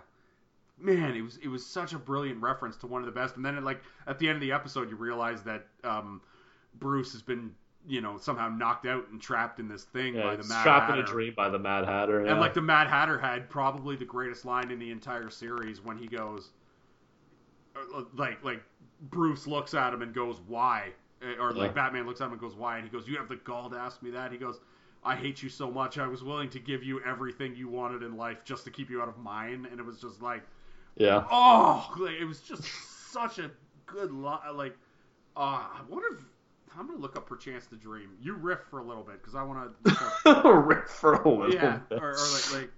[0.80, 3.36] man, it was it was such a brilliant reference to one of the best.
[3.36, 6.22] And then like at the end of the episode, you realize that um,
[6.80, 7.52] Bruce has been
[7.88, 10.90] you know somehow knocked out and trapped in this thing Yeah, by the Mad trapped
[10.90, 11.02] Hatter.
[11.02, 12.26] in a dream by the Mad Hatter.
[12.26, 12.32] Yeah.
[12.32, 15.98] And like the Mad Hatter had probably the greatest line in the entire series when
[15.98, 16.52] he goes,
[17.76, 18.64] uh, like like
[19.10, 20.92] Bruce looks at him and goes, "Why?"
[21.22, 21.58] Uh, Or Yeah.
[21.64, 23.70] like Batman looks at him and goes, "Why?" And he goes, "You have the gall
[23.70, 24.60] to ask me that." He goes,
[25.04, 25.98] "I hate you so much.
[25.98, 29.02] I was willing to give you everything you wanted in life just to keep you
[29.02, 30.44] out of mine." And it was just like,
[30.96, 31.24] yeah.
[31.32, 32.64] oh, like, it was just
[33.12, 33.52] such a
[33.86, 34.40] good line.
[34.56, 34.76] Like,
[35.36, 36.24] uh, I wonder if.
[36.78, 38.10] I'm gonna look up perchance to dream.
[38.20, 40.52] You riff for a little bit because I want to.
[40.66, 41.54] riff for a little bit.
[41.54, 42.02] yeah, bit.
[42.02, 42.70] or, or like, like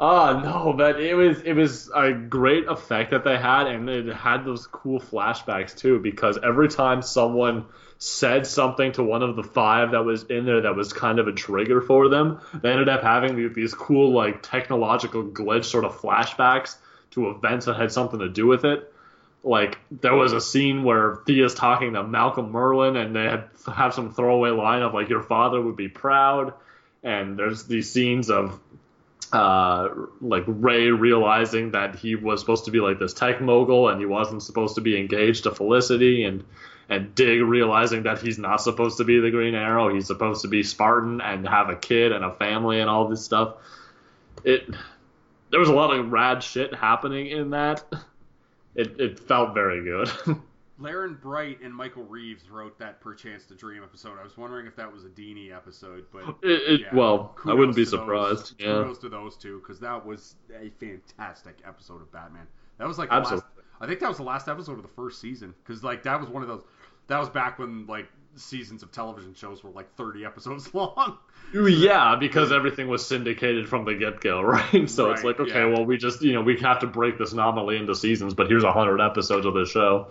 [0.00, 4.12] Ah, no, but it was it was a great effect that they had, and it
[4.14, 5.98] had those cool flashbacks too.
[5.98, 7.66] Because every time someone
[7.98, 11.28] said something to one of the five that was in there that was kind of
[11.28, 15.84] a trigger for them, they ended up having these, these cool like technological glitch sort
[15.84, 16.76] of flashbacks
[17.12, 18.92] to events that had something to do with it.
[19.44, 23.44] like there was a scene where Thea's talking to Malcolm Merlyn, and they had
[23.74, 26.54] have some throwaway line of like your father would be proud,
[27.02, 28.58] and there's these scenes of
[29.32, 29.88] uh,
[30.20, 34.06] like Ray realizing that he was supposed to be like this tech mogul and he
[34.06, 36.44] wasn't supposed to be engaged to Felicity, and
[36.88, 40.48] and Dig realizing that he's not supposed to be the Green Arrow, he's supposed to
[40.48, 43.54] be Spartan and have a kid and a family and all this stuff.
[44.44, 44.68] It
[45.52, 47.84] there was a lot of rad shit happening in that.
[48.74, 50.10] It it felt very good.
[50.78, 54.18] Laren Bright and Michael Reaves wrote that Perchance to Dream episode.
[54.18, 57.54] I was wondering if that was a Dini episode, but It, it, yeah, well, I
[57.54, 58.54] wouldn't be to those- surprised.
[58.58, 62.48] yeah, Kudos to those two because that was a fantastic episode of Batman.
[62.78, 63.46] That was like Absolutely.
[63.56, 66.18] last, I think that was the last episode of the first season because like that
[66.18, 66.64] was one of those.
[67.06, 71.18] That was back when like seasons of television shows were like 30 episodes long.
[71.52, 74.88] yeah, because everything was syndicated from the get go, right?
[74.88, 75.66] So it's like, okay, yeah.
[75.66, 78.64] well, we just you know we have to break this anomaly into seasons, but here's
[78.64, 80.08] a hundred episodes of this show.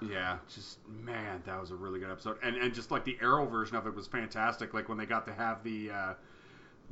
[0.00, 3.46] Yeah, just man, that was a really good episode, and and just like the Arrow
[3.46, 4.72] version of it was fantastic.
[4.72, 6.14] Like when they got to have the uh,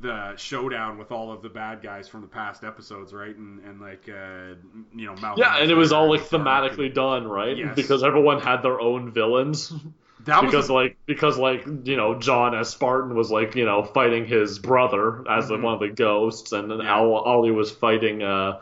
[0.01, 3.35] the showdown with all of the bad guys from the past episodes, right?
[3.35, 4.57] And and like uh,
[4.95, 7.57] you know, Malcolm Yeah, and it was all like Sara and- thematically done, right?
[7.57, 7.77] Yes.
[7.77, 9.73] Because everyone had their own villains.
[10.25, 13.65] That was because a- like because like you know John as Spartan was like you
[13.65, 15.63] know fighting his brother as Mhm.
[15.63, 16.97] one of the ghosts, and then Yeah.
[16.99, 18.61] Ollie was fighting uh,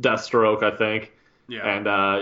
[0.00, 1.12] Deathstroke, I think,
[1.46, 2.20] yeah, and uh,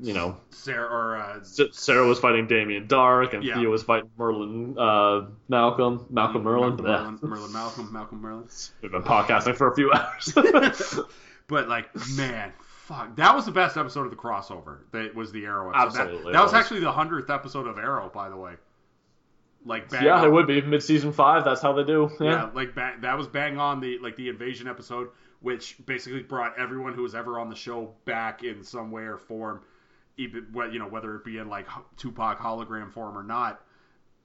[0.00, 3.54] you know Sara or uh, Sara was fighting Damien Darhk, and Yeah.
[3.56, 6.78] Thea was fighting Merlyn uh, Malcolm Malcolm Merlyn.
[6.80, 7.18] Malcolm.
[7.18, 8.70] Merlyn, Merlyn Malcolm, Malcolm Merlyn.
[8.82, 10.34] We've been podcasting for a few hours.
[11.48, 12.52] But like, man,
[12.94, 14.78] fuck, that was the best episode of the crossover.
[14.92, 15.80] That was the Arrow episode.
[15.98, 16.60] That- Absolutely, that, it was, was.
[16.60, 18.54] actually the hundredth episode of Arrow, by the way.
[19.64, 21.44] Like, bang yeah, on- it would be mid season five.
[21.44, 22.10] That's how they do.
[22.20, 22.50] Yeah, Yeah.
[22.54, 25.08] like ba- that was bang on the like the invasion episode,
[25.40, 29.18] which basically brought everyone who was ever on the show back in some way or
[29.18, 29.60] form,
[30.16, 33.62] even you know whether it be in like Tupac hologram form or not.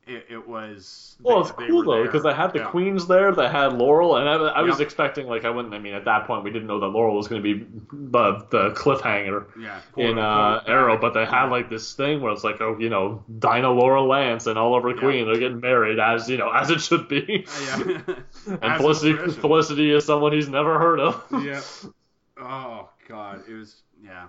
[0.07, 1.15] It, it was.
[1.19, 2.03] Well, they- it's cool though there.
[2.05, 2.65] because they had the Yeah.
[2.67, 3.31] queens there.
[3.31, 4.85] They had Laurel, and I, I was Yep.
[4.85, 5.73] expecting like I wouldn't.
[5.73, 8.45] I mean, at that point, we didn't know that Laurel was going to be the
[8.51, 10.61] the cliffhanger Yeah, in uh.
[10.67, 14.05] Arrow, but they had like this thing where it's like, oh, you know, Dinah Laurel
[14.07, 14.99] Lance and Oliver Yeah.
[14.99, 17.47] Queen are getting married as you know as it should be.
[17.65, 17.77] Yeah.
[18.61, 19.31] and Felicity.
[19.31, 21.23] Felicity is someone he's never heard of.
[21.43, 21.61] yeah.
[22.39, 24.25] Oh God, it was yeah.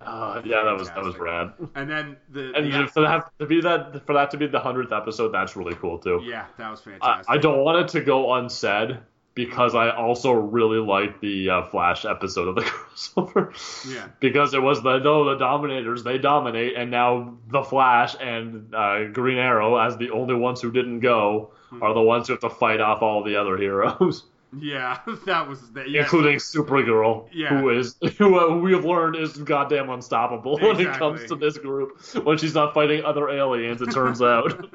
[0.00, 1.52] Uh, yeah, that was that was rad.
[1.74, 4.58] And then the, And the for that to be that for that to be the
[4.60, 6.20] hundredth episode, that's really cool too.
[6.24, 7.26] yeah, that was fantastic.
[7.28, 8.98] I don't want it to go unsaid
[9.34, 13.52] because I also really like the uh, Flash episode of the crossover.
[13.94, 14.08] Yeah.
[14.20, 19.04] Because it was the no, the Dominators they dominate, and now the Flash and uh,
[19.08, 21.84] Green Arrow, as the only ones who didn't go, Hmm.
[21.84, 24.24] are the ones who have to fight off all the other heroes,
[24.58, 26.02] Yeah, that was the, yeah.
[26.02, 27.60] including Supergirl, Yeah.
[27.60, 31.56] who is who uh, we have learned is goddamn unstoppable when it comes to this
[31.58, 32.00] group.
[32.24, 34.68] When she's not fighting other aliens, it turns out.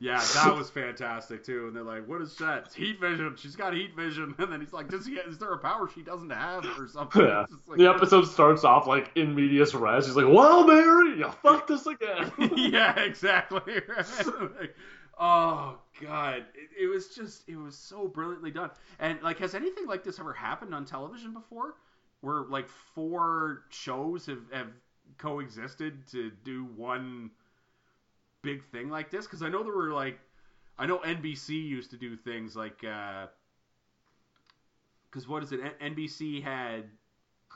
[0.00, 1.68] Yeah, that was fantastic too.
[1.68, 2.64] And they're like, "What is that?
[2.66, 3.34] It's heat vision.
[3.36, 5.12] She's got heat vision." And then he's like, "Does he?
[5.14, 7.44] Is there a power she doesn't have or something?" Yeah.
[7.68, 10.06] Like- The episode starts off like in medias res.
[10.06, 13.60] He's like, "Well, Mary, you fucked this again." yeah, exactly.
[13.96, 14.74] Like,
[15.20, 18.70] oh god, it, it was just it was so brilliantly done.
[18.98, 21.74] And like, has anything like this ever happened on television before?
[22.20, 24.68] Where like four shows have have
[25.18, 27.30] coexisted to do one
[28.42, 29.26] big thing like this?
[29.26, 30.18] Because I know there were like,
[30.78, 32.84] I know NBC used to do things like.
[32.84, 33.26] Uh,
[35.10, 35.60] because what is it?
[35.62, 36.84] N- NBC had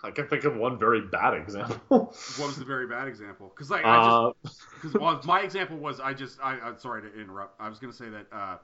[0.07, 1.77] I can think of one very bad example.
[1.89, 3.53] what was the very bad example?
[3.55, 3.97] Because like I
[4.43, 7.61] just Uh, Because well, my example was I just I, I'm sorry to interrupt.
[7.61, 8.57] I was going to say that uh,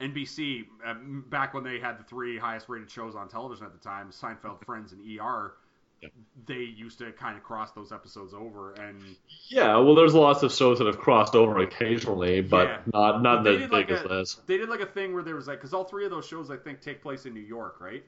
[0.00, 0.94] NBC uh,
[1.28, 4.64] back when they had the three highest rated shows on television at the time, Seinfeld,
[4.64, 5.54] Friends, and ER.
[6.00, 6.08] Yeah.
[6.46, 9.02] They used to kind of cross those episodes over, and
[9.48, 12.78] yeah, well, there's lots of shows that have crossed over occasionally, but Yeah.
[12.94, 14.36] not not They as did big like a- this.
[14.46, 16.52] they did like a thing where there was like because all three of those shows
[16.52, 18.04] I think take place in New York, right?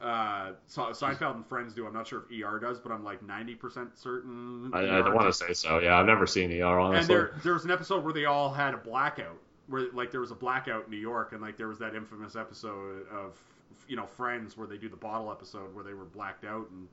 [0.00, 1.86] Uh, Seinfeld and Friends do.
[1.86, 4.70] I'm not sure if ER does, but I'm like 90% certain.
[4.74, 5.78] I, I ER don't want to say so.
[5.78, 7.00] Yeah, I've never seen ER honestly.
[7.00, 10.20] And there, there was an episode where they all had a blackout, where like there
[10.20, 13.40] was a blackout in New York, and like there was that infamous episode of
[13.88, 16.88] you know Friends where they do the bottle episode where they were blacked out, and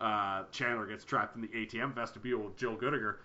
[0.00, 3.16] uh, Chandler gets trapped in the ATM vestibule with Jill Goodacre.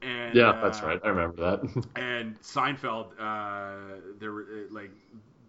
[0.00, 1.00] And yeah, uh, that's right.
[1.04, 1.86] I remember that.
[1.96, 4.90] And Seinfeld, uh, there were uh, like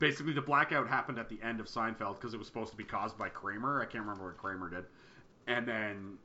[0.04, 2.84] basically the blackout happened at the end of Seinfeld because it was supposed to be
[2.84, 3.82] caused by Kramer.
[3.82, 4.84] I can't remember what Kramer did.
[5.48, 6.18] And then,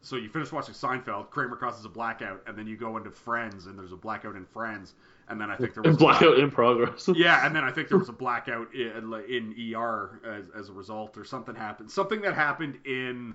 [0.00, 3.66] so you finish watching Seinfeld, Kramer causes a blackout, and then you go into Friends,
[3.66, 4.94] and there's a blackout in Friends,
[5.28, 7.10] and then I think there was a Blackout in progress.
[7.16, 10.72] yeah, and then I think there was a blackout in, in ER as, as a
[10.72, 11.90] result, or something happened.
[11.90, 13.34] Something that happened in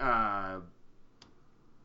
[0.00, 0.60] uh,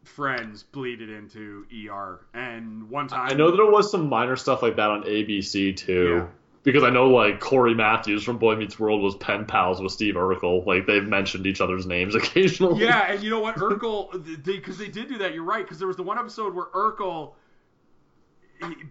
[0.06, 4.78] Friends bleeded into ER, and one time I know there was some minor stuff like
[4.78, 6.30] that on ABC too.
[6.32, 6.40] Yeah.
[6.64, 10.14] Because I know like Cory Matthews from Boy Meets World was pen pals with Steve
[10.14, 10.66] Urkel.
[10.66, 12.84] Like they've mentioned each other's names occasionally.
[12.84, 15.34] Yeah, and you know what, Urkel, because they, did do that.
[15.34, 17.34] You're right, because there was the one episode where Urkel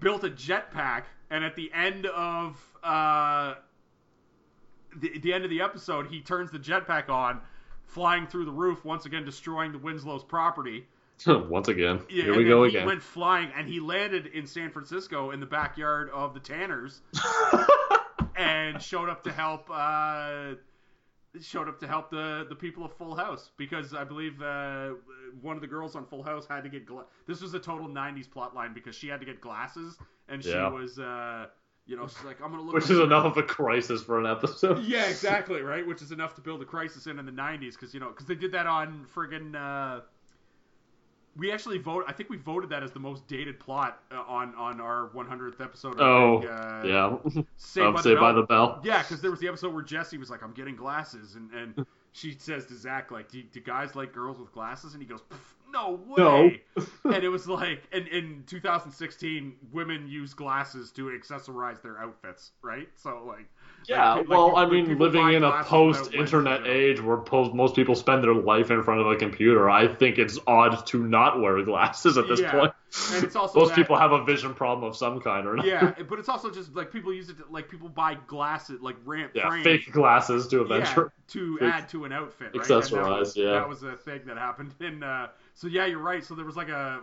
[0.00, 3.54] built a jetpack, and at the end of uh,
[4.96, 7.40] the, the end of the episode, he turns the jetpack on,
[7.84, 10.86] flying through the roof, once again destroying the Winslow's property.
[11.48, 12.86] Once again, Yeah, here we go he again.
[12.86, 17.00] went flying, and he landed in San Francisco in the backyard of the Tanners,
[18.36, 19.68] and showed up to help.
[19.72, 20.54] Uh,
[21.40, 24.90] showed up to help the the people of Full House because I believe uh,
[25.40, 26.86] one of the girls on Full House had to get.
[26.86, 29.96] Gla- this was a total '90s plot line because she had to get glasses,
[30.28, 30.68] and she Yeah.
[30.70, 31.46] was, uh,
[31.86, 32.74] you know, she's like, I'm gonna look.
[32.74, 34.82] Which is enough of a crisis for an episode.
[34.84, 35.86] Yeah, exactly, right?
[35.86, 38.26] Which is enough to build a crisis in in the 90s because, you know, because
[38.26, 40.00] they did that on friggin' uh
[41.36, 44.54] we actually vote I think we voted that as the most dated plot uh, on
[44.56, 47.42] on our 100th episode of Oh, uh, yeah.
[47.56, 48.40] Saved Of by, Saved the by Bell.
[48.40, 48.80] the Bell.
[48.84, 51.86] Yeah, because there was the episode where Jesse was like, "I'm getting glasses," and and
[52.12, 55.20] she says to Zach like, "Do, do guys like girls with glasses?" And he goes,
[55.72, 56.62] "No way."
[57.04, 62.88] and it was like, and in 2016, women use glasses to accessorize their outfits, right?
[62.96, 63.48] So like,
[63.88, 67.16] Yeah, like, well, like, I mean, living in a glasses without lenses, post-internet age where
[67.18, 70.86] post, most people spend their life in front of a computer, I think it's odd
[70.88, 72.72] to not wear glasses at this Yeah, point.
[73.14, 75.68] and it's also most that- people have a vision problem of some kind or another.
[75.68, 78.96] yeah, but it's also just like people use it to, like people buy glasses like
[79.04, 79.64] ramp Yeah, frames.
[79.64, 81.06] fake glasses to yeah, eventually.
[81.28, 82.68] to fake- add to an outfit, right?
[82.68, 83.52] That accessorize, was, yeah.
[83.52, 84.74] That was a thing that happened.
[84.80, 86.24] And uh, so yeah, you're right.
[86.24, 87.00] So there was like a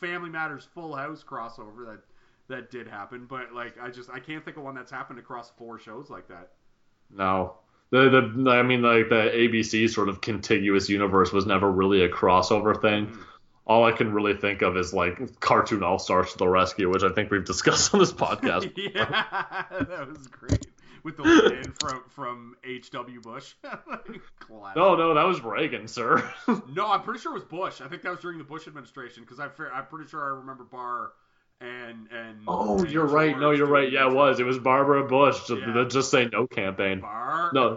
[0.00, 2.00] Family Matters Full House crossover that
[2.48, 5.50] that did happen, but like I just I can't think of one that's happened across
[5.56, 6.50] four shows like that.
[7.10, 7.54] No.
[7.90, 12.08] The, the I mean like the ABC sort of contiguous universe was never really a
[12.08, 13.06] crossover thing.
[13.06, 13.20] Mm-hmm.
[13.66, 17.02] All I can really think of is like cartoon all stars to the rescue, which
[17.02, 18.72] I think we've discussed on this podcast.
[18.76, 20.66] yeah, that was great
[21.04, 23.20] with the lead in from from H.W.
[23.20, 23.54] Bush.
[24.76, 26.30] No, no, that was Reagan, sir.
[26.72, 27.80] No, I'm pretty sure it was Bush.
[27.80, 30.64] I think that was during the Bush administration because I'm I'm pretty sure I remember
[30.64, 31.12] Barr
[31.60, 32.38] and and.
[32.48, 33.38] oh, and you're right.
[33.38, 33.90] No, you're right.
[33.90, 34.40] Yeah, it was.
[34.40, 35.48] It was Barbara Bush.
[35.50, 35.72] Yeah.
[35.72, 37.00] the Just Say No campaign.
[37.00, 37.50] Barr.
[37.52, 37.76] No.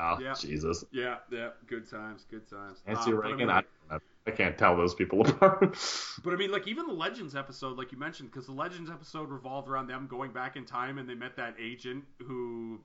[0.00, 0.34] Oh, Yeah.
[0.38, 0.84] Jesus.
[0.92, 1.50] yeah, yeah.
[1.66, 2.78] Good times, good times.
[2.86, 3.48] Nancy Um, but I Reagan.
[3.48, 5.76] mean, I, I can't tell those people apart.
[6.22, 9.28] But I mean, like even the Legends episode, like you mentioned, because the Legends episode
[9.30, 12.80] revolved around them going back in time, and they met that agent who.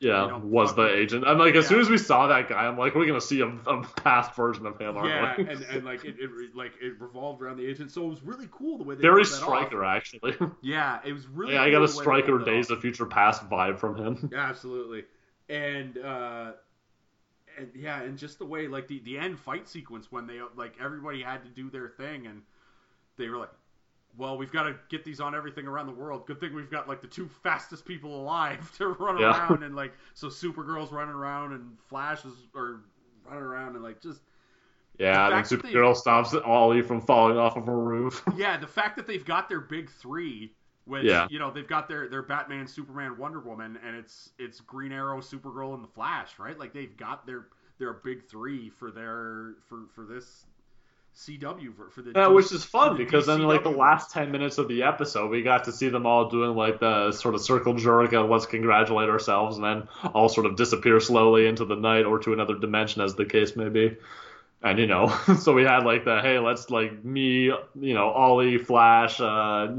[0.00, 1.24] Yeah, You know, was the fucking- agent.
[1.26, 1.68] I'm like, as Yeah.
[1.70, 4.64] soon as we saw that guy, I'm like, we're gonna see a, a past version
[4.64, 5.48] of him, Yeah, we?
[5.48, 8.46] and, and like it, it like it revolved around the agent, so it was really
[8.52, 9.96] cool the way they Very Stryker, off.
[9.96, 10.36] actually.
[10.62, 11.54] Yeah, it was really.
[11.54, 14.28] yeah, I got a the way they Stryker Days of Future Past vibe from him.
[14.32, 15.04] Yeah, absolutely.
[15.48, 16.52] And uh
[17.58, 20.74] and yeah, and just the way like the the end fight sequence when they like
[20.80, 22.42] everybody had to do their thing and
[23.16, 23.50] they were like
[24.16, 26.26] well, we've got to get these on everything around the world.
[26.26, 29.30] Good thing we've got like the two fastest people alive to run Yeah.
[29.48, 32.80] around and like so Supergirl's running around and Flash is or
[33.24, 34.20] running around and like just
[34.98, 38.22] Yeah, and that they- Supergirl stops Ollie from falling off of a roof.
[38.36, 40.52] yeah, the fact that they've got their big three,
[40.84, 41.28] which Yeah.
[41.30, 45.20] you know they've got their their Batman, Superman, Wonder Woman, and it's it's Green Arrow,
[45.20, 46.58] Supergirl, and the Flash, right?
[46.58, 47.46] Like they've got their
[47.78, 50.46] their big three for their for for this
[51.18, 54.58] CW for, for the Yeah, which is fun because then like the last ten minutes
[54.58, 57.74] of the episode, we got to see them all doing like the sort of circle
[57.74, 62.04] jerk and let's congratulate ourselves, and then all sort of disappear slowly into the night
[62.04, 63.96] or to another dimension, as the case may be.
[64.62, 65.08] And you know,
[65.40, 69.74] so we had like the hey, let's like me, you know, Ollie, Flash, uh,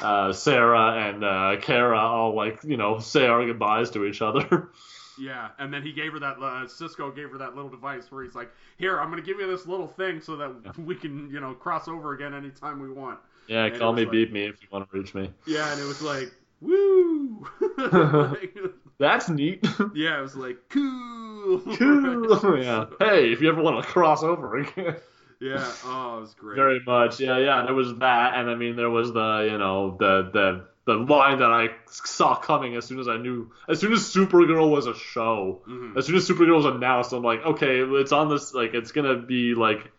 [0.00, 4.70] uh, Sara, and uh, Kara all like you know say our goodbyes to each other.
[5.20, 6.38] Yeah, and then he gave her that.
[6.40, 9.46] Uh, Cisco gave her that little device where he's like, "Here, I'm gonna give you
[9.46, 13.18] this little thing so that we can, you know, cross over again anytime we want."
[13.46, 15.30] yeah, And call me, like- beat me if you want to reach me.
[15.46, 17.46] Yeah, and it was like, "Woo!"
[17.78, 18.56] Like,
[18.98, 19.66] That's neat.
[19.94, 22.62] yeah, it was like, "Cool." cool.
[22.62, 22.86] yeah.
[22.98, 24.96] Hey, if you ever want to cross over again.
[25.40, 25.72] Yeah.
[25.86, 26.56] Oh, it was great.
[26.56, 27.62] Very much, yeah, yeah.
[27.64, 31.38] There was that, and I mean, there was the, you know, the the the line
[31.40, 34.94] that I saw coming as soon as I knew, as soon as Supergirl was a
[34.94, 35.96] show, Mhm.
[35.96, 39.16] as soon as Supergirl was announced, I'm like, okay, it's on this, like, it's gonna
[39.16, 39.90] be like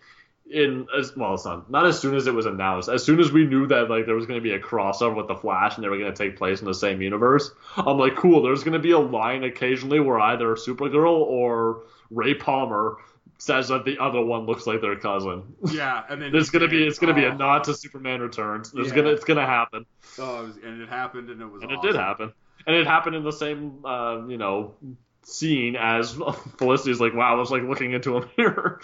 [0.49, 3.31] in as well, it's not not as soon as it was announced, as soon as
[3.31, 5.87] we knew that like there was gonna be a crossover with the Flash and they
[5.87, 8.41] were gonna take place in the same universe, I'm like, cool.
[8.41, 12.97] There's gonna be a line occasionally where either Supergirl or Ray Palmer
[13.41, 15.41] says that the other one looks like their cousin.
[15.72, 17.38] Yeah, and then There's gonna be it's gonna be a Oh.
[17.38, 18.72] nod to Superman Returns.
[18.72, 18.95] There's Yeah.
[18.97, 19.85] gonna it's gonna happen,
[20.19, 21.63] Oh, it was, and it happened, and it was.
[21.63, 22.34] and it did happen,
[22.68, 24.76] and it happened in the same uh, you know
[25.23, 26.13] scene as
[26.59, 28.80] Felicity's like, wow, I was like looking into a mirror.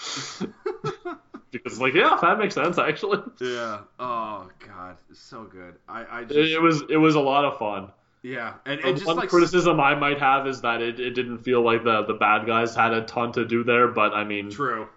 [1.51, 3.19] because like yeah, that makes sense actually.
[3.39, 3.81] Yeah.
[3.99, 5.75] Oh god, it's so good.
[5.87, 7.91] I I just It, it was it was a lot of fun.
[8.27, 11.39] Yeah, and, and just One like criticism I might have is that it, it didn't
[11.39, 14.49] feel like the the bad guys had a ton to do there, but I mean,
[14.51, 14.87] true.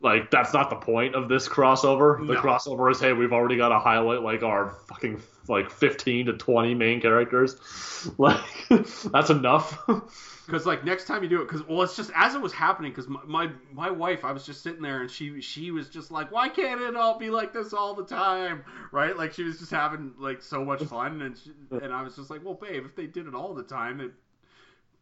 [0.00, 2.18] like that's not the point of this crossover.
[2.26, 2.40] The No.
[2.40, 6.74] crossover is hey, we've already got to highlight like our fucking like 15 to 20
[6.74, 7.56] main characters.
[8.18, 8.40] Like
[9.12, 9.78] that's enough.
[10.52, 12.92] Because like next time you do it, because well, it's just as it was happening.
[12.92, 16.10] Because my, my my wife, I was just sitting there, and she she was just
[16.10, 19.16] like, why can't it all be like this all the time, right?
[19.16, 22.28] Like she was just having like so much fun, and she, and I was just
[22.28, 24.12] like, well, babe, if they did it all the time, it,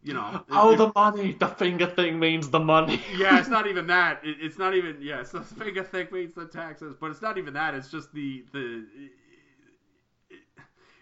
[0.04, 1.32] you know, oh, it- the money.
[1.32, 3.02] The finger thing means the money.
[3.16, 4.20] yeah, it's not even that.
[4.24, 5.20] It, it's not even yeah.
[5.20, 7.74] It's the finger thing means the taxes, but it's not even that.
[7.74, 8.84] It's just the the.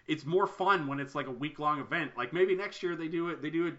[0.07, 2.13] It's more fun when it's like a week long event.
[2.17, 3.43] Like maybe next year they do it.
[3.43, 3.75] They do it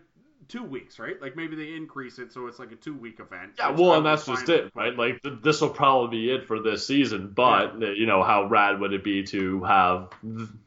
[0.51, 1.21] two weeks, right?
[1.23, 3.53] Like maybe they increase it so it's like a two week event.
[3.59, 4.97] Yeah, well, and that's just it, right?
[4.97, 8.45] Like th- this will probably be it for this season, but uh, you know how
[8.49, 10.11] rad would it be to have,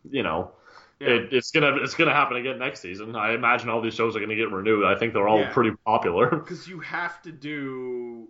[0.10, 0.52] you know,
[1.00, 1.10] Yeah.
[1.10, 3.16] it, it's gonna it's gonna happen again next season.
[3.16, 4.86] I imagine all these shows are gonna get renewed.
[4.86, 5.54] I think they're all Yeah.
[5.54, 6.30] pretty popular.
[6.36, 8.28] because you have to do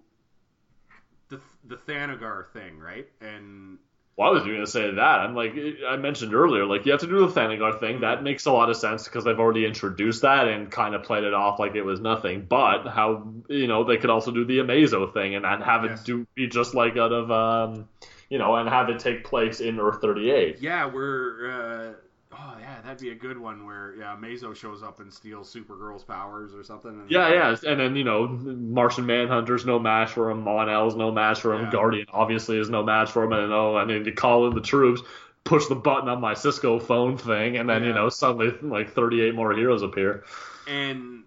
[1.30, 3.08] the the Thanagar thing, right?
[3.22, 3.78] And
[4.16, 5.20] Well, I was going to say that.
[5.20, 5.56] I'm like
[5.88, 8.02] I mentioned earlier, like you have to do the Thanagar thing.
[8.02, 11.24] That makes a lot of sense because they've already introduced that and kind of played
[11.24, 12.46] it off like it was nothing.
[12.48, 16.00] But how you know they could also do the Amazo thing and, and have it
[16.04, 17.88] do be just like out of um,
[18.30, 20.58] you know, and have it take place in Earth 38.
[20.60, 21.94] yeah, we're uh,
[22.38, 26.04] oh yeah, that'd be a good one where yeah, Mazo shows up and steals Supergirl's
[26.04, 26.92] powers or something.
[26.92, 30.44] And Yeah, yeah, and then you know, Martian Manhunter's no match for him.
[30.44, 31.66] Mon-El's no match for him.
[31.66, 31.72] Yeah.
[31.72, 33.34] Guardian obviously is no match for him.
[33.34, 35.02] And oh, I need to call in the troops,
[35.44, 39.36] push the button on my Cisco phone thing, and then you know suddenly like 38
[39.36, 40.24] more heroes appear.
[40.68, 41.24] And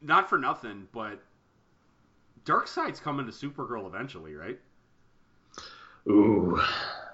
[0.00, 1.20] not for nothing, but
[2.44, 4.58] Darkseid's coming to Supergirl eventually, right?
[6.08, 6.60] Ooh,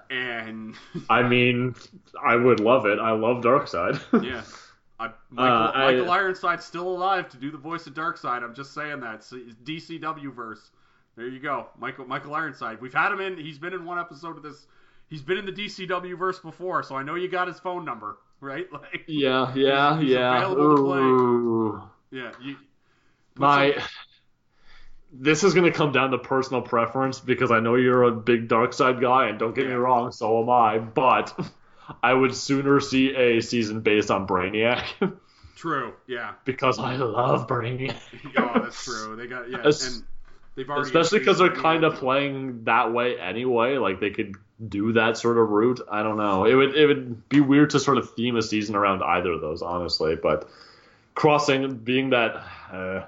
[0.09, 0.75] And
[1.09, 1.75] I mean,
[2.23, 2.99] I would love it.
[2.99, 3.99] I love Darkseid.
[4.23, 4.43] yeah.
[4.99, 8.43] I, Michael, Uh, I- Michael Ironside's still alive to do the voice of Darkseid.
[8.43, 9.23] I'm just saying that.
[9.23, 10.71] So, DCW verse.
[11.17, 11.67] There you go.
[11.79, 12.81] Michael Michael Ironside.
[12.81, 13.37] We've had him in.
[13.37, 14.67] He's been in one episode of this.
[15.09, 18.17] He's been in the DCW verse before, so I know you got his phone number,
[18.41, 18.71] right?
[18.71, 20.37] Like, yeah, yeah, He's yeah.
[20.37, 22.19] available to play.
[22.21, 22.31] Yeah.
[22.41, 22.55] You,
[23.37, 23.83] My some-
[25.17, 28.47] this is going to come down to personal preference because I know you're a big
[28.47, 30.77] Darkseid guy, and don't get me wrong, so am I.
[30.79, 31.37] But
[32.03, 34.83] I would sooner see a season based on Brainiac
[35.55, 35.93] true.
[36.07, 36.33] Yeah.
[36.43, 37.95] because I love Brainiac.
[38.37, 39.15] Oh, that's true.
[39.15, 40.03] They got yeah, Es- and
[40.55, 43.77] they've already Especially because they're kind of playing that way anyway.
[43.77, 44.35] Like they could
[44.67, 45.81] do that sort of route.
[45.89, 46.45] I don't know.
[46.45, 49.41] It would it would be weird to sort of theme a season around either of
[49.41, 50.15] those, honestly.
[50.15, 50.49] But
[51.13, 52.43] crossing being that.
[52.71, 53.05] Uh,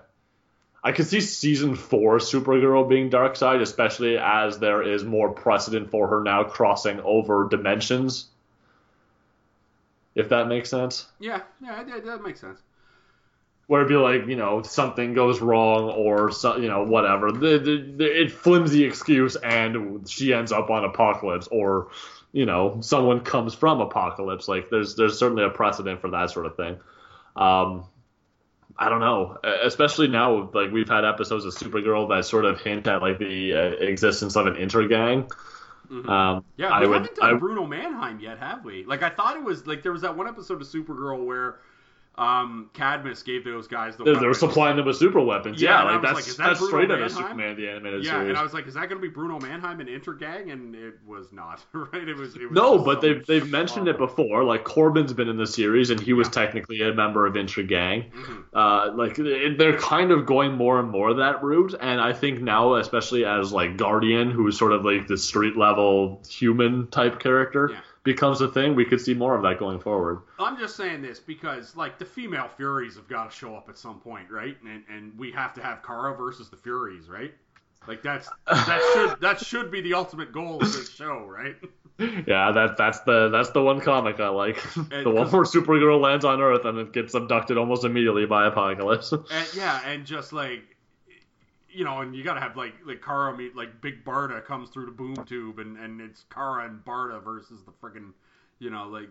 [0.84, 6.08] I could see season four Supergirl being Darkseid, especially as there is more precedent for
[6.08, 8.28] her now crossing over dimensions.
[10.16, 11.06] If that makes sense.
[11.20, 12.60] Yeah, yeah, that, that makes sense.
[13.68, 17.34] Where it'd be like, you know, something goes wrong or, so, you know, whatever.
[17.34, 21.90] The, the, the, it flimsy excuse and she ends up on Apokolips or,
[22.32, 24.48] you know, someone comes from Apokolips.
[24.48, 26.78] Like, there's there's certainly a precedent for that sort of thing.
[27.36, 27.84] Um,
[28.80, 32.62] I don't know, e- especially now, like we've had episodes of Supergirl that sort of
[32.62, 35.32] hint at like the uh, existence of an intergang.
[35.92, 36.08] Mhm.
[36.10, 38.84] Um, Yeah, I we would, haven't done I, Bruno Mannheim yet, have we?
[38.86, 41.60] Like I thought it was like there was that one episode of Supergirl where
[42.18, 45.62] um, Cadmus gave those guys the they're, they're supplying them with super weapons.
[45.62, 48.12] Yeah, Yeah, like that's like, that that's Bruno straight out of Superman the animated Yeah,
[48.14, 48.30] series.
[48.30, 50.52] and I was like, is that going to be Bruno Mannheim and Intergang?
[50.52, 52.08] And it was not, right?
[52.08, 52.36] It was.
[52.36, 54.44] It was No, but they've they've mentioned it before.
[54.44, 56.32] Like Corben's been in the series, and he was Yeah.
[56.32, 58.12] technically a member of Intergang.
[58.12, 58.44] Mhm.
[58.54, 59.16] Uh, like
[59.58, 63.54] they're kind of going more and more that route, and I think now, especially as
[63.54, 67.80] like Guardian, who's sort of like the street level human type character, Yeah.
[68.08, 68.74] Becomes a thing.
[68.74, 70.22] We could see more of that going forward.
[70.40, 73.78] I'm just saying this because like the female Furies have got to show up at
[73.78, 74.56] some point, right?
[74.66, 77.34] And and we have to have Kara versus the Furies, right?
[77.86, 81.56] Like that's that should that should be the ultimate goal of this show, right?
[82.00, 84.62] Yeah, that that's the that's the one comic I like.
[84.76, 89.14] the one where Supergirl lands on Earth and it gets abducted almost immediately by Apokolips.
[89.32, 90.77] And yeah, and just like
[91.70, 94.86] you know, and you gotta have like like Kara meet like Big Barda comes through
[94.86, 98.14] the boom tube, and and it's Kara and Barda versus the friggin'
[98.60, 99.10] you know like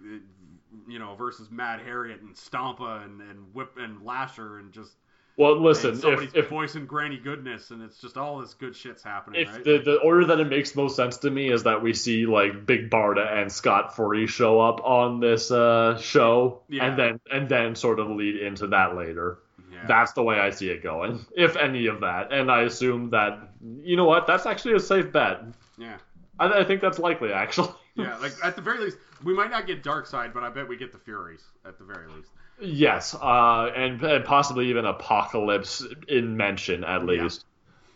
[0.89, 4.93] you know versus Mad Harriet and Stompa and and Whip and Lasher and just
[5.39, 9.43] well, listen, if, if voicing Granny Goodness, and it's just all this good shit's happening,
[9.43, 9.65] if right?
[9.65, 12.65] the, the order that it makes most sense to me is that we see like
[12.65, 16.87] Big Barda and Scott Free show up on this uh, show, Yeah.
[16.87, 19.39] and then and then sort of lead into that later.
[19.88, 19.96] Yeah.
[19.98, 22.32] That's the way I see it going, if any of that.
[22.32, 23.38] And I assume that,
[23.82, 25.42] you know what, that's actually a safe bet.
[25.78, 25.96] yeah.
[26.38, 27.70] I, I think that's likely, actually.
[27.94, 30.76] Yeah, like at the very least, we might not get Darkseid, but I bet we
[30.76, 32.28] get the Furies at the very least.
[32.60, 37.44] yes, uh, and, and possibly even Apokolips in mention, at least.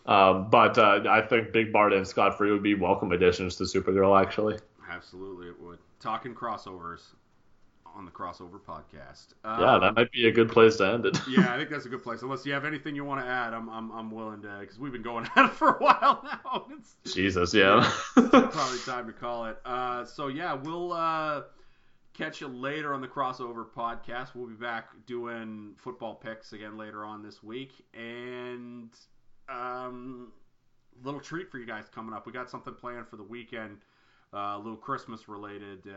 [0.07, 3.65] Um, but uh, I think Big Bart and Scott Free would be welcome additions to
[3.65, 4.57] Supergirl, actually.
[4.89, 5.77] Absolutely, it would.
[5.99, 7.01] Talking crossovers
[7.95, 9.27] on the crossover podcast.
[9.43, 11.19] Yeah, Um, that might be a good place to end it.
[11.29, 12.21] yeah, I think that's a good place.
[12.21, 14.91] Unless you have anything you want to add, I'm I'm, I'm willing to because we've
[14.91, 16.67] been going at it for a while now.
[16.77, 17.89] It's Jesus, yeah.
[18.13, 19.57] probably time to call it.
[19.65, 21.41] Uh, so yeah, we'll uh,
[22.13, 24.35] catch you later on the crossover podcast.
[24.35, 28.89] We'll be back doing football picks again later on this week, and
[29.49, 30.31] um,
[31.03, 32.25] little treat for you guys coming up.
[32.25, 33.77] We got something planned for the weekend,
[34.33, 35.87] uh, a little Christmas related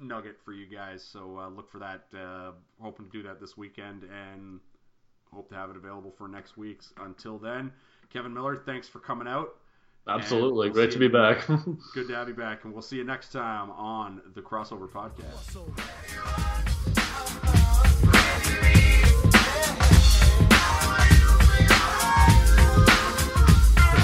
[0.00, 1.02] nugget for you guys.
[1.02, 2.04] So uh, look for that.
[2.16, 4.60] Uh, hoping to do that this weekend and
[5.32, 6.92] hope to have it available for next week's.
[7.00, 7.72] Until then,
[8.12, 9.56] Kevin Miller, thanks for coming out.
[10.08, 10.68] Absolutely.
[10.68, 11.12] We'll Great to be you.
[11.12, 11.46] back.
[11.94, 12.64] Good to have you back.
[12.64, 15.56] And we'll see you next time on the Crossover Podcast.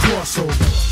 [0.06, 0.85] crossover.